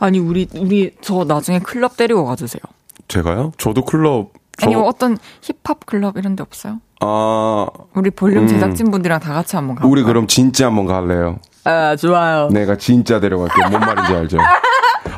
아니, 0.00 0.18
우리, 0.18 0.48
우리, 0.56 0.94
저 1.00 1.24
나중에 1.24 1.60
클럽 1.60 1.96
데리고 1.96 2.24
가주세요. 2.24 2.60
제가요? 3.08 3.52
저도 3.58 3.84
클럽. 3.84 4.32
저, 4.58 4.66
아니, 4.66 4.74
어떤 4.74 5.16
힙합 5.42 5.86
클럽 5.86 6.16
이런 6.16 6.34
데 6.34 6.42
없어요? 6.42 6.80
아, 7.00 7.66
우리 7.94 8.10
볼륨 8.10 8.44
음. 8.44 8.48
제작진 8.48 8.90
분들이랑 8.90 9.20
다 9.20 9.34
같이 9.34 9.56
한번 9.56 9.76
가볼까요? 9.76 9.92
우리 9.92 10.02
그럼 10.02 10.26
진짜 10.26 10.66
한번 10.66 10.86
갈래요. 10.86 11.38
아, 11.64 11.94
좋아요. 11.96 12.48
내가 12.48 12.76
진짜 12.76 13.20
데려갈게요. 13.20 13.68
뭔 13.68 13.80
말인지 13.80 14.12
알죠? 14.14 14.38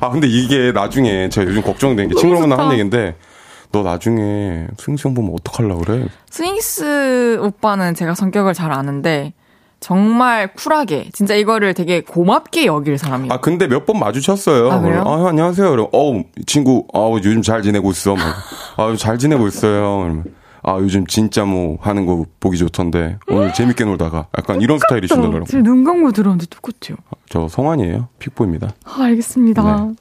아, 0.01 0.11
근데 0.11 0.27
이게 0.27 0.73
나중에 0.73 1.29
제가 1.31 1.49
요즘 1.49 1.63
걱정된 1.63 2.09
게 2.09 2.15
친구랑 2.15 2.51
좋다. 2.51 2.63
한 2.63 2.73
얘기인데 2.73 3.17
너 3.75 3.83
나중에 3.83 4.69
승시형 4.79 5.15
보면 5.15 5.33
어떡하려고 5.35 5.81
그래? 5.83 6.07
스윙스 6.31 7.39
오빠는 7.43 7.95
제가 7.95 8.15
성격을 8.15 8.55
잘 8.55 8.71
아는데, 8.71 9.33
정말 9.81 10.55
쿨하게, 10.55 11.11
진짜 11.13 11.35
이거를 11.35 11.75
되게 11.75 12.01
고맙게 12.01 12.67
여길 12.67 12.97
사람이에요. 12.99 13.33
아, 13.33 13.41
근데 13.41 13.67
몇 13.67 13.85
번 13.85 13.99
마주쳤어요. 13.99 14.71
아, 14.71 14.81
그래요? 14.81 15.03
아, 15.05 15.29
안녕하세요. 15.29 15.71
그럼, 15.73 15.89
이 16.39 16.45
친구, 16.47 16.87
아 16.95 17.11
요즘 17.13 17.43
잘 17.43 17.63
지내고 17.63 17.91
있어. 17.91 18.15
막, 18.15 18.23
아, 18.79 18.95
잘 18.97 19.19
지내고 19.19 19.49
있어요. 19.49 19.99
그러면, 20.05 20.25
아, 20.63 20.79
요즘 20.79 21.05
진짜 21.07 21.45
뭐 21.45 21.77
하는 21.81 22.07
거 22.07 22.25
보기 22.41 22.57
좋던데. 22.57 23.19
오늘 23.29 23.53
재밌게 23.53 23.85
놀다가. 23.85 24.29
약간 24.39 24.63
이런 24.63 24.79
스타일이시더라고요. 24.79 25.45
지금 25.45 25.65
눈 25.65 25.85
감고 25.85 26.13
들었는데 26.13 26.47
똑같아요. 26.47 26.97
저 27.29 27.49
성환이에요. 27.49 28.09
픽보입니다. 28.21 28.69
아, 28.85 29.03
알겠습니다. 29.03 29.63
네. 29.63 29.93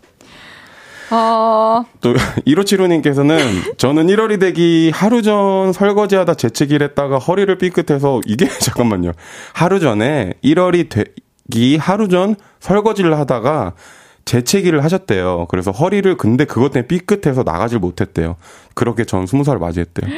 아, 1.10 1.84
또 2.02 2.14
1575님께서는 2.48 3.78
저는 3.78 4.08
1월이 4.08 4.40
되기 4.40 4.92
하루 4.94 5.22
전 5.22 5.74
설거지하다 5.74 6.36
재채기를 6.36 6.88
했다가 6.90 7.18
허리를 7.20 7.56
삐끗해서 7.58 8.22
이게 8.26 8.48
잠깐만요. 8.60 9.12
하루 9.54 9.80
전에 9.80 10.34
1월이 10.44 10.90
되기 10.90 11.78
하루 11.78 12.08
전 12.08 12.36
설거지를 12.60 13.18
하다가 13.18 13.74
재채기를 14.26 14.84
하셨대요. 14.84 15.48
그래서 15.50 15.72
허리를 15.72 16.16
근데 16.18 16.46
그것 16.46 16.72
때문에 16.72 16.88
삐끗해서 16.88 17.44
나가질 17.44 17.80
못했대요. 17.80 18.38
그렇게 18.74 19.04
전 19.04 19.26
20살 19.26 19.60
맞이했대요. 19.60 20.10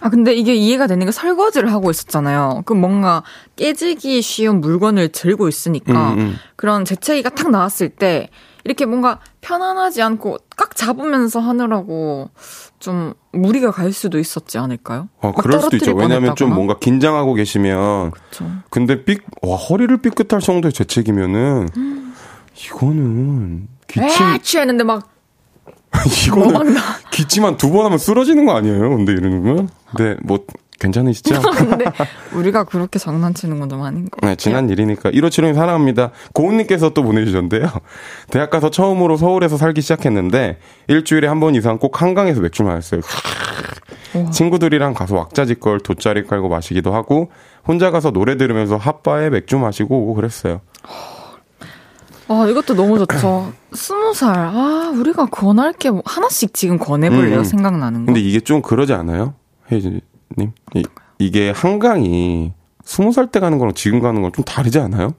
아, 0.00 0.10
근데 0.10 0.34
이게 0.34 0.54
이해가 0.54 0.86
되는 0.86 1.06
게 1.06 1.12
설거지를 1.12 1.72
하고 1.72 1.90
있었잖아요. 1.90 2.62
그럼 2.66 2.80
뭔가 2.80 3.22
깨지기 3.56 4.22
쉬운 4.22 4.60
물건을 4.60 5.08
들고 5.08 5.48
있으니까 5.48 6.12
음, 6.12 6.18
음. 6.18 6.36
그런 6.56 6.84
재채기가 6.84 7.30
탁 7.30 7.50
나왔을 7.50 7.88
때 7.88 8.28
이렇게 8.68 8.84
뭔가 8.84 9.18
편안하지 9.40 10.02
않고 10.02 10.36
꽉 10.58 10.76
잡으면서 10.76 11.40
하느라고 11.40 12.28
좀 12.78 13.14
무리가 13.32 13.70
갈 13.70 13.92
수도 13.94 14.18
있었지 14.18 14.58
않을까요? 14.58 15.08
어, 15.20 15.28
막 15.28 15.36
그럴 15.36 15.58
수도 15.62 15.76
있죠. 15.76 15.94
왜냐면 15.94 16.36
좀? 16.36 16.54
뭔가 16.54 16.78
긴장하고 16.78 17.32
계시면 17.32 18.10
그쵸. 18.10 18.44
근데 18.68 19.04
삐, 19.04 19.18
와, 19.40 19.56
허리를 19.56 19.96
삐끗할 19.96 20.40
정도의 20.42 20.72
재채기면은 20.74 21.68
이거는 22.66 23.68
기침 23.86 24.26
에 24.26 24.38
취 24.42 24.58
했는데 24.58 24.84
막 24.84 25.08
이거는 26.26 26.74
나. 26.74 26.80
기침만 27.10 27.56
두번 27.56 27.86
하면 27.86 27.96
쓰러지는 27.96 28.44
거 28.44 28.54
아니에요? 28.54 28.80
근데 28.90 29.12
이러는 29.12 29.42
건? 29.42 29.68
네, 29.96 30.16
뭐 30.22 30.44
괜찮으시죠? 30.78 31.40
근데 31.42 31.84
우리가 32.34 32.64
그렇게 32.64 32.98
장난치는 32.98 33.58
건 33.60 33.68
좀 33.68 33.82
아닌 33.82 34.08
거. 34.08 34.26
네, 34.26 34.34
지난 34.36 34.68
일이니까 34.70 35.10
1575님 35.10 35.54
사랑합니다. 35.54 36.10
고은님께서 36.32 36.90
또 36.90 37.02
보내주셨는데요. 37.02 37.68
대학 38.30 38.48
가서 38.50 38.70
처음으로 38.70 39.16
서울에서 39.16 39.56
살기 39.58 39.80
시작했는데 39.82 40.58
일주일에 40.86 41.26
한 41.28 41.40
번 41.40 41.54
이상 41.54 41.78
꼭 41.78 42.00
한강에서 42.00 42.40
맥주 42.40 42.62
마셨어요. 42.62 43.00
친구들이랑 44.32 44.94
가서 44.94 45.16
왁자지껄 45.16 45.80
돗자리 45.80 46.24
깔고 46.26 46.48
마시기도 46.48 46.94
하고 46.94 47.30
혼자 47.66 47.90
가서 47.90 48.10
노래 48.10 48.36
들으면서 48.36 48.76
핫바에 48.76 49.30
맥주 49.30 49.58
마시고 49.58 49.96
오고 50.02 50.14
그랬어요. 50.14 50.60
아, 52.30 52.46
이것도 52.46 52.74
너무 52.74 52.98
좋죠. 52.98 53.52
스무 53.72 54.12
살. 54.14 54.34
아, 54.38 54.92
우리가 54.94 55.26
권할 55.26 55.72
게 55.72 55.90
뭐, 55.90 56.02
하나씩 56.04 56.52
지금 56.54 56.78
권해볼래요? 56.78 57.38
음. 57.38 57.44
생각나는 57.44 58.00
거. 58.00 58.06
근데 58.06 58.20
이게 58.20 58.40
좀 58.40 58.60
그러지 58.62 58.92
않아요? 58.92 59.34
혜진 59.70 60.00
님? 60.36 60.52
이, 60.74 60.84
이게 61.18 61.50
한강이 61.50 62.52
스무 62.84 63.12
살 63.12 63.26
때 63.30 63.40
가는 63.40 63.58
거랑 63.58 63.74
지금 63.74 64.00
가는 64.00 64.20
건 64.22 64.32
좀 64.32 64.44
다르지 64.44 64.78
않아요? 64.78 65.14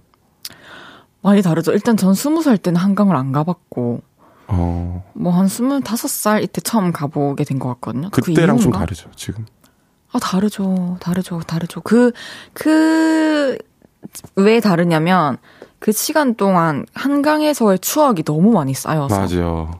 많이 1.22 1.42
다르죠. 1.42 1.72
일단 1.74 1.98
전 1.98 2.14
스무 2.14 2.42
살 2.42 2.58
때는 2.58 2.80
한강을 2.80 3.16
안 3.16 3.32
가봤고, 3.32 4.02
어, 4.48 5.04
뭐한 5.14 5.48
스물다섯 5.48 6.10
살 6.10 6.44
이때 6.44 6.62
처음 6.62 6.92
가보게 6.92 7.44
된 7.44 7.60
것 7.60 7.68
같거든요. 7.76 8.10
그 8.12 8.22
그때랑 8.22 8.56
좀 8.58 8.70
이유인가? 8.72 8.80
다르죠, 8.80 9.10
지금. 9.16 9.46
아, 10.12 10.18
다르죠. 10.20 10.98
다르죠. 11.02 11.40
다르죠. 11.42 11.82
그, 11.82 12.12
그, 12.54 13.58
왜 14.36 14.60
다르냐면, 14.62 15.38
그 15.78 15.92
시간 15.92 16.36
동안 16.36 16.86
한강에서의 16.94 17.80
추억이 17.80 18.24
너무 18.24 18.52
많이 18.52 18.74
쌓여서. 18.74 19.16
맞아요. 19.20 19.72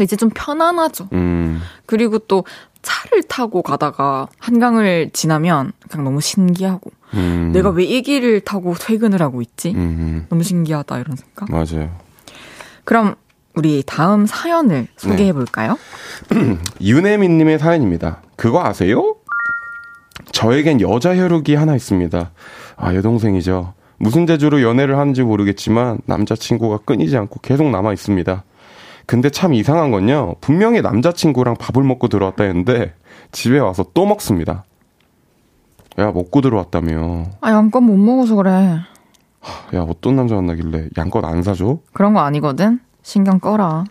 이제 0.00 0.16
좀 0.16 0.30
편안하죠. 0.30 1.08
음, 1.12 1.60
그리고 1.86 2.18
또 2.18 2.44
차를 2.86 3.24
타고 3.24 3.62
가다가 3.62 4.28
한강을 4.38 5.10
지나면 5.12 5.72
그냥 5.90 6.04
너무 6.04 6.20
신기하고. 6.20 6.90
음. 7.14 7.50
내가 7.52 7.70
왜 7.70 7.84
이 7.84 8.02
길을 8.02 8.40
타고 8.42 8.74
퇴근을 8.74 9.20
하고 9.22 9.42
있지? 9.42 9.70
음, 9.70 9.76
음, 9.76 10.26
너무 10.28 10.44
신기하다, 10.44 10.98
이런 11.00 11.16
생각. 11.16 11.50
맞아요. 11.50 11.90
그럼 12.84 13.16
우리 13.54 13.82
다음 13.84 14.26
사연을 14.26 14.86
소개해 14.96 15.32
볼까요? 15.32 15.76
윤혜민님의 16.80 17.58
사연입니다. 17.58 18.22
그거 18.36 18.64
아세요? 18.64 19.16
저에겐 20.32 20.80
여자 20.80 21.16
혈육이 21.16 21.54
하나 21.56 21.74
있습니다. 21.74 22.30
아, 22.76 22.94
여동생이죠. 22.94 23.72
무슨 23.98 24.26
재주로 24.26 24.62
연애를 24.62 24.98
하는지 24.98 25.22
모르겠지만 25.22 25.98
남자친구가 26.06 26.78
끊이지 26.84 27.16
않고 27.16 27.40
계속 27.40 27.68
남아 27.70 27.92
있습니다. 27.94 28.44
근데 29.06 29.30
참 29.30 29.54
이상한 29.54 29.92
건요. 29.92 30.34
분명히 30.40 30.82
남자친구랑 30.82 31.56
밥을 31.56 31.82
먹고 31.84 32.08
들어왔다 32.08 32.44
했는데 32.44 32.92
집에 33.32 33.58
와서 33.58 33.84
또 33.94 34.04
먹습니다. 34.04 34.64
야, 35.98 36.10
먹고 36.10 36.40
들어왔다며. 36.40 37.24
아, 37.40 37.50
양껏 37.52 37.82
못 37.82 37.96
먹어서 37.96 38.34
그래. 38.34 38.50
야, 39.74 39.80
어떤 39.88 40.16
남자 40.16 40.34
만나길래 40.34 40.88
양껏 40.98 41.24
안 41.24 41.42
사줘? 41.42 41.78
그런 41.92 42.12
거 42.14 42.20
아니거든? 42.20 42.80
신경 43.02 43.38
꺼라. 43.38 43.84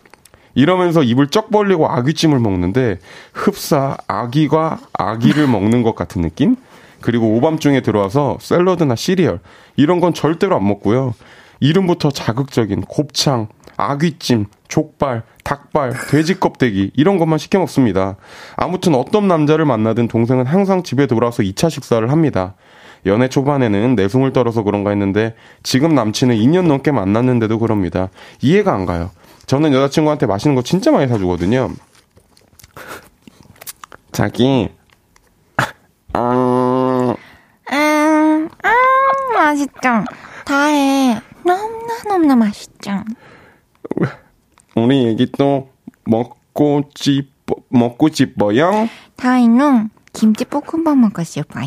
이러면서 0.54 1.02
입을 1.02 1.28
쩍 1.28 1.50
벌리고 1.50 1.88
아귀찜을 1.88 2.38
먹는데 2.38 2.98
흡사 3.32 3.96
아기가 4.06 4.78
아기를 4.92 5.46
먹는 5.48 5.82
것 5.82 5.94
같은 5.94 6.22
느낌? 6.22 6.56
그리고 7.00 7.34
오밤중에 7.36 7.80
들어와서 7.80 8.38
샐러드나 8.40 8.96
시리얼 8.96 9.40
이런 9.76 10.00
건 10.00 10.14
절대로 10.14 10.56
안 10.56 10.66
먹고요. 10.66 11.14
이름부터 11.60 12.10
자극적인 12.10 12.82
곱창, 12.82 13.48
아귀찜, 13.76 14.46
족발, 14.68 15.22
닭발, 15.44 15.92
돼지 16.10 16.40
껍데기 16.40 16.90
이런 16.94 17.18
것만 17.18 17.38
시켜 17.38 17.58
먹습니다. 17.58 18.16
아무튼 18.56 18.94
어떤 18.94 19.28
남자를 19.28 19.64
만나든 19.64 20.08
동생은 20.08 20.46
항상 20.46 20.82
집에 20.82 21.06
돌아와서 21.06 21.42
2차 21.42 21.70
식사를 21.70 22.10
합니다. 22.10 22.54
연애 23.04 23.28
초반에는 23.28 23.94
내숭을 23.94 24.32
떨어서 24.32 24.62
그런가 24.62 24.90
했는데 24.90 25.34
지금 25.62 25.94
남친은 25.94 26.34
2년 26.36 26.66
넘게 26.66 26.90
만났는데도 26.90 27.58
그럽니다. 27.58 28.08
이해가 28.40 28.74
안 28.74 28.86
가요. 28.86 29.10
저는 29.46 29.72
여자친구한테 29.72 30.26
맛있는 30.26 30.56
거 30.56 30.62
진짜 30.62 30.90
많이 30.90 31.06
사주거든요. 31.06 31.70
자기, 34.10 34.70
아, 36.14 37.14
음, 37.70 38.48
음, 38.64 39.34
맛있죠. 39.34 40.04
다해. 40.44 41.20
너무너무나 41.44 42.34
맛있죠. 42.34 43.04
우리 44.76 45.08
애기 45.08 45.32
또 45.32 45.70
먹고 46.04 46.90
싶어, 46.94 47.56
먹고 47.68 48.08
싶어요? 48.10 48.88
다이는 49.16 49.90
김치 50.12 50.44
볶음밥 50.44 50.96
먹고 50.96 51.24
싶어요. 51.24 51.66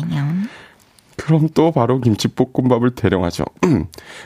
그럼 1.16 1.48
또 1.52 1.70
바로 1.70 2.00
김치볶음밥을 2.00 2.94
대령하죠. 2.94 3.44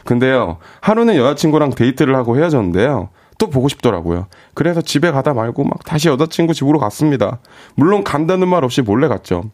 근데요, 0.04 0.58
하루는 0.80 1.16
여자친구랑 1.16 1.70
데이트를 1.70 2.14
하고 2.14 2.36
헤어졌는데요. 2.38 3.08
또 3.38 3.50
보고 3.50 3.68
싶더라고요. 3.68 4.28
그래서 4.54 4.80
집에 4.80 5.10
가다 5.10 5.34
말고 5.34 5.64
막 5.64 5.82
다시 5.84 6.08
여자친구 6.08 6.54
집으로 6.54 6.78
갔습니다. 6.78 7.40
물론 7.74 8.04
간다는 8.04 8.46
말 8.48 8.62
없이 8.62 8.80
몰래 8.80 9.08
갔죠. 9.08 9.50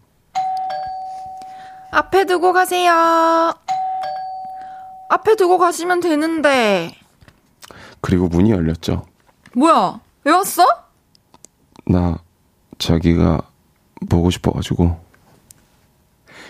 앞에 1.92 2.26
두고 2.26 2.52
가세요. 2.52 3.54
앞에 5.08 5.34
두고 5.36 5.56
가시면 5.58 6.00
되는데. 6.00 6.94
그리고 8.02 8.28
문이 8.28 8.50
열렸죠. 8.50 9.04
뭐야? 9.54 10.00
왜 10.24 10.32
왔어? 10.32 10.64
나 11.86 12.18
자기가 12.78 13.42
보고 14.08 14.30
싶어가지고. 14.30 14.98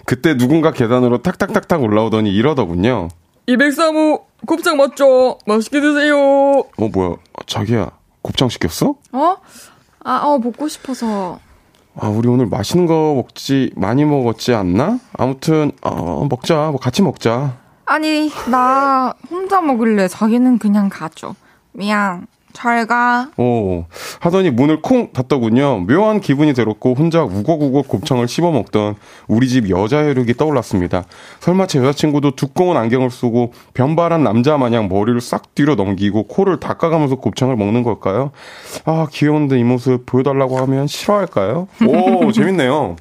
그때 0.04 0.36
누군가 0.36 0.72
계단으로 0.72 1.22
탁탁탁탁 1.22 1.82
올라오더니 1.82 2.30
이러더군요. 2.34 3.08
203호 3.48 4.22
곱창 4.46 4.76
맞죠? 4.76 5.38
맛있게 5.46 5.80
드세요. 5.80 6.16
어 6.18 6.88
뭐야 6.92 7.16
자기야 7.46 7.90
곱창 8.22 8.48
시켰어? 8.48 8.94
어? 9.12 9.36
아, 10.04 10.16
어, 10.24 10.38
먹고 10.38 10.68
싶어서. 10.68 11.38
아 11.96 12.08
우리 12.08 12.28
오늘 12.28 12.46
맛있는 12.46 12.86
거 12.86 13.14
먹지 13.14 13.72
많이 13.76 14.04
먹었지 14.04 14.54
않나? 14.54 14.98
아무튼 15.12 15.72
어 15.82 16.26
먹자 16.28 16.70
뭐 16.70 16.78
같이 16.78 17.02
먹자. 17.02 17.58
아니, 17.84 18.30
나 18.48 19.12
혼자 19.28 19.60
먹을래. 19.60 20.06
자기는 20.06 20.58
그냥 20.58 20.88
가죠. 20.88 21.34
미안. 21.72 22.28
잘 22.52 22.86
가. 22.86 23.30
어 23.36 23.86
하더니 24.20 24.50
문을 24.50 24.82
콩 24.82 25.12
닫더군요. 25.12 25.80
묘한 25.86 26.20
기분이 26.20 26.52
들었고 26.54 26.94
혼자 26.94 27.22
우걱우걱 27.22 27.88
곱창을 27.88 28.28
씹어 28.28 28.50
먹던 28.50 28.96
우리 29.28 29.48
집 29.48 29.70
여자 29.70 29.98
혈육이 30.04 30.34
떠올랐습니다. 30.34 31.04
설마 31.40 31.66
제 31.66 31.78
여자친구도 31.78 32.36
두꺼운 32.36 32.76
안경을 32.76 33.10
쓰고 33.10 33.52
변발한 33.74 34.22
남자 34.22 34.58
마냥 34.58 34.88
머리를 34.88 35.20
싹 35.20 35.54
뒤로 35.54 35.74
넘기고 35.74 36.24
코를 36.24 36.60
닦아가면서 36.60 37.16
곱창을 37.16 37.56
먹는 37.56 37.82
걸까요? 37.82 38.30
아 38.84 39.06
귀여운데 39.10 39.58
이 39.58 39.64
모습 39.64 40.06
보여달라고 40.06 40.58
하면 40.58 40.86
싫어할까요? 40.86 41.68
오 41.86 42.32
재밌네요. 42.32 42.96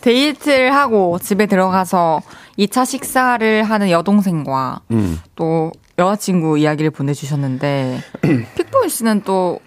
데이트를 0.00 0.74
하고 0.74 1.18
집에 1.18 1.46
들어가서 1.46 2.20
2차 2.58 2.84
식사를 2.84 3.62
하는 3.64 3.90
여동생과 3.90 4.80
음. 4.90 5.18
또 5.34 5.72
여자친구 5.98 6.58
이야기를 6.58 6.90
보내주셨는데 6.90 8.00
픽보이 8.56 8.88
씨는 8.88 9.22
또 9.24 9.60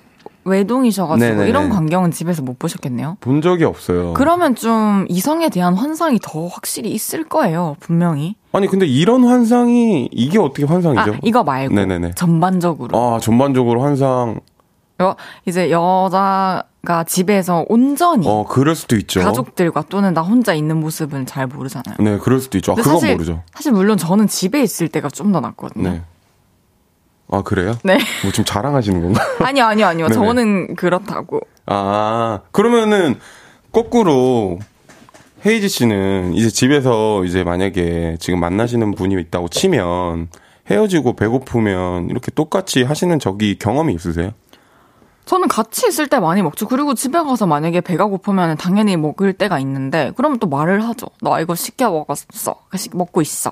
외동이셔가지고 0.43 1.29
네네네. 1.29 1.49
이런 1.49 1.69
광경은 1.69 2.11
집에서 2.11 2.41
못 2.41 2.57
보셨겠네요. 2.57 3.17
본 3.19 3.41
적이 3.41 3.65
없어요. 3.65 4.13
그러면 4.13 4.55
좀 4.55 5.05
이성에 5.09 5.49
대한 5.49 5.73
환상이 5.73 6.19
더 6.21 6.47
확실히 6.47 6.91
있을 6.91 7.25
거예요, 7.25 7.75
분명히. 7.81 8.35
아니 8.53 8.67
근데 8.67 8.85
이런 8.85 9.25
환상이 9.25 10.07
이게 10.11 10.39
어떻게 10.39 10.63
환상이죠? 10.65 11.15
아, 11.15 11.19
이거 11.23 11.43
말고 11.43 11.75
네네네. 11.75 12.13
전반적으로 12.15 12.97
아 12.97 13.19
전반적으로 13.19 13.81
환상 13.81 14.39
여, 15.01 15.15
이제 15.45 15.69
여자가 15.69 17.03
집에서 17.05 17.65
온전히 17.67 18.25
어 18.27 18.45
그럴 18.47 18.73
수도 18.73 18.95
있죠. 18.95 19.19
가족들과 19.21 19.83
또는 19.89 20.13
나 20.13 20.21
혼자 20.21 20.53
있는 20.53 20.77
모습은 20.79 21.25
잘 21.25 21.45
모르잖아요. 21.47 21.97
네 21.99 22.17
그럴 22.19 22.39
수도 22.39 22.57
있죠. 22.57 22.71
아, 22.71 22.75
그건 22.75 22.93
사실, 22.93 23.11
모르죠. 23.11 23.43
사실 23.53 23.73
물론 23.73 23.97
저는 23.97 24.27
집에 24.27 24.61
있을 24.63 24.87
때가 24.87 25.09
좀 25.09 25.33
더 25.33 25.41
낫거든요. 25.41 25.89
네. 25.89 26.01
아 27.29 27.41
그래요? 27.41 27.75
네. 27.83 27.97
뭐 28.23 28.31
좀 28.31 28.45
자랑하시는 28.45 29.01
건가? 29.01 29.21
아니요, 29.45 29.65
아니요, 29.65 29.85
아니요. 29.87 30.09
저는 30.09 30.75
그렇다고. 30.75 31.41
아 31.65 32.39
그러면은 32.51 33.15
거꾸로 33.71 34.59
헤이지 35.45 35.69
씨는 35.69 36.33
이제 36.33 36.49
집에서 36.49 37.23
이제 37.25 37.43
만약에 37.43 38.17
지금 38.19 38.39
만나시는 38.39 38.95
분이 38.95 39.19
있다고 39.21 39.49
치면 39.49 40.29
헤어지고 40.69 41.15
배고프면 41.15 42.09
이렇게 42.09 42.31
똑같이 42.31 42.83
하시는 42.83 43.19
적이 43.19 43.57
경험이 43.59 43.93
있으세요? 43.93 44.31
저는 45.25 45.47
같이 45.49 45.87
있을 45.87 46.07
때 46.07 46.19
많이 46.19 46.41
먹죠. 46.41 46.67
그리고 46.67 46.93
집에 46.93 47.19
가서 47.19 47.45
만약에 47.45 47.81
배가 47.81 48.05
고프면 48.05 48.55
당연히 48.57 48.95
먹을 48.95 49.33
때가 49.33 49.59
있는데, 49.59 50.13
그러면 50.15 50.39
또 50.39 50.47
말을 50.47 50.81
하죠. 50.87 51.07
나 51.21 51.37
이거 51.41 51.53
시켜 51.53 51.91
먹었어. 51.91 52.55
시- 52.77 52.89
먹고 52.93 53.21
있어. 53.21 53.51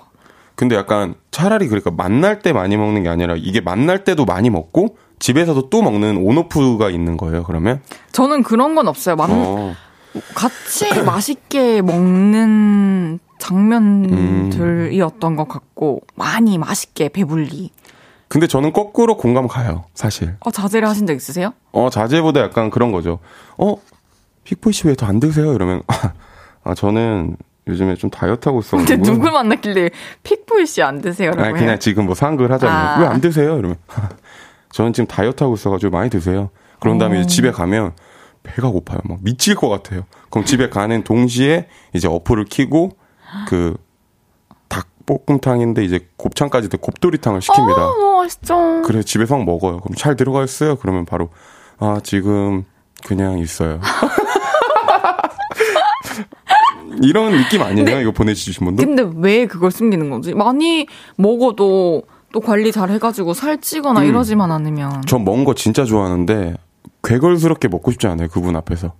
근데 0.55 0.75
약간 0.75 1.15
차라리 1.31 1.67
그러니까 1.67 1.91
만날 1.91 2.39
때 2.39 2.53
많이 2.53 2.77
먹는 2.77 3.03
게 3.03 3.09
아니라 3.09 3.35
이게 3.37 3.59
만날 3.61 4.03
때도 4.03 4.25
많이 4.25 4.49
먹고 4.49 4.97
집에서도 5.19 5.69
또 5.69 5.81
먹는 5.81 6.17
온오프가 6.17 6.89
있는 6.89 7.17
거예요. 7.17 7.43
그러면 7.43 7.81
저는 8.11 8.43
그런 8.43 8.75
건 8.75 8.87
없어요. 8.87 9.15
만, 9.15 9.29
어. 9.31 9.73
같이 10.33 10.87
맛있게 11.03 11.81
먹는 11.81 13.19
장면들이었던 13.39 15.35
것 15.35 15.47
같고, 15.47 16.01
많이 16.15 16.57
맛있게 16.57 17.09
배불리. 17.09 17.69
근데 18.27 18.47
저는 18.47 18.73
거꾸로 18.73 19.17
공감 19.17 19.47
가요. 19.47 19.85
사실. 19.93 20.35
어, 20.39 20.51
자제를 20.51 20.87
하신 20.89 21.05
적 21.05 21.13
있으세요? 21.13 21.53
어 21.71 21.89
자제보다 21.89 22.39
약간 22.41 22.69
그런 22.69 22.91
거죠. 22.91 23.19
어 23.57 23.75
픽보이 24.45 24.73
씨왜 24.73 24.95
더 24.95 25.05
안 25.05 25.19
드세요? 25.19 25.53
이러면 25.53 25.83
아 26.63 26.73
저는 26.73 27.37
요즘에 27.67 27.95
좀 27.95 28.09
다이어트 28.09 28.47
하고 28.47 28.59
있어가지고. 28.59 28.95
근데 28.97 29.11
누굴 29.11 29.31
만났길래 29.31 29.89
픽보이 30.23 30.65
씨안 30.65 31.01
드세요라고 31.01 31.43
아니, 31.43 31.53
그냥 31.53 31.69
해요? 31.69 31.79
지금 31.79 32.05
뭐 32.05 32.13
상글 32.15 32.51
하잖아요. 32.51 32.77
아. 32.77 32.99
왜안 32.99 33.21
드세요? 33.21 33.57
이러면 33.57 33.77
저는 34.71 34.93
지금 34.93 35.07
다이어트 35.07 35.43
하고 35.43 35.55
있어가지고 35.55 35.91
많이 35.91 36.09
드세요. 36.09 36.49
그런 36.79 36.97
다음에 36.97 37.19
이제 37.21 37.27
집에 37.27 37.51
가면 37.51 37.93
배가 38.43 38.69
고파요. 38.69 38.99
막 39.05 39.19
미칠 39.21 39.55
것 39.55 39.69
같아요. 39.69 40.03
그럼 40.29 40.45
집에 40.45 40.69
가는 40.69 41.03
동시에 41.03 41.67
이제 41.93 42.07
어플을 42.07 42.45
키고 42.45 42.91
그 43.47 43.75
닭볶음탕인데 44.67 45.83
이제 45.83 46.07
곱창까지 46.17 46.69
돼 46.69 46.77
곱돌이탕을 46.77 47.39
시킵니다. 47.39 47.77
어, 47.79 48.17
맛있죠. 48.21 48.81
그래 48.85 49.01
집에서 49.01 49.37
막 49.37 49.45
먹어요. 49.45 49.79
그럼 49.79 49.95
잘 49.95 50.15
들어가 50.15 50.43
있어요. 50.43 50.75
그러면 50.75 51.05
바로 51.05 51.29
아 51.79 51.99
지금 52.03 52.65
그냥 53.05 53.39
있어요. 53.39 53.79
이런 57.01 57.35
느낌 57.37 57.61
아니에요? 57.61 58.01
이거 58.01 58.11
보내주신 58.11 58.65
분도? 58.65 58.83
근데 58.83 59.09
왜 59.17 59.45
그걸 59.45 59.71
숨기는 59.71 60.09
거지? 60.09 60.33
많이 60.33 60.87
먹어도 61.17 62.03
또 62.33 62.39
관리 62.41 62.71
잘 62.71 62.89
해가지고 62.89 63.33
살 63.33 63.59
찌거나 63.61 64.01
음. 64.01 64.05
이러지만 64.07 64.51
않으면. 64.51 65.03
전 65.07 65.23
먹은 65.23 65.45
거 65.45 65.53
진짜 65.53 65.85
좋아하는데 65.85 66.55
괴걸스럽게 67.03 67.67
먹고 67.67 67.91
싶지 67.91 68.07
않아요. 68.07 68.27
그분 68.27 68.55
앞에서. 68.55 68.93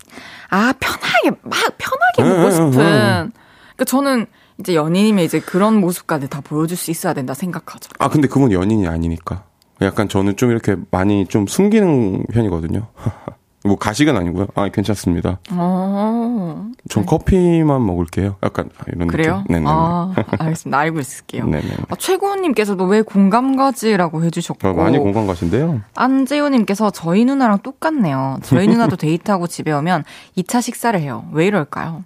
아, 0.50 0.74
편하게, 0.80 1.32
막 1.42 1.60
편하게 1.78 2.22
응, 2.22 2.30
먹고 2.30 2.44
응, 2.46 2.52
싶은. 2.52 2.86
응. 2.86 3.32
그러니까 3.76 3.86
저는 3.86 4.26
이제 4.60 4.76
연인이면 4.76 5.26
이제 5.26 5.40
그런 5.40 5.76
모습까지 5.82 6.30
다 6.30 6.42
보여줄 6.42 6.78
수 6.78 6.92
있어야 6.92 7.14
된다 7.14 7.34
생각하죠. 7.34 7.90
아 8.00 8.08
근데 8.10 8.28
그분 8.28 8.52
연인이 8.52 8.88
아니니까. 8.88 9.44
약간 9.82 10.08
저는 10.08 10.38
좀 10.38 10.52
이렇게 10.52 10.78
많이 10.92 11.26
좀 11.28 11.48
숨기는 11.48 12.26
편이거든요. 12.32 12.88
뭐 13.66 13.78
가식은 13.78 14.16
아니고요. 14.16 14.48
아 14.56 14.70
괜찮습니다. 14.70 15.40
어. 15.52 16.70
전 16.90 17.06
커피만 17.06 17.86
먹을게요. 17.86 18.36
약간 18.44 18.70
이런 18.88 19.08
그래요? 19.08 19.38
느낌. 19.48 19.56
네네. 19.56 19.66
아, 19.68 20.14
알겠습니다. 20.40 20.78
알고 20.78 21.00
있을게요. 21.00 21.46
네네. 21.48 21.64
아, 21.90 21.96
최고님께서도 21.96 22.86
왜 22.86 23.02
공감 23.02 23.56
가지라고 23.56 24.24
해주셨고. 24.24 24.68
어, 24.68 24.74
많이 24.74 24.98
공감 24.98 25.26
가신데요. 25.28 25.82
안재호님께서 25.96 26.92
저희 26.92 27.26
누나랑 27.26 27.60
똑같네요. 27.60 28.38
저희 28.44 28.68
누나도 28.68 28.96
데이트하고 28.98 29.48
집에 29.48 29.72
오면 29.72 30.04
2차 30.38 30.62
식사를 30.62 31.00
해요. 31.00 31.26
왜 31.32 31.48
이럴까요? 31.48 32.04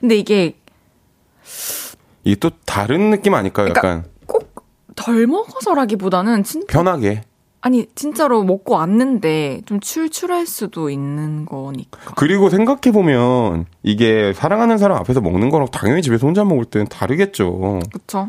근데 0.00 0.16
이게 0.16 0.56
이게 2.24 2.36
또 2.36 2.50
다른 2.64 3.10
느낌 3.10 3.34
아닐까요? 3.34 3.66
그러니까 3.68 3.88
약간 3.88 4.04
꼭 4.26 4.52
덜 4.94 5.26
먹어서라기보다는 5.26 6.44
진 6.44 6.64
편하게. 6.66 7.22
아니 7.64 7.86
진짜로 7.94 8.42
먹고 8.42 8.74
왔는데 8.74 9.62
좀 9.66 9.78
출출할 9.80 10.46
수도 10.46 10.90
있는 10.90 11.46
거니까. 11.46 12.12
그리고 12.16 12.50
생각해 12.50 12.92
보면 12.92 13.66
이게 13.84 14.32
사랑하는 14.34 14.78
사람 14.78 14.98
앞에서 14.98 15.20
먹는 15.20 15.48
거랑 15.50 15.68
당연히 15.72 16.02
집에서 16.02 16.26
혼자 16.26 16.44
먹을 16.44 16.64
때는 16.64 16.88
다르겠죠. 16.88 17.80
그쵸? 17.92 18.28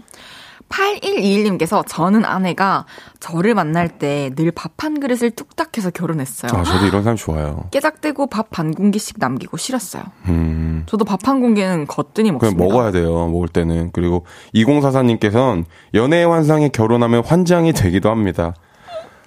8121님께서 0.69 1.83
저는 1.87 2.25
아내가 2.25 2.85
저를 3.19 3.53
만날 3.53 3.89
때 3.89 4.31
늘 4.35 4.51
밥 4.51 4.71
한 4.83 4.99
그릇을 4.99 5.31
뚝딱 5.31 5.77
해서 5.77 5.89
결혼했어요. 5.91 6.51
아 6.53 6.63
저도 6.63 6.85
이런 6.87 7.03
사람 7.03 7.15
좋아요. 7.15 7.65
깨작대고 7.71 8.27
밥 8.27 8.49
반 8.49 8.73
공기씩 8.73 9.17
남기고 9.19 9.57
싫었어요. 9.57 10.03
음. 10.27 10.83
저도 10.87 11.05
밥 11.05 11.27
한 11.27 11.41
공기는 11.41 11.85
거뜬히 11.87 12.29
그냥 12.31 12.39
먹습니다. 12.39 12.63
먹어야 12.63 12.91
돼요. 12.91 13.27
먹을 13.27 13.47
때는. 13.47 13.91
그리고 13.93 14.25
2044님께서는 14.55 15.65
연애의 15.93 16.25
환상에 16.27 16.69
결혼하면 16.69 17.23
환장이 17.23 17.73
되기도 17.73 18.09
합니다. 18.09 18.53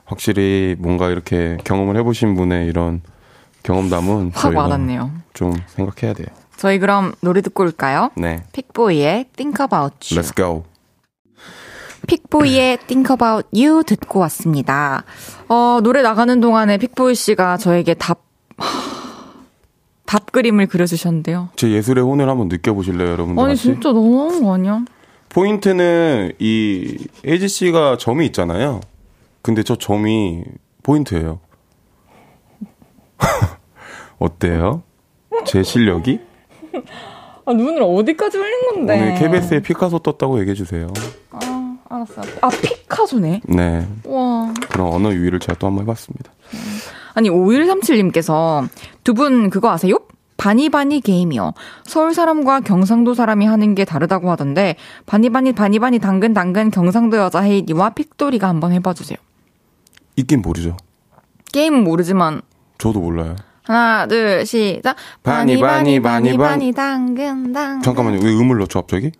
확실히 0.06 0.76
뭔가 0.78 1.10
이렇게 1.10 1.58
경험을 1.64 1.96
해보신 1.98 2.34
분의 2.34 2.66
이런 2.68 3.02
경험담은 3.64 4.30
확 4.34 4.56
와닿네요. 4.56 5.10
좀 5.34 5.52
생각해야 5.66 6.14
돼요. 6.14 6.28
저희 6.56 6.78
그럼 6.78 7.12
노래 7.20 7.42
듣고 7.42 7.64
올까요? 7.64 8.10
네. 8.16 8.42
픽보이의 8.52 9.26
Think 9.36 9.62
About 9.62 10.14
You. 10.14 10.22
Let's 10.22 10.34
go. 10.34 10.64
픽보이의 12.06 12.78
Think 12.86 13.12
About 13.12 13.48
You 13.52 13.82
듣고 13.82 14.20
왔습니다. 14.20 15.04
어, 15.48 15.80
노래 15.82 16.02
나가는 16.02 16.40
동안에 16.40 16.78
픽보이 16.78 17.14
씨가 17.16 17.56
저에게 17.56 17.94
답, 17.94 18.22
답 20.06 20.30
그림을 20.30 20.66
그려주셨는데요. 20.66 21.48
제 21.56 21.70
예술의 21.72 22.04
혼을 22.04 22.28
한번 22.28 22.48
느껴보실래요, 22.48 23.10
여러분들? 23.10 23.42
아니, 23.42 23.52
같이? 23.54 23.62
진짜 23.64 23.90
너무한 23.92 24.42
거 24.42 24.54
아니야? 24.54 24.84
포인트는 25.30 26.32
이 26.38 26.96
에이지 27.24 27.48
씨가 27.48 27.98
점이 27.98 28.24
있잖아요. 28.26 28.80
근데 29.46 29.62
저 29.62 29.76
점이 29.76 30.42
포인트예요. 30.82 31.38
어때요? 34.18 34.82
제 35.44 35.62
실력이? 35.62 36.18
아, 37.44 37.52
눈을 37.52 37.80
어디까지 37.80 38.38
올린 38.38 38.52
건데? 38.74 38.94
오늘 39.00 39.14
KBS에 39.14 39.60
피카소 39.62 40.00
떴다고 40.00 40.40
얘기해 40.40 40.54
주세요. 40.56 40.88
아, 41.30 41.76
알았어요. 41.88 42.26
아, 42.42 42.48
피카소네. 42.48 43.42
네. 43.44 43.86
와. 44.04 44.52
그런 44.68 44.92
언어 44.92 45.12
유희를 45.12 45.38
제가 45.38 45.56
또 45.60 45.68
한번 45.68 45.84
해봤습니다. 45.84 46.32
아니, 47.14 47.30
5137님께서 47.30 48.68
두 49.04 49.14
분 49.14 49.48
그거 49.48 49.70
아세요? 49.70 50.00
바니바니 50.38 51.02
게임이요. 51.02 51.52
서울 51.84 52.14
사람과 52.14 52.60
경상도 52.60 53.14
사람이 53.14 53.46
하는 53.46 53.76
게 53.76 53.84
다르다고 53.84 54.28
하던데, 54.32 54.74
바니바니, 55.06 55.52
바니바니, 55.52 56.00
당근, 56.00 56.34
당근, 56.34 56.72
경상도 56.72 57.16
여자 57.16 57.40
헤이디와 57.42 57.90
픽돌이가 57.90 58.48
한번 58.48 58.72
해봐주세요. 58.72 59.16
있긴 60.16 60.42
모르죠. 60.42 60.76
게임은 61.52 61.84
모르지만, 61.84 62.42
저도 62.78 63.00
몰라요. 63.00 63.36
하나, 63.64 64.06
둘, 64.06 64.44
시작. 64.46 64.96
바니, 65.22 65.58
바니, 65.60 66.00
바니, 66.00 66.36
바니. 66.36 66.72
당근 66.72 67.52
당근. 67.52 67.82
잠깐만요. 67.82 68.20
왜 68.22 68.32
음을 68.32 68.58
넣죠, 68.58 68.80
갑자기? 68.80 69.12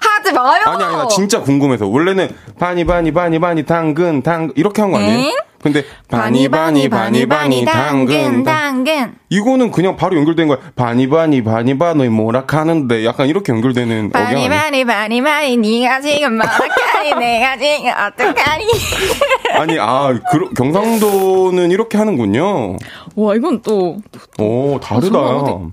하지 0.00 0.32
마요! 0.32 0.62
아니, 0.66 0.84
아니, 0.84 0.96
나 0.96 1.08
진짜 1.08 1.40
궁금해서. 1.40 1.86
원래는 1.86 2.28
바니, 2.58 2.84
바니, 2.84 3.12
바니, 3.12 3.38
바니, 3.38 3.64
당근, 3.64 4.22
당 4.22 4.52
이렇게 4.56 4.82
한 4.82 4.90
거 4.92 4.98
아니에요? 4.98 5.18
엥? 5.28 5.34
근데 5.64 5.82
바니, 6.10 6.46
바니, 6.50 6.90
바니, 6.90 7.24
바니, 7.24 7.64
당근, 7.64 8.44
당 8.44 8.84
당근. 8.84 9.14
이거는 9.30 9.70
그냥 9.70 9.96
바로 9.96 10.14
연결된 10.18 10.46
거야. 10.46 10.58
바니, 10.76 11.08
바니, 11.08 11.42
바니, 11.42 11.78
바니, 11.78 12.08
뭐라 12.10 12.44
하는데 12.46 13.04
약간 13.06 13.28
이렇게 13.28 13.50
연결되는 13.50 14.10
억양 14.14 14.26
바니? 14.26 14.48
바니 14.50 14.84
바니 14.84 15.22
바니 15.22 15.56
네가 15.56 16.02
지금 16.02 16.36
뭐라카니 16.36 17.14
내가 17.18 17.56
지금 17.56 17.90
어떡하니 17.90 18.64
아니, 19.54 19.78
아, 19.80 20.12
그, 20.30 20.52
경상도는 20.52 21.70
이렇게 21.70 21.96
하는군요. 21.96 22.76
와, 23.16 23.34
이건 23.34 23.62
또, 23.62 23.96
오, 24.38 24.78
다르다. 24.80 25.18
아, 25.18 25.70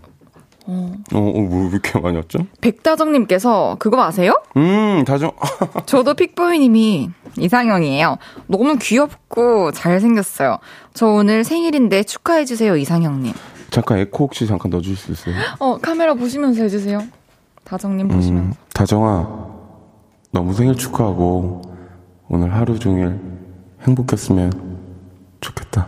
어, 0.68 0.94
어, 1.14 1.20
뭐, 1.20 1.64
왜 1.64 1.70
이렇게 1.70 2.00
많이 2.00 2.18
왔죠? 2.18 2.40
백다정님께서 2.62 3.78
그거 3.80 4.02
아세요? 4.04 4.42
음, 4.58 5.04
다정, 5.06 5.32
저도 5.86 6.14
픽보이님이 6.14 7.10
이상형이에요. 7.38 8.18
너무 8.48 8.78
귀엽고 8.78 9.72
잘생겼어요. 9.72 10.58
저 10.94 11.08
오늘 11.08 11.44
생일인데 11.44 12.04
축하해주세요, 12.04 12.76
이상형님. 12.78 13.34
잠깐 13.72 14.00
에코 14.00 14.26
혹시 14.26 14.46
잠깐 14.48 14.70
넣어줄 14.70 14.96
수 14.96 15.12
있어요? 15.12 15.36
어, 15.60 15.78
카메라 15.78 16.14
보시면서 16.14 16.62
해주세요. 16.64 17.02
다정님 17.64 18.10
음, 18.12 18.16
보시면서. 18.16 18.58
다정아, 18.74 19.28
너무 20.32 20.54
생일 20.54 20.76
축하하고, 20.76 21.62
오늘 22.30 22.54
하루 22.54 22.78
종일 22.80 23.20
행복했으면 23.88 24.52
좋겠다. 25.42 25.88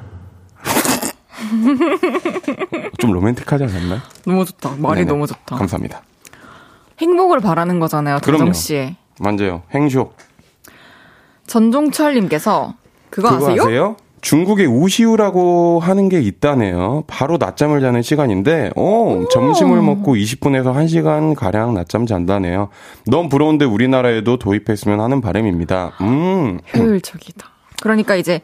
좀 2.99 3.12
로맨틱하지 3.12 3.64
않았나요? 3.64 3.99
너무 4.26 4.45
좋다. 4.45 4.76
말이 4.78 5.01
네네. 5.01 5.06
너무 5.06 5.28
좋다. 5.28 5.56
감사합니다. 5.56 6.01
행복을 6.99 7.39
바라는 7.39 7.80
거잖아요, 7.80 8.20
그럼요. 8.24 8.39
다정씨. 8.45 8.95
맞아요. 9.20 9.64
행쇼. 9.74 10.12
전종철님께서 11.47 12.76
그거, 13.10 13.30
그거 13.30 13.45
아세요? 13.47 13.62
아세요? 13.64 13.95
중국에 14.22 14.66
우시우라고 14.66 15.82
하는 15.82 16.08
게 16.08 16.22
있다네요. 16.22 17.04
바로 17.08 17.36
낮잠을 17.38 17.82
자는 17.82 18.01
시간인데, 18.01 18.72
어, 18.78 19.26
점심을 19.30 19.82
먹고 19.82 20.16
20분에서 20.16 20.74
1시간 20.74 21.36
가량 21.36 21.74
낮잠 21.74 22.06
잔다네요. 22.06 22.70
너무 23.06 23.28
부러운데 23.28 23.66
우리나라에도 23.66 24.38
도입했으면 24.39 25.01
하는 25.01 25.20
바람입니다. 25.20 25.91
음. 26.01 26.60
효율적이다. 26.74 27.53
그러니까 27.84 28.15
이제 28.15 28.39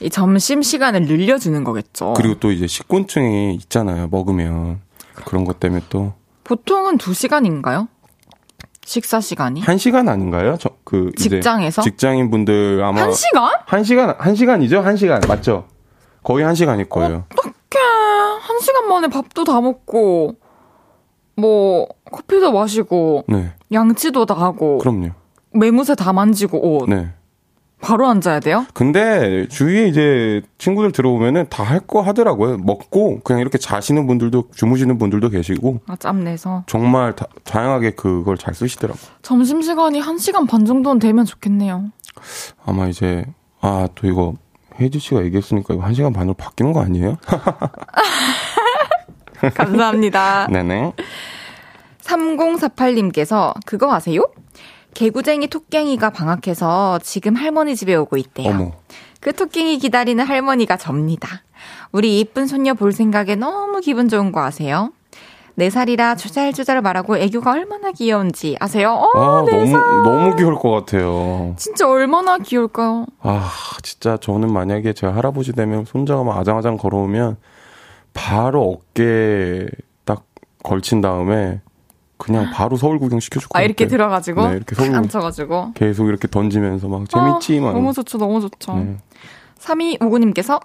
이 0.00 0.10
점심 0.10 0.60
시간을 0.60 1.06
늘려주는 1.06 1.64
거겠죠. 1.64 2.12
그리고 2.14 2.34
또 2.34 2.52
이제 2.52 2.66
식곤증이 2.66 3.54
있잖아요. 3.54 4.08
먹으면. 4.10 4.82
그런 5.14 5.44
것 5.44 5.58
때문에 5.58 5.82
또. 5.88 6.12
보통은 6.44 6.98
2 6.98 7.14
시간인가요? 7.14 7.88
식사 8.84 9.18
시간이? 9.18 9.62
한 9.62 9.78
시간 9.78 10.10
아닌가요? 10.10 10.58
저, 10.60 10.68
그, 10.84 11.10
직장에서? 11.16 11.80
직장인 11.80 12.30
분들 12.30 12.82
아마. 12.84 13.00
한 13.00 13.14
시간? 13.14 13.50
한 13.64 13.82
시간, 13.82 14.14
한 14.18 14.34
시간이죠? 14.34 14.80
한 14.80 14.98
시간. 14.98 15.22
맞죠? 15.26 15.68
거의 16.22 16.44
한 16.44 16.54
시간일 16.54 16.90
거예요. 16.90 17.24
어떡해. 17.32 17.52
한 18.42 18.60
시간 18.60 18.88
만에 18.88 19.08
밥도 19.08 19.44
다 19.44 19.58
먹고, 19.62 20.34
뭐, 21.36 21.88
커피도 22.10 22.52
마시고, 22.52 23.24
네. 23.26 23.54
양치도 23.72 24.26
다 24.26 24.34
하고, 24.34 24.76
그럼요. 24.76 25.12
매무새 25.54 25.94
다 25.94 26.12
만지고, 26.12 26.76
옷. 26.76 26.90
네. 26.90 27.14
바로 27.82 28.06
앉아야 28.06 28.38
돼요? 28.40 28.64
근데 28.74 29.46
주위에 29.48 29.88
이제 29.88 30.40
친구들 30.58 30.92
들어오면은 30.92 31.46
다 31.50 31.64
할 31.64 31.80
거 31.86 32.00
하더라고요. 32.00 32.58
먹고 32.58 33.20
그냥 33.20 33.40
이렇게 33.40 33.58
자시는 33.58 34.06
분들도 34.06 34.50
주무시는 34.54 34.98
분들도 34.98 35.28
계시고 35.30 35.80
아, 35.88 35.96
짬내서. 35.96 36.62
정말 36.66 37.14
다, 37.16 37.26
다양하게 37.44 37.92
그걸 37.96 38.38
잘 38.38 38.54
쓰시더라고요. 38.54 39.02
점심시간이 39.22 40.00
1시간 40.00 40.48
반 40.48 40.64
정도는 40.64 41.00
되면 41.00 41.24
좋겠네요. 41.24 41.90
아마 42.64 42.86
이제 42.86 43.24
아 43.60 43.88
또 43.94 44.06
이거 44.06 44.34
혜지 44.80 44.98
씨가 45.00 45.24
얘기했으니까 45.24 45.74
이거 45.74 45.82
한 45.82 45.92
시간 45.92 46.12
반으로 46.12 46.34
바뀌는 46.34 46.72
거 46.72 46.82
아니에요? 46.82 47.16
감사합니다. 49.54 50.46
네네. 50.52 50.92
3048님께서 52.02 53.54
그거 53.66 53.92
아세요? 53.92 54.22
개구쟁이 54.94 55.46
토깽이가 55.48 56.10
방학해서 56.10 56.98
지금 57.02 57.34
할머니 57.34 57.74
집에 57.76 57.94
오고 57.94 58.16
있대요. 58.16 58.50
어머. 58.50 58.72
그 59.20 59.32
토깽이 59.32 59.78
기다리는 59.78 60.24
할머니가 60.24 60.76
접니다. 60.76 61.42
우리 61.92 62.20
이쁜 62.20 62.46
손녀 62.46 62.74
볼 62.74 62.92
생각에 62.92 63.36
너무 63.36 63.80
기분 63.80 64.08
좋은 64.08 64.32
거 64.32 64.42
아세요? 64.44 64.92
네 65.54 65.68
살이라 65.68 66.16
주잘주잘 66.16 66.80
말하고 66.80 67.18
애교가 67.18 67.52
얼마나 67.52 67.92
귀여운지 67.92 68.56
아세요? 68.58 68.92
어, 68.92 69.18
아 69.18 69.44
네 69.44 69.52
너무 69.52 69.66
살. 69.70 69.80
너무 70.02 70.36
귀여울 70.36 70.54
것 70.56 70.70
같아요. 70.70 71.54
진짜 71.58 71.86
얼마나 71.88 72.38
귀여울까요? 72.38 73.04
아 73.20 73.50
진짜 73.82 74.16
저는 74.16 74.50
만약에 74.50 74.94
제가 74.94 75.14
할아버지 75.14 75.52
되면 75.52 75.84
손자가 75.84 76.22
막 76.24 76.38
아장아장 76.38 76.78
걸어오면 76.78 77.36
바로 78.14 78.80
어깨에 78.90 79.66
딱 80.06 80.24
걸친 80.62 81.00
다음에 81.02 81.60
그냥 82.22 82.50
바로 82.52 82.76
서울 82.76 83.00
구경 83.00 83.18
시켜줄 83.18 83.48
것 83.48 83.58
아, 83.58 83.62
이렇게. 83.62 83.88
들어가지고 83.88 84.48
네, 84.48 84.56
이렇게 84.56 84.76
서울 84.76 84.94
앉혀가지고 84.94 85.72
계속 85.74 86.06
이렇게 86.06 86.28
던지면서 86.28 86.86
막 86.86 87.08
재밌지 87.08 87.58
아, 87.58 87.62
막 87.62 87.72
너무 87.72 87.92
좋죠, 87.92 88.16
너무 88.16 88.40
좋죠. 88.40 88.76
네. 88.76 88.96
3259님께서 89.58 90.60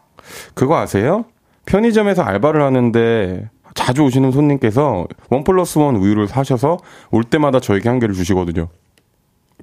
그거 0.53 0.77
아세요? 0.77 1.25
편의점에서 1.65 2.21
알바를 2.21 2.61
하는데 2.61 3.49
자주 3.73 4.03
오시는 4.03 4.31
손님께서 4.31 5.07
원 5.31 5.43
플러스 5.43 5.79
원 5.79 5.95
우유를 5.95 6.27
사셔서 6.27 6.77
올 7.09 7.23
때마다 7.23 7.59
저에게 7.59 7.89
한 7.89 7.97
개를 7.97 8.13
주시거든요. 8.13 8.67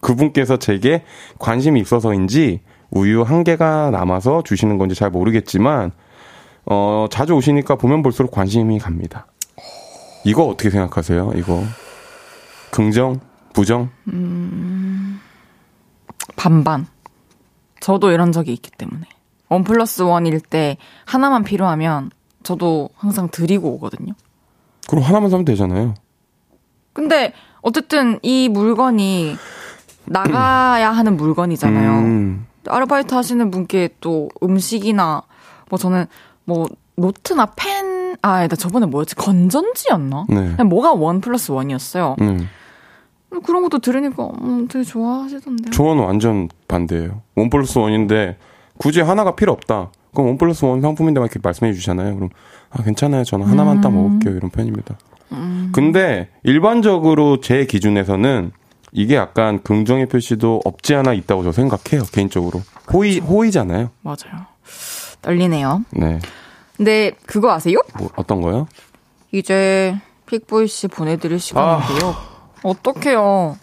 그분께서 0.01 0.57
제게 0.57 1.05
관심이 1.39 1.81
있어서인지 1.81 2.61
우유 2.91 3.23
한 3.23 3.45
개가 3.45 3.91
남아서 3.91 4.43
주시는 4.43 4.79
건지 4.79 4.97
잘 4.97 5.11
모르겠지만 5.11 5.93
어 6.67 7.07
자주 7.09 7.35
오시니까 7.35 7.77
보면 7.77 8.03
볼수록 8.03 8.33
관심이 8.33 8.81
갑니다. 8.81 9.27
이거 10.25 10.45
어떻게 10.45 10.71
생각하세요? 10.71 11.33
이거 11.37 11.63
긍정, 12.75 13.21
부정? 13.53 13.89
반반. 16.35 16.89
저도 17.79 18.11
이런 18.11 18.33
적이 18.33 18.53
있기 18.55 18.73
때문에. 18.73 19.07
원 19.49 19.63
플러스 19.63 20.03
원일 20.03 20.41
때 20.41 20.77
하나만 21.05 21.45
필요하면 21.45 22.11
저도 22.43 22.91
항상 22.97 23.29
드리고 23.31 23.75
오거든요. 23.75 24.15
그럼 24.89 25.05
하나만 25.05 25.31
사면 25.31 25.45
되잖아요. 25.45 25.95
근데 26.93 27.33
어쨌든 27.63 28.19
이 28.23 28.49
물건이 28.49 29.37
나가야 30.07 30.91
하는 30.91 31.17
물건이잖아요. 31.17 31.91
음, 31.93 32.47
아르바이트 32.67 33.15
하시는 33.15 33.53
분께 33.53 33.91
또 34.01 34.31
음식이나 34.43 35.23
뭐 35.71 35.79
저는 35.79 36.07
뭐 36.45 36.67
노트나 36.97 37.53
펜, 37.55 38.17
아, 38.21 38.49
나 38.49 38.57
저번에 38.57 38.87
뭐였지? 38.87 39.15
건전지였나? 39.15 40.27
네. 40.29 40.35
그냥 40.35 40.69
뭐가 40.69 40.93
원 40.93 41.21
플러스 41.21 41.53
원이었어요. 41.53 42.17
음. 42.21 42.49
그런 43.41 43.63
것도 43.63 43.79
들으니까 43.79 44.31
음, 44.43 44.69
되게 44.69 44.85
좋아하시던데요. 44.85 45.71
저는 45.73 46.03
완전 46.03 46.49
반대예요. 46.69 47.23
원 47.37 47.51
플러스 47.51 47.79
원인데 47.79 48.37
굳이 48.79 49.01
하나가 49.01 49.35
필요 49.35 49.53
없다. 49.53 49.91
그럼 50.13 50.29
원 50.29 50.39
플러스 50.39 50.65
원 50.65 50.81
상품인데 50.81 51.21
막 51.21 51.27
이렇게 51.27 51.41
말씀해 51.43 51.73
주잖아요. 51.73 52.15
그럼 52.15 52.31
아 52.71 52.83
괜찮아요. 52.83 53.25
저는 53.25 53.47
하나만 53.47 53.81
딱 53.81 53.93
먹을게요. 53.93 54.37
이런 54.37 54.51
편입니다. 54.51 54.97
근데 55.73 56.29
일반적으로 56.45 57.41
제 57.41 57.67
기준에서는 57.67 58.53
이게 58.93 59.17
약간 59.17 59.61
긍정의 59.63 60.07
표시도 60.07 60.61
없지 60.65 60.95
않아 60.95 61.13
있다고 61.15 61.43
저 61.43 61.51
생각해요. 61.53 62.05
개인적으로 62.13 62.63
호의 62.93 63.19
호의잖아요. 63.19 63.91
맞아요. 64.03 64.47
떨리네요. 65.23 65.85
네. 65.91 66.21
근데 66.77 67.13
그거 67.27 67.53
아세요? 67.53 67.79
뭐 67.99 68.11
어떤 68.15 68.41
거요? 68.41 68.69
이제 69.33 69.97
픽보이 70.27 70.69
씨 70.69 70.87
보내드릴 70.87 71.41
시간인데요. 71.41 72.15
어떡해요. 72.65 73.57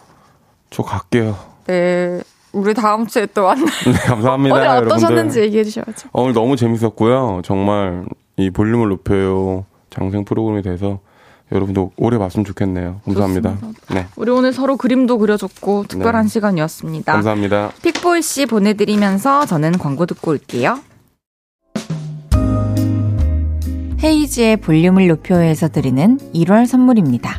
저 0.70 0.82
갈게요. 0.82 1.36
네. 1.66 2.22
우리 2.52 2.74
다음 2.74 3.06
주에 3.06 3.26
또 3.26 3.44
만나요. 3.44 3.66
네, 3.84 3.92
감사합니다. 3.92 4.54
오늘 4.54 4.66
여러분들. 4.66 4.92
어떠셨는지 4.92 5.40
얘기해 5.40 5.64
주셔야죠. 5.64 6.08
어, 6.12 6.22
오늘 6.22 6.32
너무 6.34 6.56
재밌었고요. 6.56 7.42
정말 7.44 8.04
이 8.36 8.50
볼륨을 8.50 8.88
높여요 8.88 9.64
장생 9.90 10.24
프로그램이 10.24 10.62
돼서 10.62 11.00
여러분도 11.50 11.92
오래 11.96 12.16
봤으면 12.18 12.44
좋겠네요. 12.44 13.00
감사합니다. 13.04 13.54
좋습니다. 13.54 13.94
네. 13.94 14.06
우리 14.16 14.30
오늘 14.30 14.52
서로 14.52 14.76
그림도 14.76 15.18
그려줬고 15.18 15.84
특별한 15.88 16.24
네. 16.24 16.28
시간이었습니다. 16.28 17.12
감사합니다. 17.12 17.72
픽보이 17.82 18.22
씨 18.22 18.46
보내드리면서 18.46 19.44
저는 19.46 19.72
광고 19.78 20.06
듣고 20.06 20.30
올게요. 20.30 20.78
헤이지의 24.02 24.56
볼륨을 24.58 25.06
높여서 25.08 25.68
드리는 25.68 26.18
1월 26.34 26.66
선물입니다. 26.66 27.38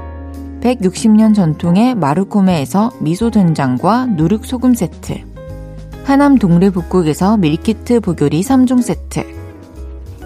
160년 0.61 1.33
전통의 1.33 1.95
마루코메에서 1.95 2.91
미소 2.99 3.31
된장과 3.31 4.05
누룩 4.05 4.45
소금 4.45 4.75
세트. 4.75 5.15
하남 6.03 6.37
동래북국에서 6.37 7.37
밀키트 7.37 7.99
보교리 8.01 8.41
3종 8.41 8.81
세트. 8.81 9.25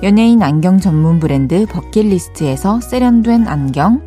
연예인 0.03 0.43
안경 0.43 0.79
전문 0.79 1.19
브랜드 1.19 1.65
버킷리스트에서 1.65 2.81
세련된 2.81 3.47
안경. 3.47 4.01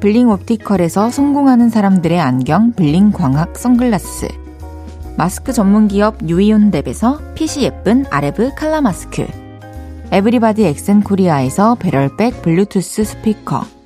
블링 0.00 0.30
옵티컬에서 0.30 1.10
성공하는 1.10 1.70
사람들의 1.70 2.20
안경 2.20 2.72
블링 2.72 3.10
광학 3.10 3.58
선글라스. 3.58 4.28
마스크 5.16 5.52
전문 5.52 5.88
기업 5.88 6.18
유이온랩에서 6.18 7.34
핏이 7.34 7.64
예쁜 7.64 8.04
아레브 8.10 8.52
칼라 8.54 8.80
마스크. 8.80 9.26
에브리바디 10.12 10.64
엑센 10.64 11.02
코리아에서 11.02 11.74
배럴백 11.74 12.42
블루투스 12.42 13.02
스피커. 13.02 13.77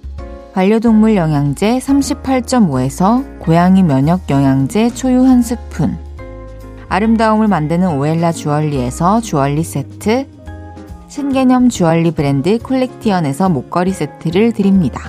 반려동물 0.52 1.16
영양제 1.16 1.78
38.5에서 1.78 3.38
고양이 3.38 3.82
면역 3.82 4.28
영양제 4.28 4.90
초유 4.90 5.24
한 5.24 5.40
스푼. 5.40 5.96
아름다움을 6.90 7.48
만드는 7.48 7.96
오엘라 7.96 8.32
주얼리에서 8.32 9.22
주얼리 9.22 9.64
세트. 9.64 10.26
신개념 11.08 11.70
주얼리 11.70 12.10
브랜드 12.10 12.58
콜렉티언에서 12.58 13.48
목걸이 13.48 13.92
세트를 13.92 14.52
드립니다. 14.52 15.00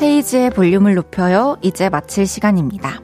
헤이즈의 0.00 0.48
볼륨을 0.48 0.94
높여요. 0.94 1.58
이제 1.60 1.90
마칠 1.90 2.26
시간입니다. 2.26 3.02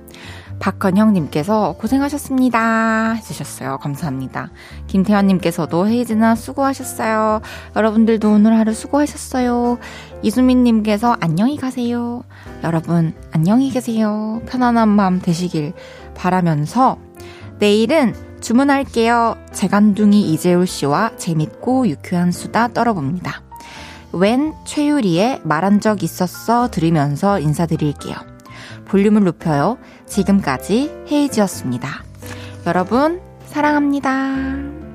박건형님께서 0.59 1.77
고생하셨습니다. 1.79 3.13
해주셨어요. 3.15 3.79
감사합니다. 3.79 4.51
김태현님께서도 4.87 5.87
헤이즈나 5.89 6.35
수고하셨어요. 6.35 7.41
여러분들도 7.75 8.31
오늘 8.31 8.59
하루 8.59 8.73
수고하셨어요. 8.73 9.79
이수민님께서 10.23 11.17
안녕히 11.21 11.57
가세요. 11.57 12.25
여러분, 12.65 13.15
안녕히 13.33 13.71
계세요. 13.71 14.41
편안한 14.47 14.97
밤 14.97 15.21
되시길 15.21 15.73
바라면서 16.15 16.99
내일은 17.59 18.15
주문할게요. 18.41 19.37
재간둥이 19.53 20.33
이재울 20.33 20.67
씨와 20.67 21.17
재밌고 21.17 21.89
유쾌한 21.89 22.33
수다 22.33 22.69
떨어봅니다. 22.69 23.43
웬 24.13 24.55
최유리의 24.65 25.41
말한 25.43 25.81
적 25.81 26.03
있었어 26.03 26.71
들으면서 26.71 27.39
인사드릴게요. 27.41 28.15
볼륨을 28.87 29.25
높여요. 29.25 29.79
지금까지 30.07 30.91
헤이지였습니다. 31.11 32.05
여러분, 32.67 33.21
사랑합니다. 33.47 34.86